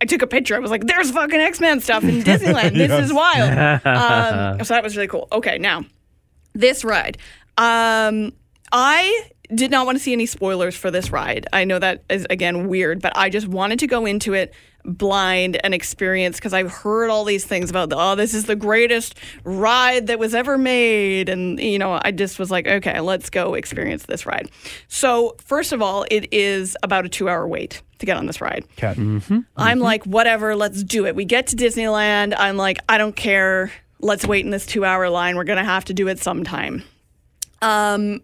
[0.00, 0.56] I took a picture.
[0.56, 2.72] I was like, "There's fucking X Men stuff in Disneyland.
[2.72, 3.50] This is wild."
[4.58, 5.28] um, so that was really cool.
[5.30, 5.84] Okay, now
[6.54, 7.16] this ride.
[7.56, 8.32] Um,
[8.72, 11.46] I did not want to see any spoilers for this ride.
[11.52, 14.52] I know that is again weird, but I just wanted to go into it
[14.84, 18.56] blind and experience because I've heard all these things about the, oh this is the
[18.56, 23.30] greatest ride that was ever made and you know I just was like okay let's
[23.30, 24.50] go experience this ride.
[24.88, 28.64] So first of all it is about a 2-hour wait to get on this ride.
[28.76, 28.96] Cat.
[29.56, 31.14] I'm like, whatever, let's do it.
[31.14, 32.34] We get to Disneyland.
[32.34, 33.70] I'm like, I don't care.
[34.00, 35.36] Let's wait in this two hour line.
[35.36, 36.82] We're gonna have to do it sometime.
[37.60, 38.22] Um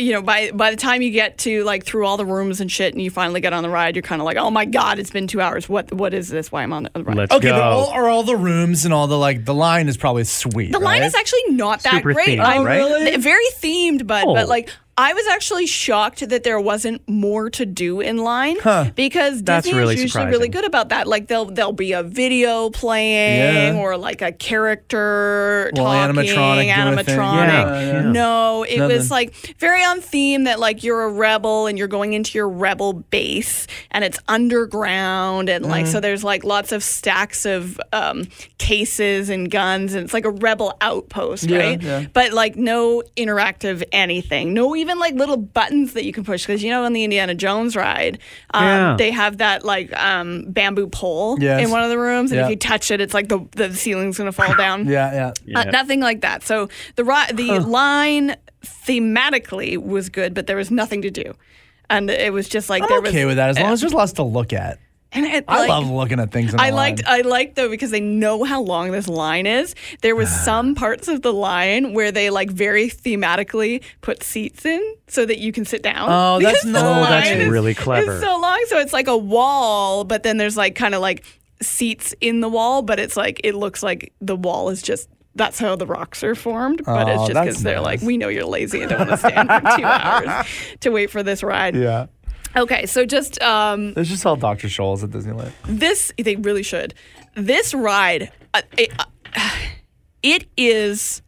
[0.00, 2.70] you know, by by the time you get to like through all the rooms and
[2.70, 5.10] shit and you finally get on the ride, you're kinda like, Oh my god, it's
[5.10, 5.68] been two hours.
[5.68, 6.50] What what is this?
[6.50, 7.16] Why I'm on the ride?
[7.16, 7.54] Let's Okay, go.
[7.54, 10.72] but all, are all the rooms and all the like the line is probably sweet.
[10.72, 12.38] the line is actually not that Super great.
[12.38, 12.80] themed, I'm right?
[12.80, 14.34] Oh, th- very themed, but Oh.
[14.34, 14.70] but like
[15.00, 18.56] I was actually shocked that there wasn't more to do in line
[18.94, 21.06] because That's Disney really is usually really good about that.
[21.06, 23.80] Like there'll there'll be a video playing Yeah.
[23.80, 27.16] or like a character Little talking, animatronic doing a thing.
[27.16, 27.48] animatronic.
[27.48, 28.10] Yeah, yeah.
[28.12, 32.12] No, it was like very on theme that like you're a rebel and you're going
[32.12, 35.92] into your rebel base and it's underground and like Mm.
[35.92, 38.26] so there's like lots of stacks of um,
[38.58, 41.82] cases and guns and it's like a rebel outpost, Yeah, right?
[41.82, 42.06] yeah.
[42.12, 46.62] But like no interactive anything, no even like little buttons that you can push because
[46.62, 48.18] you know on the Indiana Jones ride,
[48.52, 48.96] um, Yeah.
[48.98, 51.64] they have that like um, bamboo pole Yes.
[51.64, 52.44] in one of the rooms and Yeah.
[52.46, 54.86] if you touch it, it's like the the ceiling's gonna fall down.
[54.88, 55.60] Yeah, yeah.
[55.60, 56.42] Uh, nothing like that.
[56.42, 61.34] So the ri- the line thematically was good, but there was nothing to do,
[61.88, 63.94] and it was just like I'm there okay was with that as long as there's
[63.94, 64.78] lots to look at.
[65.12, 66.54] And it, I like, love looking at things.
[66.54, 67.24] In I liked line.
[67.24, 69.74] I liked though because they know how long this line is.
[70.02, 70.42] There was ah.
[70.44, 75.38] some parts of the line where they like very thematically put seats in so that
[75.38, 76.08] you can sit down.
[76.10, 76.82] Oh, that's nice.
[76.82, 78.12] Oh, that's is- really clever.
[78.12, 81.24] It's so long, so it's like a wall, but then there's like kind of like
[81.60, 85.08] seats in the wall, but it's like it looks like the wall is just.
[85.36, 88.26] That's how the rocks are formed, but Oh, it's just because they're like, we know
[88.26, 90.46] you're lazy and don't want to stand for two hours
[90.80, 91.76] to wait for this ride.
[91.76, 92.06] Yeah.
[92.56, 94.68] Okay, so just um, They should sell Dr.
[94.68, 95.52] Scholl's at Disneyland.
[95.64, 96.94] this they really should
[97.36, 99.50] this ride uh, it, uh,
[100.22, 101.22] it is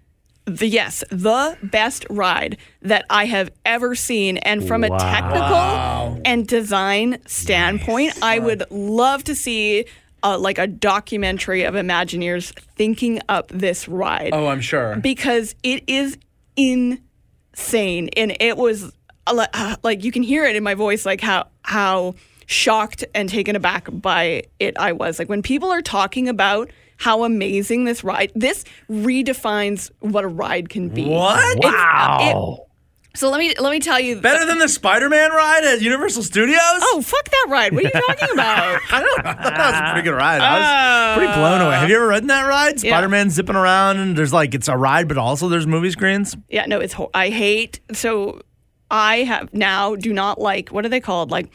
[0.47, 4.99] the yes the best ride that i have ever seen and from a Wow.
[4.99, 9.85] technical and design standpoint i would love to see
[10.25, 14.97] uh, like a documentary of imagineers thinking up this ride Oh, I'm sure.
[14.97, 16.19] because it is
[16.57, 16.99] insane
[18.17, 18.93] and it was
[19.83, 22.15] like you can hear it in my voice like how how
[22.47, 27.25] shocked and taken aback by it I was like when people are talking about how
[27.25, 31.57] amazing this ride this redefines what a ride can be What?
[31.59, 32.19] It's- uh, Wow.
[32.61, 32.69] it-
[33.15, 36.59] so let me let me tell you Better than the Spider-Man ride at Universal Studios?
[36.59, 39.31] oh fuck that ride what are you talking about I don't know.
[39.31, 40.41] I thought that was a pretty good ride.
[40.41, 41.75] I was pretty blown away.
[41.77, 42.83] Have you ever ridden that ride?
[42.83, 42.93] Yeah.
[42.93, 46.37] Spider-Man zipping around and there's like it's a ride, but also there's movie screens.
[46.49, 48.41] Yeah, no, it's ho- I hate so
[48.93, 51.49] I have now do not like what are they called like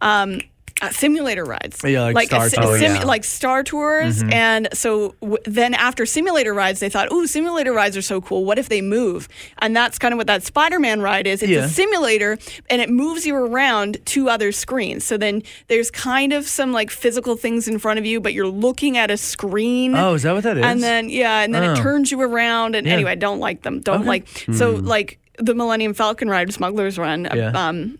[0.00, 0.40] um
[0.82, 1.80] uh, simulator rides.
[1.84, 2.80] Yeah, like Star a Tours.
[2.80, 3.04] sim- yeah.
[3.04, 4.24] like Star Tours.
[4.24, 8.44] And so w- then after simulator rides, they thought, "Ooh, simulator rides are so cool.
[8.44, 9.28] What if they move?"
[9.58, 11.44] And that's kind of what that Spider-Man ride is.
[11.44, 11.66] It's Yeah.
[11.66, 12.38] a simulator,
[12.68, 15.04] and it moves you around to other screens.
[15.04, 18.48] So then there's kind of some like physical things in front of you, but you're
[18.48, 19.94] looking at a screen.
[19.94, 20.64] Oh, is that what that is?
[20.64, 21.72] And then yeah, and then Oh.
[21.72, 22.74] it turns you around.
[22.74, 22.94] And Yeah.
[22.94, 23.78] anyway, I don't like them.
[23.80, 27.26] Don't like so like the Millennium Falcon ride, Smuggler's Run.
[27.26, 27.50] uh, Yeah.
[27.68, 27.98] Um,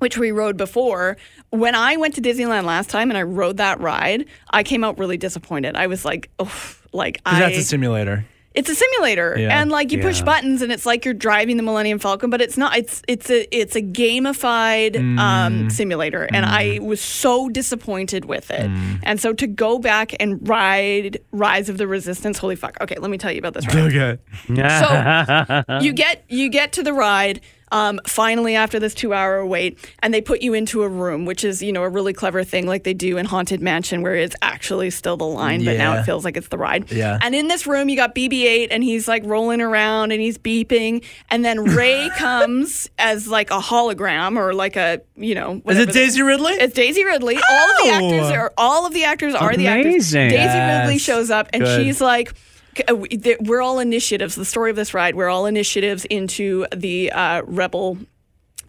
[0.00, 1.16] which we rode before.
[1.50, 4.98] When I went to Disneyland last time and I rode that ride, I came out
[4.98, 5.76] really disappointed.
[5.76, 6.52] I was like, oh,
[6.92, 7.38] like I.
[7.38, 8.26] That's a simulator.
[8.54, 9.60] It's a simulator, Yeah.
[9.60, 12.56] and like you push buttons, and it's like you're driving the Millennium Falcon, but it's
[12.56, 12.76] not.
[12.76, 15.18] It's it's a it's a gamified Mm.
[15.18, 18.70] um, simulator, and I was so disappointed with it.
[18.70, 19.00] Mm.
[19.02, 22.76] And so to go back and ride Rise of the Resistance, holy fuck!
[22.80, 23.74] Okay, let me tell you about this ride.
[23.94, 24.18] Okay.
[24.48, 27.40] So you get you get to the ride
[27.72, 31.44] um, finally after this two hour wait, and they put you into a room, which
[31.44, 34.36] is you know a really clever thing like they do in Haunted Mansion, where it's
[34.42, 36.90] actually still the line, but now it feels like it's the ride.
[36.92, 37.18] Yeah.
[37.22, 41.04] And in this room, you got BB-8, and he's like rolling around and he's beeping,
[41.30, 45.86] and then Rey comes as like a hologram or like a you know Is it
[45.86, 46.52] the- Daisy Ridley?
[46.54, 47.36] it's Daisy Ridley.
[47.36, 47.94] All of the Oh!
[48.12, 50.10] actors are all of the actors are the actors.
[50.10, 50.86] Daisy Yes.
[50.86, 51.82] Ridley shows up and Good.
[51.84, 52.32] she's like
[52.80, 54.34] "Okay, uh, we're all initiatives.
[54.34, 57.98] The story of this ride, we're all initiatives into the uh, rebel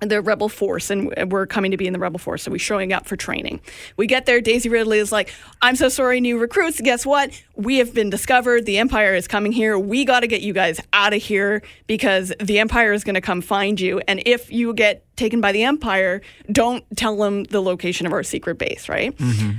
[0.10, 2.94] the rebel force and we're coming to be in the rebel force so we're showing
[2.94, 3.60] up for training.
[3.98, 6.80] We get there daisy ridley is like i'm so sorry new recruits.
[6.82, 7.41] Guess what?
[7.56, 8.65] We have been discovered.
[8.65, 9.80] The empire is coming here.
[9.80, 13.22] We got to get you guys out of here because the empire is going to
[13.22, 14.02] come find you.
[14.07, 16.22] And if you get taken by the empire
[16.52, 19.15] don't tell them the location of our secret base right?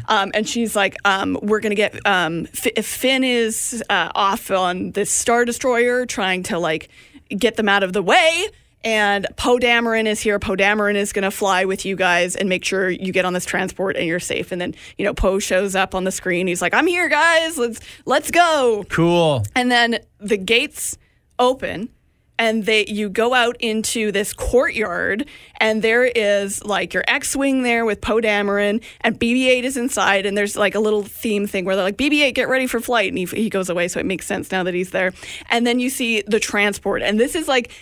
[0.09, 4.51] Um, and she's like um, we're going to get um, F- finn is uh, off
[4.51, 6.91] on this star destroyer trying to like
[7.31, 8.49] get them out of the way
[8.85, 10.39] and Poe Dameron is here.
[10.39, 13.33] Poe Dameron is going to fly with you guys and make sure you get on
[13.33, 14.53] this transport and you're safe.
[14.53, 16.47] And then you know Poe shows up on the screen.
[16.47, 17.59] He's like, "I'm here, guys.
[17.59, 19.43] Let's let's go." cool.
[19.55, 20.97] And then the gates
[21.39, 21.91] open
[22.39, 25.27] and they you go out into this courtyard
[25.59, 30.37] and there is like your X-wing there with Poe Dameron and BB-8 is inside and
[30.37, 33.19] there's like a little theme thing where they're like BB-8 get ready for flight and
[33.19, 35.13] he, he goes away so it makes sense now that he's there.
[35.51, 37.73] And then you see the transport and this is like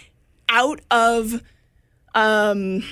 [0.48, 1.42] out of
[2.14, 2.84] um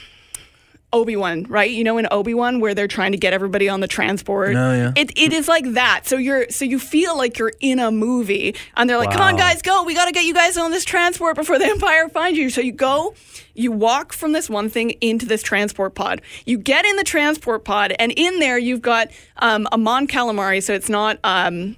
[0.92, 1.70] Obi Wan, right?
[1.70, 4.54] You know, in Obi Wan, where they're trying to get everybody on the transport.
[4.54, 4.92] Oh, yeah.
[4.94, 6.06] It, it is like that.
[6.06, 9.36] So you're so you feel like you're in a movie, and they're like, "Come on,
[9.36, 9.84] guys, go!
[9.84, 12.60] We got to get you guys on this transport before the Empire finds you." So
[12.60, 13.14] you go,
[13.54, 16.20] you walk from this one thing into this transport pod.
[16.44, 19.08] You get in the transport pod, and in there you've got
[19.38, 20.62] um, a Mon Calamari.
[20.62, 21.18] So it's not.
[21.24, 21.76] Um,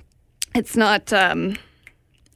[0.56, 1.12] it's not.
[1.12, 1.56] Um,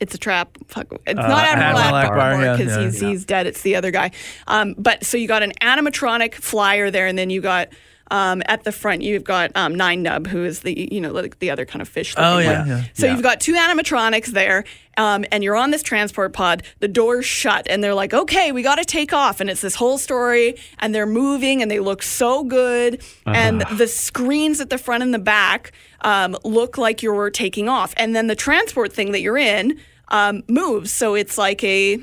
[0.01, 0.57] it's a trap.
[0.67, 0.93] Fuck.
[1.07, 2.85] It's not Admiral, Admiral Ackbar, yeah, because yeah.
[2.85, 3.47] he's he's dead.
[3.47, 4.11] It's the other guy.
[4.47, 7.69] Um, but so you got an animatronic flyer there, and then you got.
[8.11, 11.39] Um, at the front, you've got um, Nien Nunb, who is the you know like
[11.39, 12.15] the other kind of fish.
[12.17, 12.85] Oh, yeah, yeah.
[12.95, 14.65] So you've got two animatronics there,
[14.97, 16.63] um, and you're on this transport pod.
[16.81, 19.75] The doors shut, and they're like, "Okay, we got to take off." And it's this
[19.75, 24.79] whole story, and they're moving, and they look so good, and the screens at the
[24.79, 29.13] front and the back um, look like you're taking off, and then the transport thing
[29.13, 29.79] that you're in
[30.09, 32.01] um, moves, so it's like a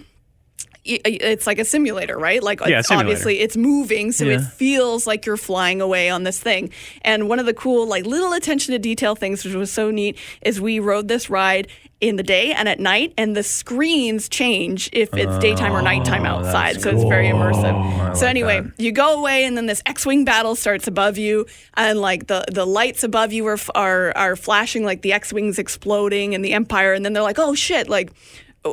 [0.85, 2.41] it's like a simulator, right?
[2.43, 6.39] Like Yeah, it's obviously it's moving, so it feels like you're flying away on this
[6.39, 6.69] thing.
[7.01, 10.17] And one of the cool, like little attention to detail things, which was so neat,
[10.41, 11.67] is we rode this ride
[12.01, 16.25] in the day and at night, and the screens change if it's daytime or nighttime
[16.25, 16.79] outside.
[16.81, 18.15] So it's very immersive.
[18.15, 22.27] so anyway, you go away, and then this X-wing battle starts above you, and like
[22.27, 26.53] the the lights above you are are are flashing, like the X-wings exploding, and the
[26.53, 28.11] Empire, and then they're like, oh shit, like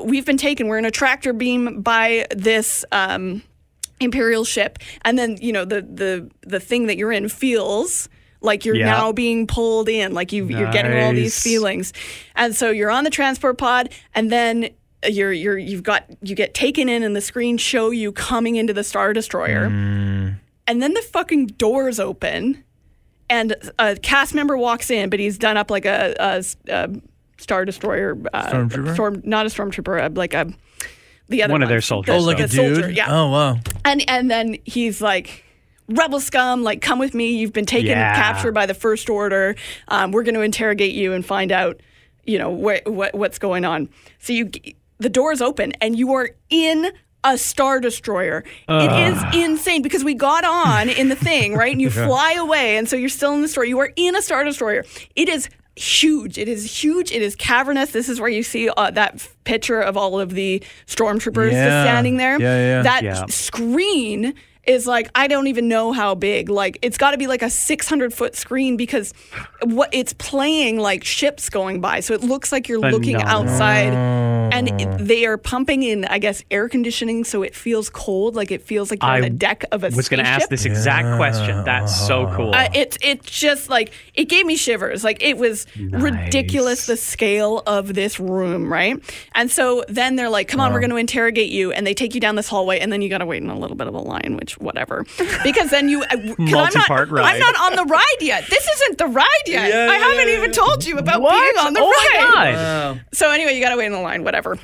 [0.05, 0.69] we've been taken.
[0.69, 3.43] We're in a tractor beam by this um,
[4.01, 8.09] imperial ship, and then you know the the the thing that you're in feels
[8.41, 8.87] like you're Yeah.
[8.87, 11.93] now being pulled in, like you you're getting all these feelings,
[12.35, 14.71] and so you're on the transport pod, and then.
[15.05, 18.73] You're you're you've got you get taken in and the screen show you coming into
[18.73, 19.65] the star destroyer,
[20.69, 22.63] and then the fucking doors open,
[23.29, 26.89] and a cast member walks in, but he's done up like a, a, a
[27.43, 28.95] star destroyer, uh, Stormtrooper?
[28.95, 30.53] storm, not a stormtrooper, uh, like a
[31.29, 31.87] the other One of their ones.
[31.87, 32.77] soldiers, Oh, like a dude.
[32.77, 33.07] soldier, yeah.
[33.09, 33.59] Oh wow.
[33.85, 35.45] And and then he's like,
[35.89, 37.37] "Rebel scum, like come with me.
[37.37, 38.15] You've been taken Yeah.
[38.15, 39.55] captured by the First Order.
[39.89, 41.81] Um, we're going to interrogate you and find out,
[42.25, 43.89] you know, wh- what what's going on."
[44.19, 44.51] So you,
[44.99, 46.91] the doors open and you are in
[47.25, 48.43] a star destroyer.
[48.69, 51.71] It is insane because we got on in the thing, right?
[51.73, 53.69] And you fly away, and so you're still in the story.
[53.69, 54.85] You are in a star destroyer.
[55.17, 56.39] It is huge.
[56.39, 57.11] It is huge.
[57.13, 57.91] It is cavernous.
[57.93, 61.85] This is where you see uh, that picture of all of the stormtroopers just Yeah.
[61.85, 62.41] standing there.
[62.41, 62.83] Yeah, yeah.
[62.83, 63.27] That Yeah.
[63.27, 66.49] screen is like I don't even know how big.
[66.49, 69.13] Like it's got to be like a 600 foot screen because
[69.63, 73.53] what it's playing like ships going by, so it looks like you're looking Phenomenal.
[73.53, 73.93] outside,
[74.53, 78.37] and it, they are pumping in, I guess, air conditioning, so it feels cold.
[78.37, 80.65] Like it feels like you're on the deck of a was going to ask this
[80.65, 81.65] exact question.
[81.65, 82.55] That's so cool.
[82.55, 85.03] Uh, it's it's just like it gave me shivers.
[85.03, 89.03] Like it was ridiculous the scale of this room, right?
[89.35, 92.15] And so then they're like, "Come on, we're going to interrogate you," and they take
[92.15, 93.95] you down this hallway, and then you got to wait in a little bit of
[93.95, 95.05] a line, which whatever,
[95.45, 98.45] because then you 'cause I'm not Multi-part I'm not on the ride yet.
[98.49, 99.69] This isn't the ride yet.
[99.69, 101.33] Yeah, I yeah, haven't yeah, even told you about what?
[101.41, 102.35] being on the oh ride.
[102.35, 103.05] my god!
[103.13, 104.59] So anyway, you got to wait in the line, whatever.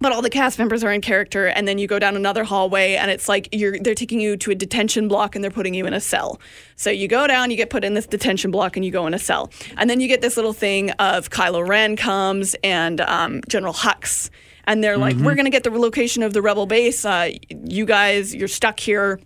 [0.00, 2.94] But all the cast members are in character, and then you go down another hallway,
[2.94, 5.86] and it's like you're they're taking you to a detention block, and they're putting you
[5.86, 6.40] in a cell.
[6.76, 9.14] So you go down, you get put in this detention block, and you go in
[9.14, 13.40] a cell, and then you get this little thing of Kylo Ren comes and um,
[13.48, 14.28] General Hux,
[14.66, 17.04] and they're like, "We're gonna get the location of the rebel base.
[17.04, 19.20] Uh, you guys, you're stuck here."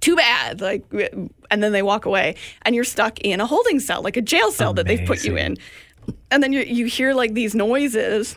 [0.00, 0.84] Too bad, like,
[1.50, 4.50] and then they walk away, and you're stuck in a holding cell, like a jail
[4.50, 5.56] cell that they've put you in.
[6.32, 8.34] And then you you hear like these noises,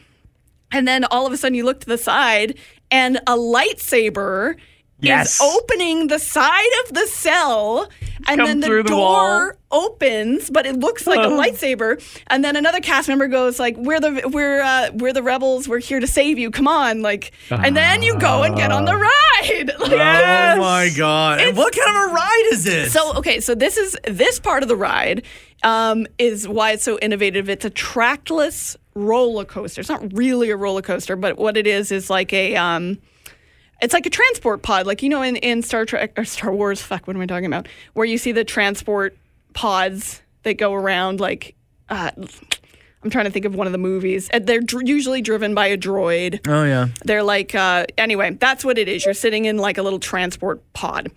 [0.72, 2.56] and then all of a sudden you look to the side
[2.92, 4.58] and a lightsaber
[5.00, 5.36] Yes.
[5.36, 7.90] is opening the side of the cell
[8.28, 11.38] and Come then the the door opens but it looks like a Oh.
[11.40, 15.68] lightsaber and then another cast member goes like we're the we're uh, we're the rebels
[15.68, 18.86] we're here to save you come on like and then you go and get on
[18.86, 19.12] the ride
[19.80, 21.40] Like, Oh my god!
[21.42, 22.92] And what kind of a ride is this?
[22.94, 25.24] so okay, so this is this part of the ride
[25.62, 27.48] um, is why it's so innovative.
[27.50, 29.82] It's a trackless roller coaster.
[29.82, 32.98] It's not really a roller coaster, but what it is is like a um,
[33.82, 36.82] it's like a transport pod, like you know in, in Star Trek or Star Wars.
[36.82, 37.68] Fuck, what am I talking about?
[37.94, 39.18] Where you see the transport
[39.54, 41.56] pods that go around, like
[41.90, 42.12] uh,
[43.04, 44.30] I'm trying to think of one of the movies.
[44.30, 46.48] And They're dr- usually driven by a droid.
[46.48, 46.88] oh yeah.
[47.04, 49.06] They're like, uh, anyway, that's what it is.
[49.06, 51.12] You're sitting in like a little transport pod.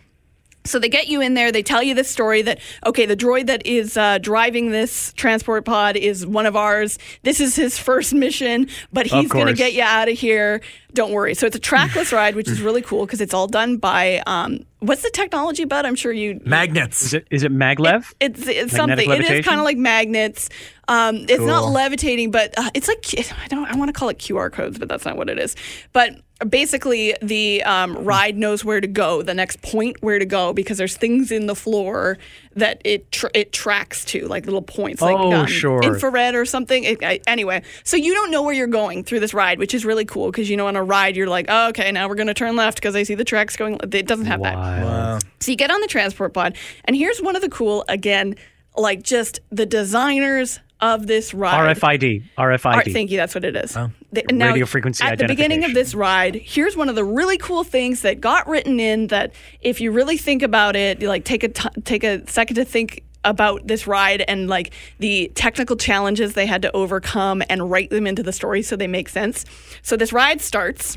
[0.69, 1.51] So they get you in there.
[1.51, 5.65] They tell you this story that okay, the droid that is uh, driving this transport
[5.65, 6.99] pod is one of ours.
[7.23, 10.61] This is his first mission, but he's going to get you out of here.
[10.95, 11.35] Don't worry.
[11.35, 14.65] So it's a trackless ride, which is really cool because it's all done by um,
[14.81, 15.65] what's the technology?
[15.65, 17.03] Bud, I'm sure you Magnets.
[17.03, 18.13] Is it is it maglev?
[18.21, 19.11] it's it's Magnetic something.
[19.11, 20.49] It is kind of like magnets.
[20.89, 23.05] Um, it's not levitating, but uh, it's like
[23.43, 23.67] I don't.
[23.67, 25.55] I want to call it QR codes, but that's not what it is.
[25.93, 26.15] But
[26.47, 30.79] basically the um, ride knows where to go, the next point where to go, because
[30.79, 32.17] there's things in the floor
[32.55, 35.83] that it tr- it tracks to, like little points, like Oh, um, sure.
[35.83, 36.85] infrared or something.
[36.85, 39.85] It, I, anyway, so you don't know where you're going through this ride, which is
[39.85, 42.35] really cool because you know on a ride you're like, oh, okay, now we're gonna
[42.35, 43.79] turn left because I see the tracks going.
[43.93, 44.57] It doesn't have that.
[44.57, 45.25] Wild.
[45.41, 48.37] So you get on the transport pod, and here's one of the cool again,
[48.77, 51.77] like just the designers of this ride.
[51.77, 52.25] RFID.
[52.39, 52.75] RFID.
[52.75, 53.17] Art, thank you.
[53.17, 53.77] That's what it is.
[53.77, 53.91] Oh.
[54.13, 57.65] The- Radio frequency At the beginning of this ride, here's one of the really cool
[57.65, 59.09] things that got written in.
[59.09, 62.57] That if you really think about it, you like take a t- take a second
[62.57, 67.71] to think about this ride and like the technical challenges they had to overcome and
[67.71, 69.45] write them into the story so they make sense.
[69.83, 70.97] So this ride starts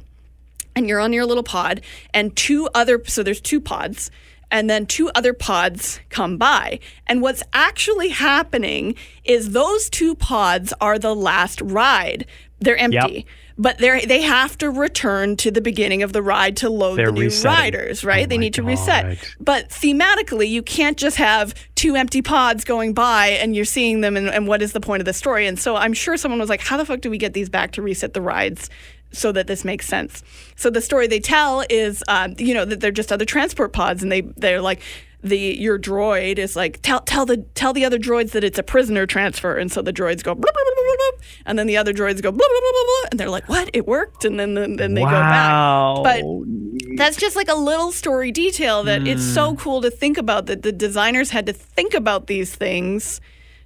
[0.75, 1.81] and you're on your little pod
[2.13, 4.11] and two other so there's two pods
[4.51, 6.79] and then two other pods come by.
[7.07, 12.25] And what's actually happening is those two pods are the last ride.
[12.59, 13.25] They're empty
[13.61, 17.07] but they they have to return to the beginning of the ride to load They're
[17.07, 17.59] the new resetting.
[17.59, 18.25] riders oh right?
[18.25, 19.17] Oh they need to reset.
[19.39, 24.17] But thematically you can't just have two empty pods going by and you're seeing them
[24.17, 25.45] and, and what is the point of the story?
[25.47, 27.71] And so i'm sure someone was like how the fuck do we get these back
[27.73, 28.69] to reset the rides
[29.11, 30.23] so that this makes sense.
[30.55, 34.03] So the story they tell is um, you know that they're just other transport pods
[34.03, 34.81] and they they're like
[35.23, 38.63] the your droid is like tell tell the tell the other droids that it's a
[38.63, 39.57] prisoner transfer.
[39.57, 42.21] And so the droids go blah, blah, blah, blah, blah, and then the other droids
[42.21, 43.69] go blah, blah, blah, blah, blah, and they're like what?
[43.73, 44.25] It worked?
[44.25, 45.97] And then then, then they wow.
[45.97, 46.23] go back.
[46.23, 50.47] But that's just like a little story detail that it's so cool to think about
[50.47, 53.21] that the designers had to think about these things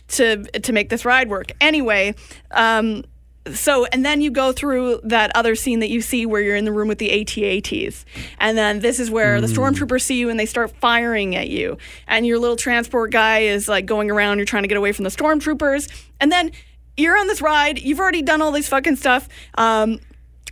[0.10, 1.52] to to make this ride work.
[1.62, 2.16] Anyway,
[2.52, 3.04] um,
[3.54, 6.66] so and then you go through that other scene that you see where you're in
[6.66, 8.06] the room with the AT-ATs,
[8.40, 11.78] and then this is where the stormtroopers see you and they start firing at you,
[12.08, 14.38] and your little transport guy is like going around.
[14.38, 16.52] You're trying to get away from the stormtroopers, and then
[16.98, 17.80] you're on this ride.
[17.80, 19.28] You've already done all this fucking stuff.
[19.56, 20.00] Um,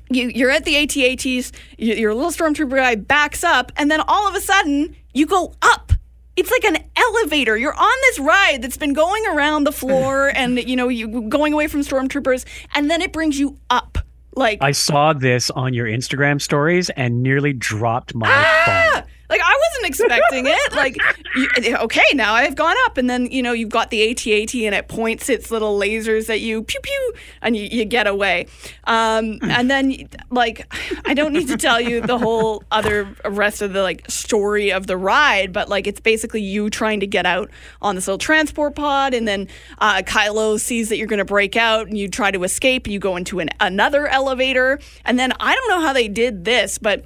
[0.10, 4.28] you, you're at the AT-ATs, you, your little stormtrooper guy backs up, and then all
[4.28, 5.94] of a sudden you go up.
[6.36, 7.58] It's like an elevator.
[7.58, 11.54] You're on this ride that's been going around the floor, and you know you going
[11.54, 13.98] away from stormtroopers, and then it brings you up.
[14.36, 18.64] Like I saw this on your Instagram stories and nearly dropped my ah!
[18.66, 19.04] phone.
[19.34, 20.74] Like I wasn't expecting it.
[20.74, 20.98] Like,
[21.36, 24.76] you, okay, now I've gone up, and then you know you've got the AT-AT, and
[24.76, 28.48] it points its little lasers at you, pew pew, and you, you get away.
[28.84, 30.72] Um, and then like
[31.06, 34.88] I don't need to tell you the whole other rest of the like story of
[34.88, 37.50] the ride, but like it's basically you trying to get out
[37.82, 39.48] on this little transport pod, and then
[39.80, 42.86] uh, Kylo sees that you're going to break out, and you try to escape.
[42.86, 46.46] and You go into an another elevator, and then I don't know how they did
[46.46, 47.06] this, but.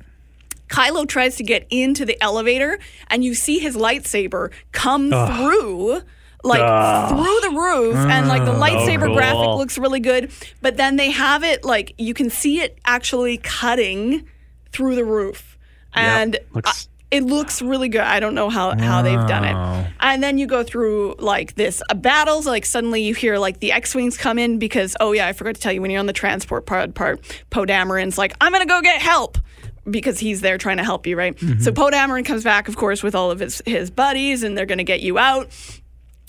[0.69, 2.79] Kylo tries to get into the elevator,
[3.09, 6.01] and you see his lightsaber come through,
[6.43, 9.15] like through the roof, and like the lightsaber cool.
[9.15, 10.31] graphic looks really good.
[10.61, 14.27] But then they have it like you can see it actually cutting
[14.71, 15.57] through the roof,
[15.93, 18.01] and Looks- I- it looks really good.
[18.01, 19.93] I don't know how, how they've done it.
[20.01, 22.45] And then you go through like this uh, battles.
[22.45, 25.61] Like suddenly you hear like the X-wings come in because oh yeah, I forgot to
[25.61, 28.81] tell you when you're on the transport pod part, Poe Dameron's like I'm gonna go
[28.81, 29.37] get help
[29.89, 31.37] because he's there trying to help you, right?
[31.59, 34.65] So Poe Dameron comes back, of course, with all of his his buddies, and they're
[34.65, 35.49] gonna get you out.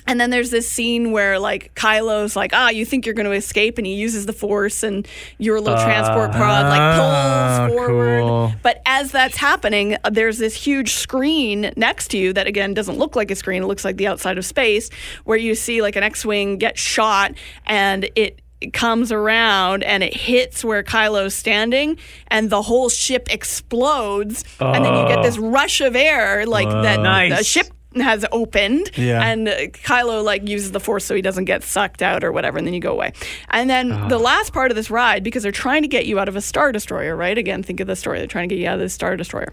[0.06, 3.32] And then there's this scene where like Kylo's like, ah, you think you're going to
[3.32, 5.06] escape, and he uses the Force, and
[5.36, 8.22] your little transport pod like Ah, pulls forward.
[8.22, 8.52] cool.
[8.62, 12.96] But as that's happening, uh, there's this huge screen next to you that again doesn't
[12.96, 14.88] look like a screen; it looks like the outside of space,
[15.24, 17.34] where you see like an X-wing get shot,
[17.66, 18.40] and it
[18.72, 21.98] comes around and it hits where Kylo's standing,
[22.28, 27.00] and the whole ship explodes, and then you get this rush of air like that.
[27.38, 29.22] The ship has opened Yeah.
[29.26, 32.58] and uh, Kylo like uses the force so he doesn't get sucked out or whatever
[32.58, 33.12] and then you go away.
[33.48, 36.28] And then the last part of this ride because they're trying to get you out
[36.28, 37.36] of a star destroyer, right?
[37.36, 38.18] Again, think of the story.
[38.18, 39.52] They're trying to get you out of the star destroyer.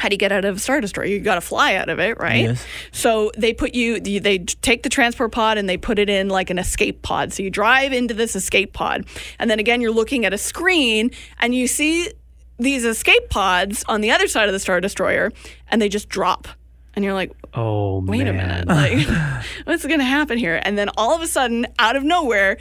[0.00, 1.04] How do you get out of a star destroyer?
[1.06, 2.44] You got to fly out of it, right?
[2.44, 2.66] Yes.
[2.90, 6.48] So they put you, they take the transport pod and they put it in like
[6.48, 7.34] an escape pod.
[7.34, 9.04] So you drive into this escape pod,
[9.38, 12.10] and then again you're looking at a screen and you see
[12.58, 15.32] these escape pods on the other side of the star destroyer,
[15.68, 16.48] and they just drop,
[16.94, 19.06] and you're like, Oh wait a minute, like
[19.64, 20.60] what's going to happen here?
[20.62, 22.56] And then all of a sudden, out of nowhere,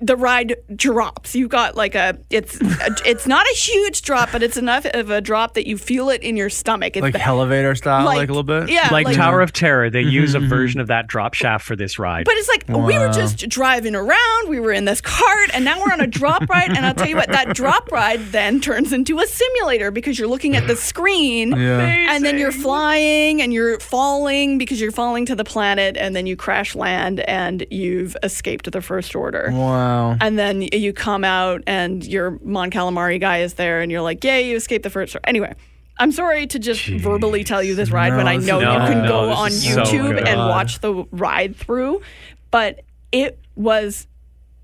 [0.00, 1.34] the ride drops.
[1.34, 2.58] You got like a it's
[3.04, 6.22] it's not a huge drop, but it's enough of a drop that you feel it
[6.22, 6.96] in your stomach.
[6.96, 8.70] It's like the- elevator style, like, a little bit.
[8.70, 10.48] Yeah, Like, Tower of Terror, they mm-hmm, use a mm-hmm.
[10.48, 12.24] version of that drop shaft for this ride.
[12.24, 15.78] But it's like we were just driving around, we were in this cart, and now
[15.78, 16.70] we're on a drop ride.
[16.70, 20.28] And I'll tell you what, that drop ride then turns into a simulator because you're
[20.28, 22.14] looking at the screen, Yeah.
[22.14, 26.26] and then you're flying and you're falling because you're falling to the planet, and then
[26.26, 29.50] you crash land and you've escaped the First Order.
[29.58, 30.16] Wow.
[30.20, 34.22] And then you come out and your Mon Calamari guy is there and you're like,
[34.24, 35.16] yay, you escaped the first.
[35.24, 35.54] Anyway,
[35.98, 38.94] I'm sorry to just verbally tell you this ride No, when I know is you
[38.94, 42.02] can no, go on is so YouTube and watch the ride through.
[42.50, 42.80] But
[43.12, 44.06] it was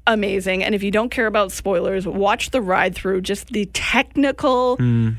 [0.07, 0.65] amazing.
[0.65, 3.21] And if you don't care about spoilers, watch the ride through.
[3.21, 5.11] Just the technical Hmm.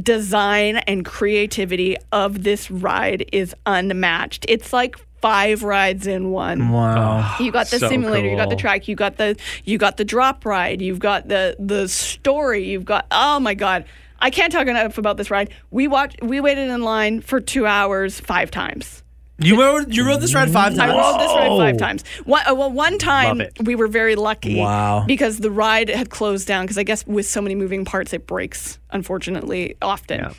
[0.00, 4.46] design and creativity of this ride is unmatched.
[4.48, 6.70] It's like five rides in one.
[6.70, 7.36] Wow.
[7.40, 10.04] You got the So simulator, you got the track, you got the you got the
[10.04, 13.84] drop ride, you've got the the story, you've got oh my god.
[14.20, 15.50] I can't talk enough about this ride.
[15.70, 19.04] We watched we waited in line for 2 hours 5 times.
[19.40, 20.90] You rode you rode this ride five times.
[20.92, 22.04] I rode this ride 5 times.
[22.24, 25.04] One, uh, well, one time we were very lucky Wow.
[25.06, 28.26] because the ride had closed down because I guess with so many moving parts it
[28.26, 30.18] breaks unfortunately often.
[30.20, 30.32] Yeah.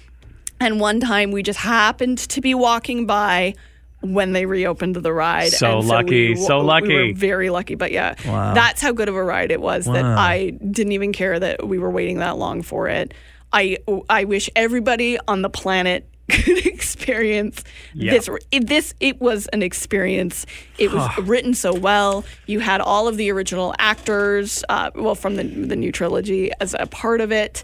[0.60, 3.54] And one time we just happened to be walking by
[4.02, 5.52] when they reopened the ride.
[5.52, 6.96] So and lucky, we, so We lucky.
[7.10, 7.76] were very lucky.
[7.76, 8.54] But yeah, Wow.
[8.54, 11.78] that's how good of a ride it was that I didn't even care that we
[11.80, 13.14] were waiting that long for it.
[13.52, 13.78] I
[14.10, 17.64] I wish everybody on the planet could experience
[17.94, 18.12] Yeah.
[18.12, 18.30] this.
[18.52, 20.46] It, this it was an experience.
[20.78, 22.24] It was written so well.
[22.46, 26.76] You had all of the original actors, uh, well, from the the new trilogy as
[26.80, 27.64] a part of it.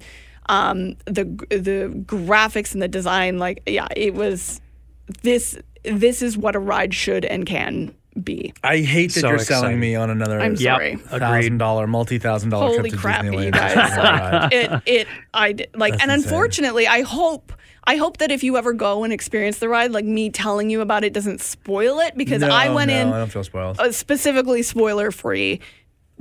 [0.49, 4.59] Um, the the graphics and the design, like yeah, it was
[5.21, 5.57] this.
[5.91, 7.93] This is what a ride should and can
[8.23, 8.53] be.
[8.63, 10.61] I hate that So you're selling me on another I'm Yep.
[10.77, 10.95] sorry.
[10.95, 13.45] thousand dollar, multi thousand dollar Holy trip to crap, Disneyland.
[13.45, 13.89] you just guys!
[13.89, 14.53] for that ride.
[14.53, 16.23] it it I d- like, That's and insane.
[16.31, 17.51] unfortunately, I hope.
[17.87, 20.81] I hope that if you ever go and experience the ride, like me telling you
[20.81, 23.79] about it doesn't spoil it because No, I went no, in I don't feel spoiled.
[23.79, 25.59] uh, specifically spoiler free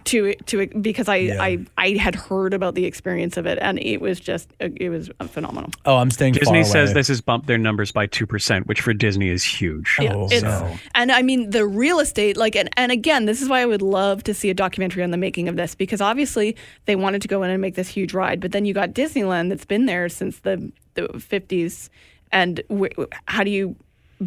[0.04, 1.42] to to because I, Yeah.
[1.42, 4.90] I I had heard about the experience of it and it was just uh, it
[4.90, 5.70] was phenomenal.
[5.86, 6.34] oh, I'm staying.
[6.34, 6.94] Disney far says away.
[7.00, 9.96] this has bumped their numbers by 2%, which for Disney is huge.
[10.00, 10.76] Yeah, Oh, it's, no.
[10.94, 13.82] and I mean the real estate, like, and, and again, this is why I would
[13.82, 17.28] love to see a documentary on the making of this because obviously they wanted to
[17.28, 20.08] go in and make this huge ride, but then you got Disneyland that's been there
[20.08, 21.90] since the the fifties,
[22.30, 22.90] and w-
[23.26, 23.74] how do you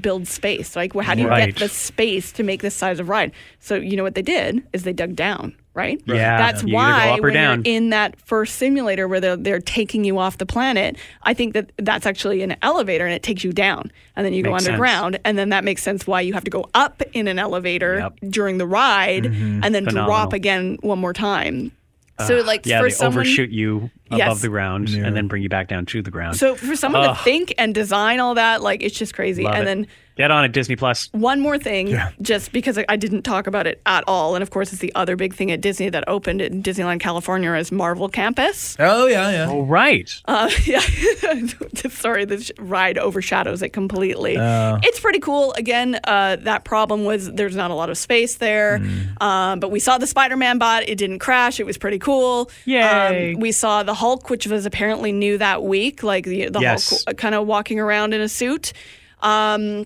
[0.01, 0.75] build space?
[0.75, 1.45] Like, how do you Right.
[1.55, 3.31] get the space to make this size of ride?
[3.59, 5.55] So you know what they did is they dug down.
[5.77, 6.01] Right.
[6.07, 7.63] Yeah, That's you either go why up or when down.
[7.63, 11.53] you're in that first simulator where they're they're taking you off the planet, I think
[11.53, 14.63] that that's actually an elevator and it takes you down, and then you go Makes
[14.63, 14.73] sense.
[14.73, 17.99] underground, and then that makes sense why you have to go up in an elevator
[17.99, 18.31] Yep.
[18.31, 19.63] during the ride mm-hmm.
[19.63, 21.71] and then drop again one more time.
[22.25, 24.41] So like uh, Yeah, for they someone, overshoot you above Yes.
[24.41, 26.37] the ground and then bring you back down to the ground.
[26.37, 27.15] So for someone Ugh.
[27.15, 29.45] to think and design all that, like it's just crazy.
[29.45, 29.65] And it.
[29.65, 29.87] then
[30.17, 31.09] Get on it, Disney Plus.
[31.13, 34.49] one more thing, just because I- I didn't talk about it at all, and of
[34.49, 38.09] course it's the other big thing at Disney that opened in Disneyland California is Marvel
[38.09, 38.75] Campus.
[38.79, 39.47] Oh yeah, yeah.
[39.49, 40.11] Oh, right.
[40.25, 40.81] Uh, yeah,
[41.89, 44.37] sorry, this ride overshadows it completely.
[44.37, 44.79] Oh.
[44.83, 45.53] It's pretty cool.
[45.53, 48.79] Again, uh, that problem was there's not a lot of space there.
[48.79, 49.21] Mm.
[49.21, 50.87] Um, but we saw the Spider-Man bot.
[50.87, 51.59] It didn't crash.
[51.59, 52.49] It was pretty cool.
[52.65, 53.33] Yay.
[53.33, 57.03] Um, we saw the Hulk, which was apparently new that week, like the the Yes.
[57.05, 58.73] Hulk kind of walking around in a suit.
[59.21, 59.85] Um,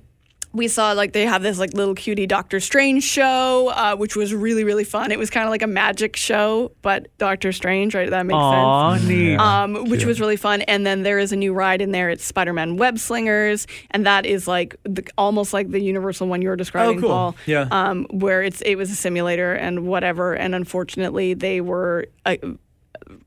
[0.53, 4.33] we saw like they have this like little cutie Doctor Strange show, uh, which was
[4.33, 5.11] really really fun.
[5.11, 8.09] It was kind of like a magic show, but Doctor Strange, right?
[8.09, 9.37] That makes sense Aw, neat.
[9.37, 10.61] um, which was really fun.
[10.63, 12.09] And then there is a new ride in there.
[12.09, 16.49] It's Spider-Man Web Slingers, and that is like the, almost like the Universal one you
[16.49, 17.09] were describing, oh, cool.
[17.09, 17.35] Pol.
[17.45, 17.67] Yeah.
[17.71, 20.33] Um, where it's it was a simulator and whatever.
[20.33, 22.07] And unfortunately, they were.
[22.25, 22.37] Uh,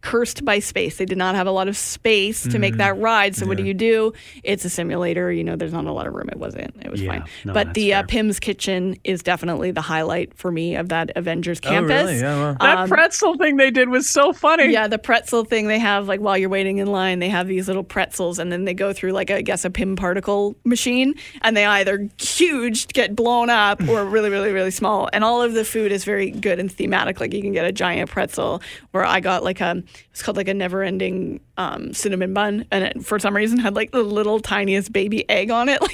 [0.05, 0.99] Cursed by space.
[0.99, 3.35] They did not have a lot of space to make that ride.
[3.35, 4.13] So what do you do?
[4.43, 5.33] It's a simulator.
[5.33, 6.29] You know, there's not a lot of room.
[6.31, 6.77] It wasn't.
[6.85, 7.25] It was Yeah, fine.
[7.47, 8.03] no, but the uh.
[8.03, 11.89] Pym's Kitchen is definitely the highlight for me of that Avengers Oh, campus.
[11.91, 12.19] really?
[12.19, 12.57] Yeah, well.
[12.61, 14.71] that pretzel thing they did was so funny.
[14.73, 17.67] Yeah, the pretzel thing they have, like while you're waiting in line, they have these
[17.67, 21.57] little pretzels, and then they go through like I guess a Pim particle machine, and
[21.57, 25.09] they either huge get blown up or really, really, really small.
[25.15, 27.21] And all of the food is very good and thematic.
[27.21, 28.61] Like you can get a giant pretzel,
[28.91, 33.05] where I got like a it's called like a never-ending um, cinnamon bun, and it
[33.05, 35.81] for some reason had like the little tiniest baby egg on it.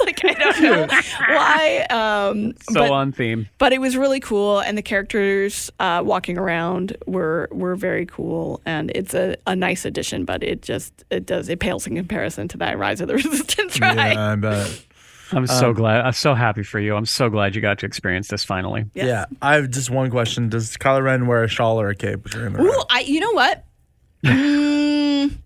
[0.00, 0.86] Like, like I don't know
[1.28, 1.86] why.
[1.90, 3.48] Um, so but- on theme.
[3.58, 8.60] but it was really cool and the characters uh, walking around were were very cool
[8.66, 12.48] and it's a, a nice addition but it just it does it pales in comparison
[12.48, 14.84] to that rise of the resistance ride Yeah, I bet.
[15.32, 16.00] I'm so glad.
[16.04, 16.96] I'm so happy for you.
[16.96, 18.84] I'm so glad you got to experience this finally.
[18.94, 19.06] Yes.
[19.06, 22.24] Yeah, I have just one question: Does Kylo Ren wear a shawl or a cape
[22.30, 22.84] during the Ooh, ride?
[22.90, 23.64] I, you know what
[24.24, 25.36] Mm,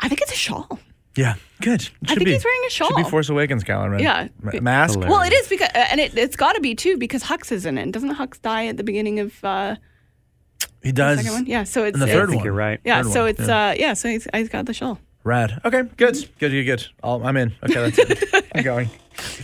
[0.00, 0.78] I think it's a shawl
[1.16, 1.82] Yeah, good.
[1.82, 2.32] It I think be.
[2.32, 3.10] he's wearing a Should be shawl.
[3.10, 4.00] Force Awakens, Kylo Ren.
[4.00, 4.28] Yeah.
[4.42, 4.94] Ma- mask.
[4.94, 5.10] Hilarious.
[5.12, 7.66] well it is because uh, and it, it's got to be too because Hux is
[7.66, 9.76] in it doesn't Hux die at the beginning of uh,
[10.82, 11.18] He the does.
[11.18, 12.44] second one yeah so it's In the third I think one.
[12.44, 12.80] you're right.
[12.84, 13.68] yeah Third so one, it's yeah.
[13.70, 15.60] uh yeah so he's, he's got the shawl Rad.
[15.64, 16.86] Okay, good, good, good, good.
[17.02, 17.52] I'll, I'm in.
[17.62, 18.46] Okay, that's it.
[18.54, 18.88] I'm going.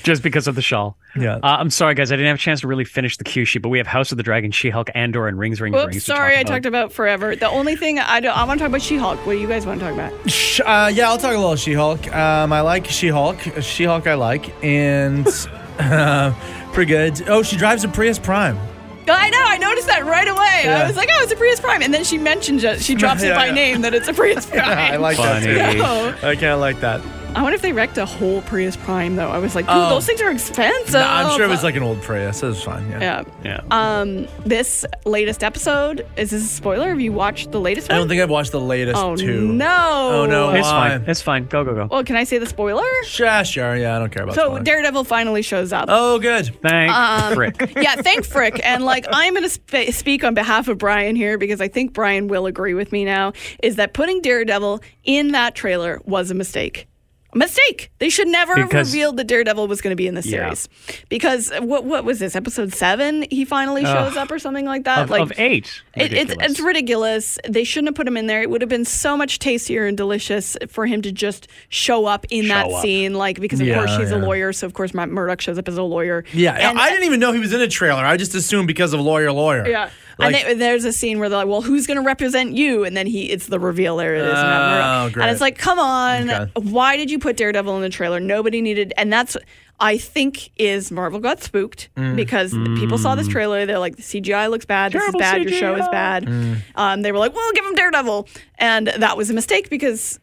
[0.02, 0.96] just because of the shawl.
[1.16, 1.36] Yeah.
[1.36, 2.12] Uh, I'm sorry, guys.
[2.12, 4.12] I didn't have a chance to really finish the cue sheet, but we have House
[4.12, 6.04] of the Dragon, She-Hulk, Andor, and Rings, Rings, Whoops, Rings.
[6.04, 6.52] to sorry, talk I about.
[6.52, 7.34] talked about forever.
[7.36, 9.26] The only thing I do, I want to talk about She-Hulk.
[9.26, 10.30] What do you guys want to talk about?
[10.30, 12.14] Sh- Uh, yeah, I'll talk a little She-Hulk.
[12.14, 13.38] Um, I like She-Hulk.
[13.60, 15.26] She-Hulk, I like, and
[15.78, 16.32] uh,
[16.72, 17.28] pretty good.
[17.28, 18.58] Oh, she drives a Prius Prime.
[19.08, 20.60] I know, I noticed that right away.
[20.64, 20.82] Yeah.
[20.84, 22.82] I was like, oh, it's a Prius Prime, and then she mentions it.
[22.82, 23.52] She drops Yeah, it by yeah.
[23.54, 24.62] name that it's a Prius Prime.
[24.62, 25.46] I like Funny.
[25.54, 25.78] that too.
[25.82, 26.08] Oh.
[26.28, 27.00] I kind of like that.
[27.34, 29.30] I wonder if they wrecked a whole Prius Prime though.
[29.30, 29.88] I was like, dude, Oh.
[29.88, 30.92] those things are expensive.
[30.94, 32.42] No, I'm sure it was like an old Prius.
[32.42, 32.90] It was fine.
[32.90, 33.00] Yeah.
[33.00, 33.22] Yeah.
[33.44, 33.60] Yeah.
[33.70, 36.90] Um, this latest episode is this a spoiler?
[36.90, 39.40] Have you watched the latest I don't think I've watched the latest Oh two.
[39.52, 40.10] no!
[40.12, 40.50] Oh, no.
[40.50, 40.90] it's why?
[40.90, 41.04] fine.
[41.08, 41.46] It's fine.
[41.46, 41.88] Go, go, go.
[41.90, 42.84] Well, can I say the spoiler?
[43.04, 43.76] Sure, sure.
[43.76, 44.34] Yeah, I don't care about.
[44.34, 44.40] That.
[44.42, 44.64] So spoilers.
[44.64, 45.86] Daredevil finally shows up.
[45.88, 46.54] Oh, good.
[46.60, 47.72] Thank Um, Frick.
[47.76, 48.60] yeah, thank Frick.
[48.64, 51.94] And like, I'm going to sp- speak on behalf of Brian here because I think
[51.94, 53.32] Brian will agree with me now.
[53.62, 56.88] Is that putting Daredevil in that trailer was a mistake?
[57.34, 57.90] A mistake.
[57.98, 60.52] They should never have revealed that Daredevil was going to be in the Yeah.
[60.52, 60.68] series.
[61.08, 63.24] Because what what was this episode seven?
[63.30, 64.98] He finally shows up or something like that.
[65.04, 65.82] Of, like of eight.
[65.96, 66.50] It, it's Ridiculous.
[66.50, 67.38] it's ridiculous.
[67.48, 68.42] They shouldn't have put him in there.
[68.42, 72.26] It would have been so much tastier and delicious for him to just show up
[72.30, 72.82] in that up.
[72.82, 73.14] scene.
[73.14, 75.68] Like because of Yeah, course she's a lawyer, so of course Matt Murdock shows up
[75.68, 76.24] as a lawyer.
[76.34, 78.04] Yeah, And- I didn't even know he was in a trailer.
[78.04, 79.66] I just assumed because of lawyer, lawyer.
[79.66, 79.88] Yeah.
[80.18, 82.84] Like, and they, there's a scene where they're like, "Well, who's going to represent you?"
[82.84, 83.96] And then he, it's the reveal.
[83.96, 84.34] There it is.
[84.36, 85.22] Oh, great.
[85.22, 86.50] And it's like, come on, Okay.
[86.54, 88.20] why did you put Daredevil in the trailer?
[88.20, 89.36] Nobody needed, and that's
[89.80, 92.14] I think is Marvel got spooked Mm.
[92.14, 93.66] because people saw this trailer.
[93.66, 94.92] They're like, the CGI looks bad.
[94.92, 95.42] Terrible this is bad.
[95.42, 96.26] Your show is bad.
[96.26, 96.56] Mm.
[96.76, 98.28] Um, they were like, well, give him Daredevil,
[98.58, 100.20] and that was a mistake because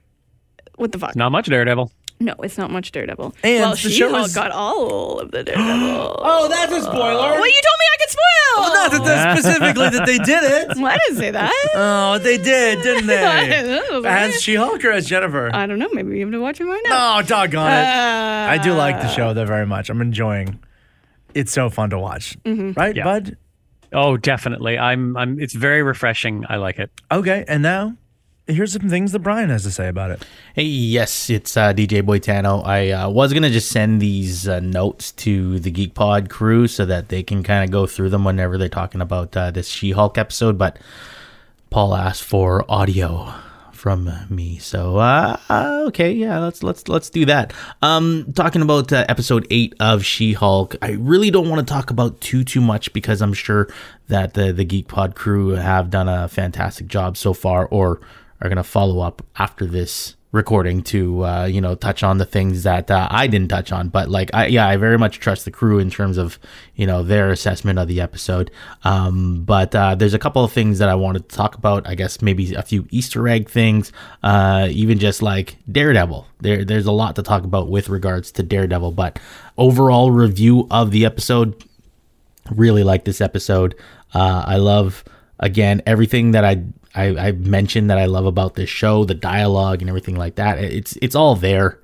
[0.76, 1.16] what the fuck?
[1.16, 1.92] Not much Daredevil.
[2.22, 3.34] No, it's not much Daredevil.
[3.44, 6.16] And well, the She-Hulk is- got all of the Daredevil.
[6.20, 7.00] Oh, that's a spoiler.
[7.32, 8.26] well, you told me I could spoil.
[8.58, 10.68] Well, not that that's specifically that they did it.
[10.78, 11.54] Well, I didn't say that.
[11.76, 13.24] Oh, they did, didn't they?
[13.24, 15.50] I As She-Hulk or as Jennifer?
[15.54, 15.88] I don't know.
[15.94, 17.20] Maybe we have to watch it right now.
[17.20, 17.76] Oh, doggone it.
[17.86, 19.90] Uh, I do like the show though very much.
[19.90, 20.60] I'm enjoying.
[21.34, 22.72] It's so fun to watch, Mm-hmm.
[22.78, 23.04] right, Yeah.
[23.06, 23.38] Bud?
[23.94, 24.78] Oh, definitely.
[24.78, 25.16] I'm.
[25.16, 25.40] I'm.
[25.40, 26.44] It's very refreshing.
[26.50, 26.92] I like it.
[27.12, 27.96] Okay, and now
[28.50, 30.26] here's some things that Brian has to say about it.
[30.54, 32.66] Hey, yes, it's uh, DJ Boitano.
[32.66, 36.86] I uh, was gonna just send these uh, notes to the Geek Pod crew so
[36.86, 40.18] that they can kind of go through them whenever they're talking about uh, this She-Hulk
[40.18, 40.78] episode, but
[41.70, 43.34] Pol asked for audio
[43.72, 47.54] from me, so uh, uh, okay, yeah, let's let's let's do that.
[47.82, 52.44] Um, talking about episode eight of She-Hulk, I really don't want to talk about too
[52.44, 53.70] too much because I'm sure
[54.08, 58.02] that the the Geek Pod crew have done a fantastic job so far, or
[58.42, 62.62] are gonna follow up after this recording to uh, you know touch on the things
[62.64, 63.90] that uh, I didn't touch on.
[63.90, 66.40] But like, I yeah, I very much trust the crew in terms of
[66.76, 68.52] you know their assessment of the episode.
[68.84, 71.88] Um, but uh, there's a couple of things that I wanted to talk about.
[71.88, 73.92] I guess maybe a few Easter egg things,
[74.24, 76.28] uh, even just like Daredevil.
[76.40, 78.92] There there's a lot to talk about with regards to Daredevil.
[78.92, 79.20] But
[79.58, 81.64] overall review of the episode
[82.52, 83.76] really like this episode.
[84.14, 85.04] Uh, I love
[85.40, 86.64] again everything that I,
[86.96, 90.60] I I mentioned that I love about this show, the dialogue and everything like that.
[90.60, 91.80] It's it's all there.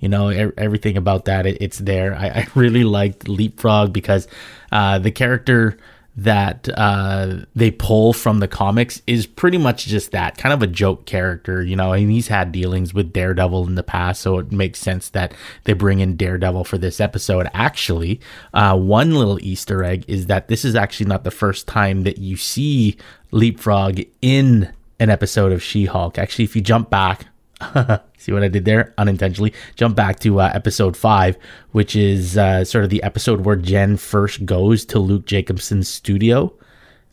[0.00, 2.14] You know, e- everything about that, it, it's there.
[2.14, 4.28] I, I really liked Leapfrog because
[4.70, 5.76] uh, the character
[6.18, 10.66] that uh, they pull from the comics is pretty much just that kind of a
[10.66, 11.62] joke character.
[11.62, 15.10] You know, and he's had dealings with Daredevil in the past, so it makes sense
[15.10, 15.32] that
[15.64, 17.48] they bring in Daredevil for this episode.
[17.54, 18.20] Actually,
[18.52, 22.18] uh, one little Easter egg is that this is actually not the first time that
[22.18, 22.96] you see
[23.30, 26.18] Leapfrog in an episode of She Hulk.
[26.18, 27.26] Actually, if you jump back,
[28.18, 31.36] see what I did there unintentionally, jump back to uh, episode five,
[31.72, 36.52] which is uh, sort of the episode where Jen first goes to Luke Jacobson's studio.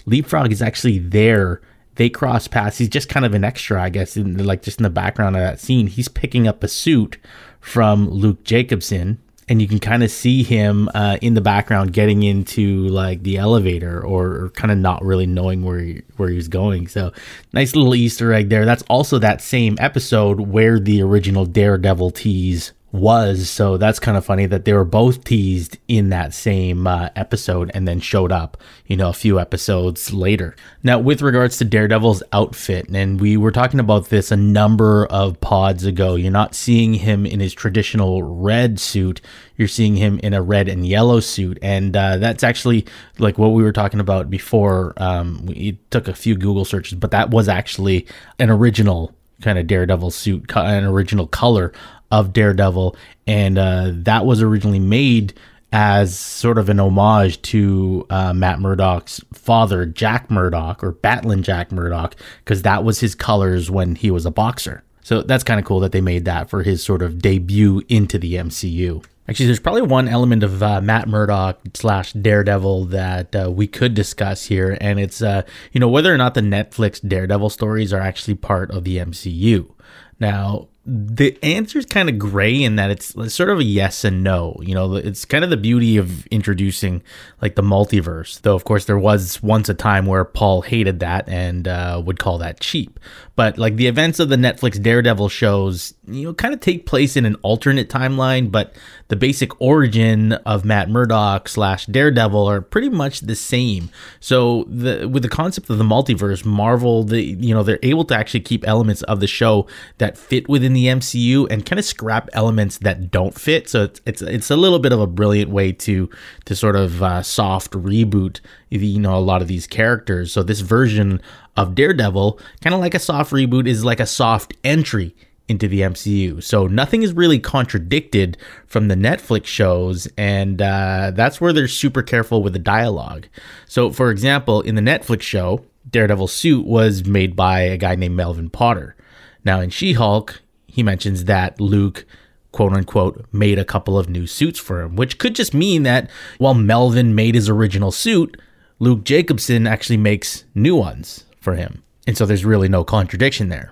[0.06, 1.62] Leapfrog is actually there.
[1.96, 2.78] They cross paths.
[2.78, 5.42] He's just kind of an extra, I guess, in like just in the background of
[5.42, 5.88] that scene.
[5.88, 7.18] He's picking up a suit
[7.60, 12.24] from Luke Jacobson, and you can kind of see him uh, in the background getting
[12.24, 16.48] into like the elevator or, or kind of not really knowing where he, where he's
[16.48, 16.88] going.
[16.88, 17.12] So
[17.54, 18.66] nice little Easter egg there.
[18.66, 23.50] That's also that same episode where the original Daredevil tease was.
[23.50, 27.72] So that's kind of funny that they were both teased in that same uh, episode
[27.74, 28.58] and then showed up,
[28.88, 30.56] you know, a few episodes later.
[30.84, 35.40] Now, with regards to Daredevil's outfit, and we were talking about this a number of
[35.42, 39.22] pods ago, you're not seeing him in his traditional red suit.
[39.58, 41.60] You're seeing him in a red and yellow suit.
[41.62, 42.86] And uh, that's actually
[43.20, 44.94] like what we were talking about before.
[44.98, 48.08] Um, it took a few Google searches, but that was actually
[48.40, 51.74] an original kind of Daredevil suit, an original color
[52.12, 52.96] of Daredevil,
[53.28, 55.34] and uh, that was originally made
[55.72, 61.72] as sort of an homage to uh, Matt Murdock's father, Jack Murdock, or Battlin' Jack
[61.72, 64.84] Murdock, because that was his colors when he was a boxer.
[65.02, 68.18] So that's kind of cool that they made that for his sort of debut into
[68.18, 69.04] the MCU.
[69.28, 73.96] Actually, there's probably one element of uh, Matt Murdock slash Daredevil that uh, we could
[73.96, 75.42] discuss here, and it's uh,
[75.72, 79.72] you know whether or not the Netflix Daredevil stories are actually part of the MCU.
[80.20, 84.24] Now, the answer is kind of gray in that it's sort of a yes and
[84.24, 84.56] no.
[84.62, 87.02] You know, it's kind of the beauty of introducing
[87.42, 88.40] like the multiverse.
[88.42, 92.20] Though, of course, there was once a time where Pol hated that and uh, would
[92.20, 93.00] call that cheap.
[93.36, 97.18] But like the events of the Netflix Daredevil shows, you know, kind of take place
[97.18, 98.76] in an alternate timeline, but
[99.08, 103.90] the basic origin of Matt Murdock slash Daredevil are pretty much the same.
[104.20, 108.16] So the with the concept of the multiverse, Marvel, the you know, they're able to
[108.16, 109.68] actually keep elements of the show
[109.98, 113.68] that fit within the MCU and kind of scrap elements that don't fit.
[113.68, 116.10] So it's it's, it's a little bit of a brilliant way to
[116.46, 118.40] to sort of uh, soft reboot
[118.84, 120.34] you know a lot of these characters.
[120.34, 121.22] So this version
[121.56, 125.16] of Daredevil, kind of like a soft reboot, is like a soft entry
[125.48, 126.44] into the MCU.
[126.44, 132.02] So nothing is really contradicted from the Netflix shows, and uh, that's where they're super
[132.02, 133.28] careful with the dialogue.
[133.68, 138.16] So, for example, in the Netflix show, Daredevil's suit was made by a guy named
[138.16, 138.96] Melvin Potter.
[139.44, 140.42] Now, in She Hulk,
[140.76, 142.06] he mentions that Luke
[142.52, 146.10] quote unquote made a couple of new suits for him, which could just mean that
[146.38, 148.36] while Melvin made his original suit,
[148.80, 151.82] Luke Jacobson actually makes new ones for him.
[152.06, 153.72] And so there's really no contradiction there.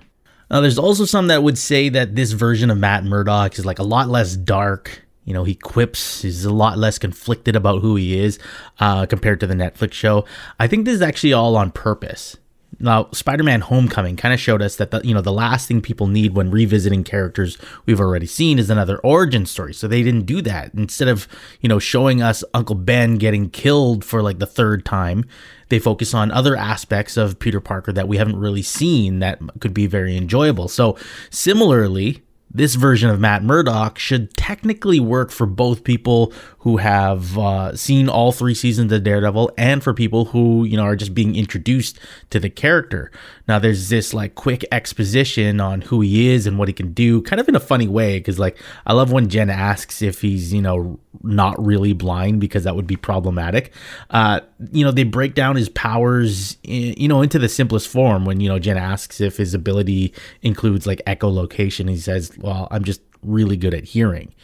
[0.50, 3.78] Now, there's also some that would say that this version of Matt Murdock is like
[3.78, 5.02] a lot less dark.
[5.26, 8.38] You know, he quips, he's a lot less conflicted about who he is
[8.80, 10.24] uh, compared to the Netflix show.
[10.58, 12.38] I think this is actually all on purpose.
[12.80, 16.06] Now, Spider-Man: Homecoming kind of showed us that the you know the last thing people
[16.06, 19.74] need when revisiting characters we've already seen is another origin story.
[19.74, 20.74] So they didn't do that.
[20.74, 21.28] Instead of
[21.60, 25.24] you know showing us Uncle Ben getting killed for like the third time,
[25.68, 29.74] they focus on other aspects of Peter Parker that we haven't really seen that could
[29.74, 30.68] be very enjoyable.
[30.68, 30.96] So
[31.30, 32.22] similarly,
[32.54, 38.08] this version of Matt Murdock should technically work for both people who have uh, seen
[38.08, 41.98] all three seasons of Daredevil and for people who, you know, are just being introduced
[42.30, 43.10] to the character.
[43.46, 47.20] Now, there's this like quick exposition on who he is and what he can do,
[47.22, 50.52] kind of in a funny way, because like I love when Jen asks if he's,
[50.52, 53.72] you know, not really blind because that would be problematic.
[54.08, 54.40] Uh,
[54.72, 58.40] you know, they break down his powers, in, you know, into the simplest form when,
[58.40, 61.90] you know, Jen asks if his ability includes like echolocation.
[61.90, 64.34] He says, well, I'm just really good at hearing.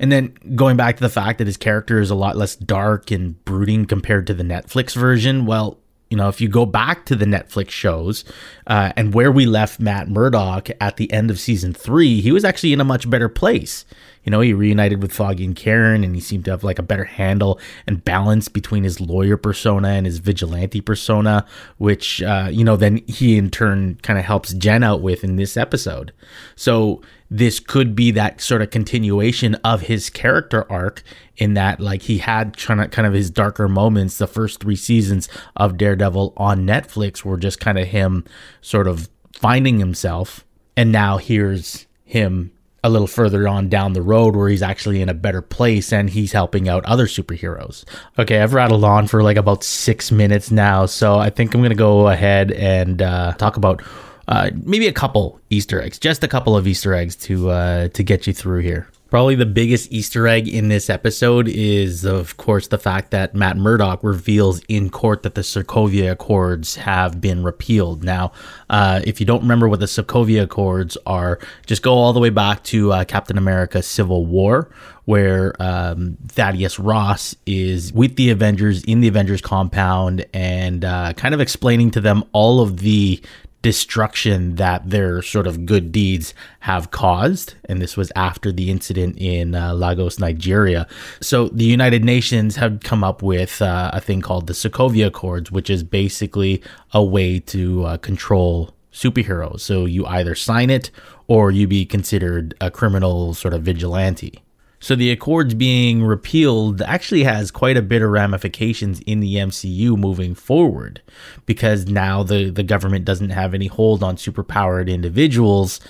[0.00, 3.10] And then going back to the fact that his character is a lot less dark
[3.10, 5.78] and brooding compared to the Netflix version, well,
[6.10, 8.24] you know, if you go back to the Netflix shows
[8.66, 12.44] uh, and where we left Matt Murdock at the end of season three, he was
[12.44, 13.84] actually in a much better place.
[14.24, 16.82] You know, he reunited with Foggy and Karen, and he seemed to have like a
[16.82, 21.46] better handle and balance between his lawyer persona and his vigilante persona,
[21.78, 25.36] which, uh, you know, then he in turn kind of helps Jen out with in
[25.36, 26.12] this episode.
[26.54, 27.00] So
[27.30, 31.02] this could be that sort of continuation of his character arc
[31.36, 35.76] in that like he had kind of his darker moments the first 3 seasons of
[35.76, 38.24] Daredevil on Netflix were just kind of him
[38.60, 40.44] sort of finding himself
[40.76, 42.52] and now here's him
[42.82, 46.10] a little further on down the road where he's actually in a better place and
[46.10, 47.84] he's helping out other superheroes.
[48.18, 51.74] Okay, I've rattled on for like about six minutes now, so I think I'm gonna
[51.74, 53.82] go ahead and uh, talk about
[54.30, 58.02] uh, maybe a couple Easter eggs, just a couple of Easter eggs to uh, to
[58.02, 58.88] get you through here.
[59.10, 63.56] Probably the biggest Easter egg in this episode is, of course, the fact that Matt
[63.56, 68.04] Murdock reveals in court that the Sokovia Accords have been repealed.
[68.04, 68.30] Now,
[68.68, 72.30] uh, if you don't remember what the Sokovia Accords are, just go all the way
[72.30, 74.70] back to uh, Captain America Civil War,
[75.06, 81.34] where um, Thaddeus Ross is with the Avengers in the Avengers compound and uh, kind
[81.34, 83.20] of explaining to them all of the
[83.62, 87.54] destruction that their sort of good deeds have caused.
[87.66, 90.86] And this was after the incident in uh, Lagos, Nigeria.
[91.20, 95.50] So the United Nations had come up with uh, a thing called the Sokovia Accords,
[95.50, 96.62] which is basically
[96.92, 99.60] a way to uh, control superheroes.
[99.60, 100.90] So you either sign it
[101.28, 104.42] or you be considered a criminal sort of vigilante.
[104.82, 109.96] So the Accords being repealed actually has quite a bit of ramifications in the MCU
[109.96, 111.02] moving forward
[111.44, 115.80] because now the, the government doesn't have any hold on superpowered individuals.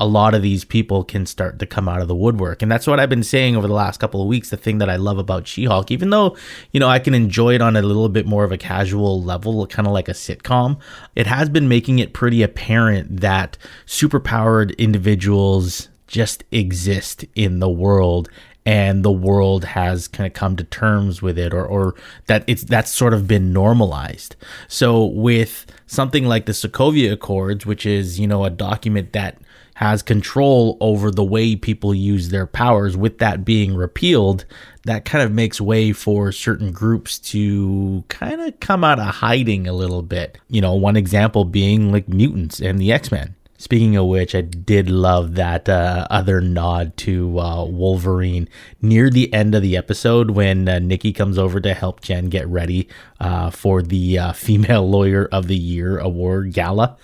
[0.00, 2.62] A lot of these people can start to come out of the woodwork.
[2.62, 4.50] And that's what I've been saying over the last couple of weeks.
[4.50, 6.36] The thing that I love about She Hulk, even though,
[6.72, 9.64] you know, I can enjoy it on a little bit more of a casual level,
[9.68, 10.80] kind of like a sitcom,
[11.14, 13.56] it has been making it pretty apparent that
[13.86, 18.28] superpowered individuals just exist in the world
[18.64, 21.94] and the world has kind of come to terms with it or, or
[22.26, 24.36] that it's that's sort of been normalized
[24.68, 29.38] so with something like the sokovia accords which is you know a document that
[29.74, 32.96] has control over the way people use their powers.
[32.96, 34.44] With that being repealed,
[34.84, 39.66] that kind of makes way for certain groups to kind of come out of hiding
[39.66, 40.38] a little bit.
[40.48, 43.34] You know, one example being like mutants and the X Men.
[43.62, 48.48] Speaking of which, I did love that uh, other nod to uh, Wolverine
[48.80, 52.48] near the end of the episode when uh, Nikki comes over to help Jen get
[52.48, 52.88] ready
[53.20, 56.96] uh, for the uh, Female Lawyer of the Year award gala.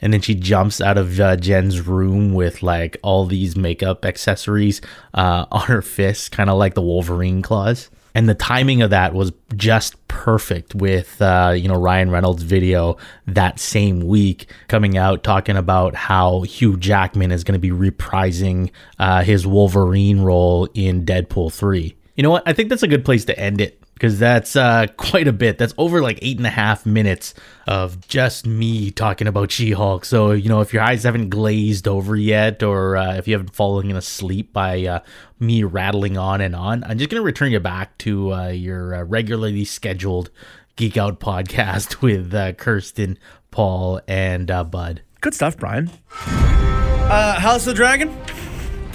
[0.00, 4.80] And then she jumps out of uh, Jen's room with like all these makeup accessories
[5.14, 7.88] on her fists, kind of like the Wolverine claws.
[8.14, 12.96] And the timing of that was just perfect with, uh, you know, Ryan Reynolds' video
[13.26, 18.70] that same week coming out talking about how Hugh Jackman is going to be reprising
[18.98, 21.96] uh, his Wolverine role in Deadpool 3.
[22.16, 22.42] You know what?
[22.46, 25.58] I think that's a good place to end it because that's uh, quite a bit.
[25.58, 27.34] That's over like eight and a half minutes
[27.68, 30.06] of just me talking about She Hulk.
[30.06, 33.54] So, you know, if your eyes haven't glazed over yet, or uh, if you haven't
[33.54, 35.00] fallen asleep by uh,
[35.38, 38.94] me rattling on and on, I'm just going to return you back to uh, your
[38.94, 40.30] uh, regularly scheduled
[40.76, 43.18] Geek Out podcast with uh, Kirsten,
[43.50, 45.02] Pol, and uh, Bud.
[45.20, 45.90] Good stuff, Brian.
[46.16, 48.16] Uh, House of the Dragon?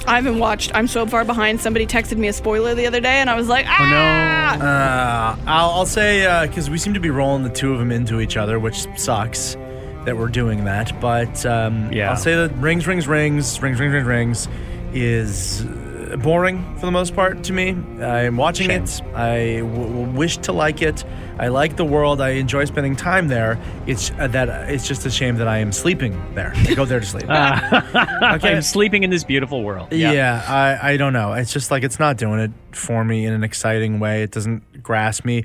[0.06, 0.70] I haven't watched.
[0.74, 1.60] I'm so far behind.
[1.60, 4.54] Somebody texted me a spoiler the other day, and I was like, ah!
[4.56, 8.20] Uh, I'll, I'll say because we seem to be rolling the two of them into
[8.20, 9.56] each other, which sucks
[10.04, 10.98] that we're doing that.
[11.00, 12.10] But um, Yeah.
[12.10, 14.48] I'll say that rings, rings, rings, rings, rings, rings, rings
[14.92, 15.85] is uh,
[16.22, 17.70] boring for the most part to me.
[18.02, 19.02] I'm watching it.
[19.14, 21.04] I w- wish to like it.
[21.38, 22.20] I like the world.
[22.20, 23.58] I enjoy spending time there.
[23.86, 26.52] It's uh, that it's just a shame that I am sleeping there.
[26.54, 27.26] I go there to sleep.
[28.36, 29.92] Okay, I'm sleeping in this beautiful world.
[29.92, 31.32] Yeah, I, I don't know.
[31.34, 34.22] It's just like it's not doing it for me in an exciting way.
[34.22, 35.44] It doesn't grasp me.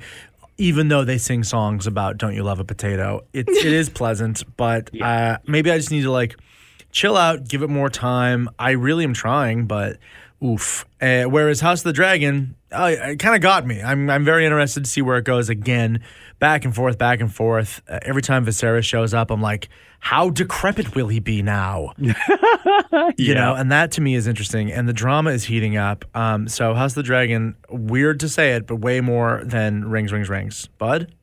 [0.58, 4.44] Even though they sing songs about "Don't You Love a Potato," it it is pleasant,
[4.58, 6.36] but uh, maybe I just need to like
[6.92, 8.50] chill out, give it more time.
[8.60, 9.98] I really am trying, but
[10.44, 10.86] oof.
[11.02, 13.82] Uh, whereas House of the Dragon, uh, it kind of got me.
[13.82, 16.02] I'm I'm very interested to see where it goes again,
[16.40, 17.82] back and forth, back and forth.
[17.88, 19.70] Uh, every time Viserys shows up, I'm like,
[20.00, 21.94] how decrepit will he be now?
[23.18, 24.72] you know, and that to me is interesting.
[24.72, 26.06] And the drama is heating up.
[26.16, 30.12] Um, so House of the Dragon, weird to say it, but way more than Rings,
[30.12, 30.68] Rings, Rings.
[30.78, 31.14] Bud?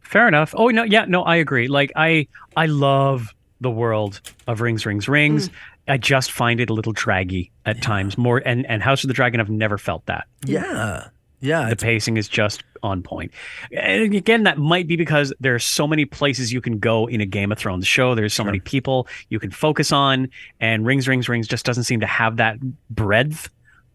[0.00, 0.54] Fair enough.
[0.56, 1.68] Oh no, yeah, no, I agree.
[1.68, 2.26] Like I
[2.56, 5.50] I love the world of Rings, Rings, Rings.
[5.88, 8.16] I just find it a little draggy at times.
[8.16, 10.26] More and and House of the Dragon, I've never felt that.
[10.44, 11.08] Yeah.
[11.40, 11.70] Yeah.
[11.70, 13.32] The pacing is just on point.
[13.72, 17.20] And again, that might be because there are so many places you can go in
[17.20, 18.14] a Game of Thrones show.
[18.14, 20.28] There's so many people you can focus on,
[20.60, 22.58] and Rings, Rings, Rings just doesn't seem to have that
[22.90, 23.48] breadth.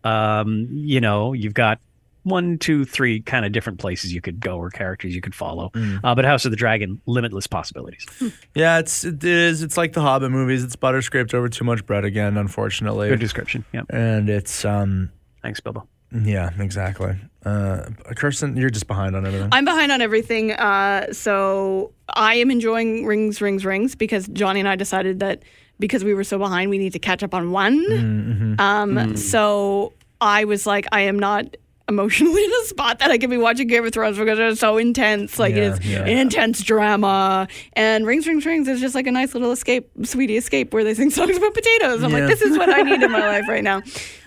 [0.04, 1.80] Um, you know, you've got
[2.26, 5.72] one, two, three kind of different places you could go or characters you could follow.
[6.03, 8.06] Uh, but House of the Dragon, limitless possibilities.
[8.53, 9.61] yeah, it's it is.
[9.64, 10.64] It's like the Hobbit movies.
[10.64, 13.10] It's butter scraped over too much bread again, unfortunately.
[13.10, 13.64] Good description.
[13.72, 13.84] Yeah.
[13.89, 15.10] And it's um
[15.41, 15.88] Thanks, Bilbo.
[16.11, 17.15] yeah, exactly.
[17.45, 19.49] Uh Kirsten, you're just behind on everything.
[19.52, 20.52] I'm behind on everything.
[20.53, 25.43] Uh, so I am enjoying Rings, Rings, Rings because Johnny and I decided that
[25.80, 28.56] because we were so behind, we need to catch up on one.
[28.60, 31.56] Um, So I was like, I am not
[31.88, 34.78] emotionally in a spot that I could be watching Game of Thrones because it's so
[34.78, 35.38] intense.
[35.38, 35.99] Like Yeah, it is yeah.
[36.02, 37.48] an intense drama.
[37.74, 40.94] And Rings, Rings, Rings is just like a nice little escape, sweetie escape where they
[40.94, 42.03] sing songs about potatoes.
[42.03, 42.20] I'm Yeah.
[42.20, 43.82] like, this is what I need in my life right now.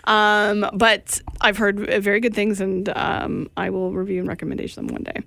[0.04, 4.86] Um, but I've heard very good things and um, I will review and recommend them
[4.86, 5.22] one day.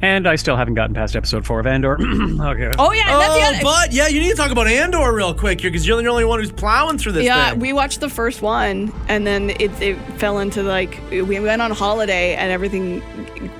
[0.00, 1.94] And I still haven't gotten past episode four of Andor.
[2.00, 2.70] okay.
[2.78, 3.58] Oh yeah, that's the Oh, other.
[3.62, 6.24] but yeah, you need to talk about Andor real quick here because you're the only
[6.24, 7.58] one who's plowing through this yeah, thing.
[7.58, 11.72] we watched the first one, and then it, it fell into like we went on
[11.72, 13.02] holiday, and everything.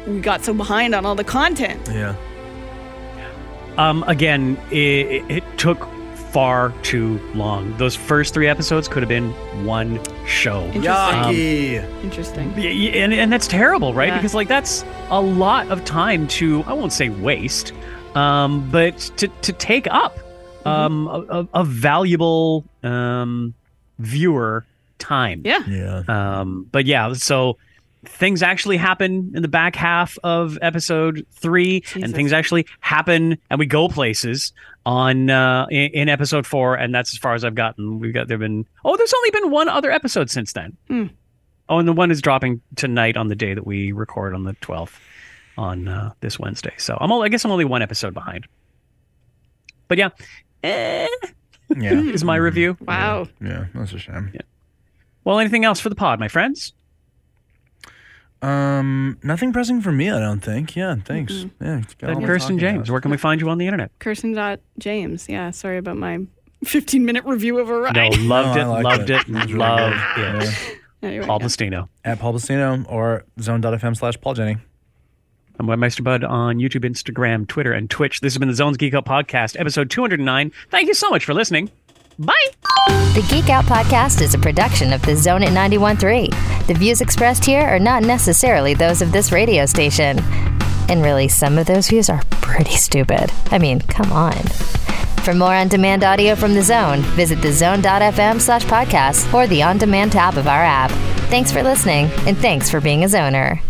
[0.07, 1.89] We got so behind on all the content.
[1.89, 2.15] yeah.
[3.77, 5.89] Um, again, it, it took
[6.33, 7.77] far too long.
[7.79, 9.31] Those first three episodes could have been
[9.65, 10.63] one show.
[10.67, 10.85] Interesting.
[10.85, 12.03] Yucky.
[12.05, 12.55] Interesting.
[12.57, 14.09] Y- y- And, and that's terrible, right?
[14.09, 14.17] Yeah.
[14.17, 17.73] Because like that's a lot of time to I won't say waste,
[18.15, 20.19] um, but to to take up
[20.67, 23.55] um, a, a, a valuable um,
[23.99, 24.65] viewer
[24.99, 25.43] time.
[25.45, 25.63] Yeah.
[25.69, 26.03] yeah.
[26.09, 27.57] Um, but yeah, so
[28.05, 32.03] things actually happen in the back half of episode three, Jesus.
[32.03, 34.53] and things actually happen, and we go places
[34.87, 37.99] on uh, in, in episode four, and that's as far as I've gotten.
[37.99, 40.77] We've got there've been oh, there's only been one other episode since then.
[40.89, 41.07] Hmm.
[41.69, 44.55] Oh, and the one is dropping tonight on the day that we record on the
[44.55, 44.99] twelfth
[45.59, 46.73] on uh, this Wednesday.
[46.79, 48.47] So I'm all, I guess I'm only one episode behind.
[49.89, 50.11] But yeah,
[50.63, 51.09] eh,
[51.77, 51.93] Yeah.
[51.95, 52.77] is my review.
[52.81, 53.27] Wow.
[53.41, 54.31] Yeah, that's a shame.
[54.33, 54.43] Yeah.
[55.25, 56.73] Well, anything else for the pod, my friends?
[58.41, 60.77] Um, nothing pressing for me, I don't think.
[60.77, 61.45] Yeah, thanks.
[61.61, 62.93] Yeah, it's got all Then Kirsten James, about.
[62.93, 63.91] where can we find you on the internet?
[63.99, 64.37] Kirsten
[64.79, 65.29] James.
[65.29, 65.51] Yeah.
[65.51, 66.21] Sorry about my
[66.65, 67.95] 15 minute review of a ride.
[67.95, 69.21] No, loved No, it, loved it.
[69.23, 70.43] it, It really loved good.
[70.45, 70.79] it.
[71.03, 71.47] Anyway, Pol yeah.
[71.47, 71.89] Plastino.
[72.05, 74.57] At Pol Plastino or zone.fm slash Paul Jenny.
[75.61, 78.21] I'm Webmaster Bud on YouTube, Instagram, Twitter, and Twitch.
[78.21, 80.53] This has been the Zones Geek Out Podcast, episode 209.
[80.71, 81.71] Thank you so much for listening.
[82.19, 82.35] Bye.
[83.15, 86.67] The Geek Out Podcast is a production of the Zone at 91.3.
[86.67, 90.19] The views expressed here are not necessarily those of this radio station.
[90.89, 93.31] And really, some of those views are pretty stupid.
[93.53, 94.35] I mean, come on.
[95.23, 99.79] For more on demand audio from The Zone, visit thezone.fm slash podcast or the on
[99.79, 100.91] demand tab of our app.
[101.29, 103.61] Thanks for listening, and thanks for being a zoner.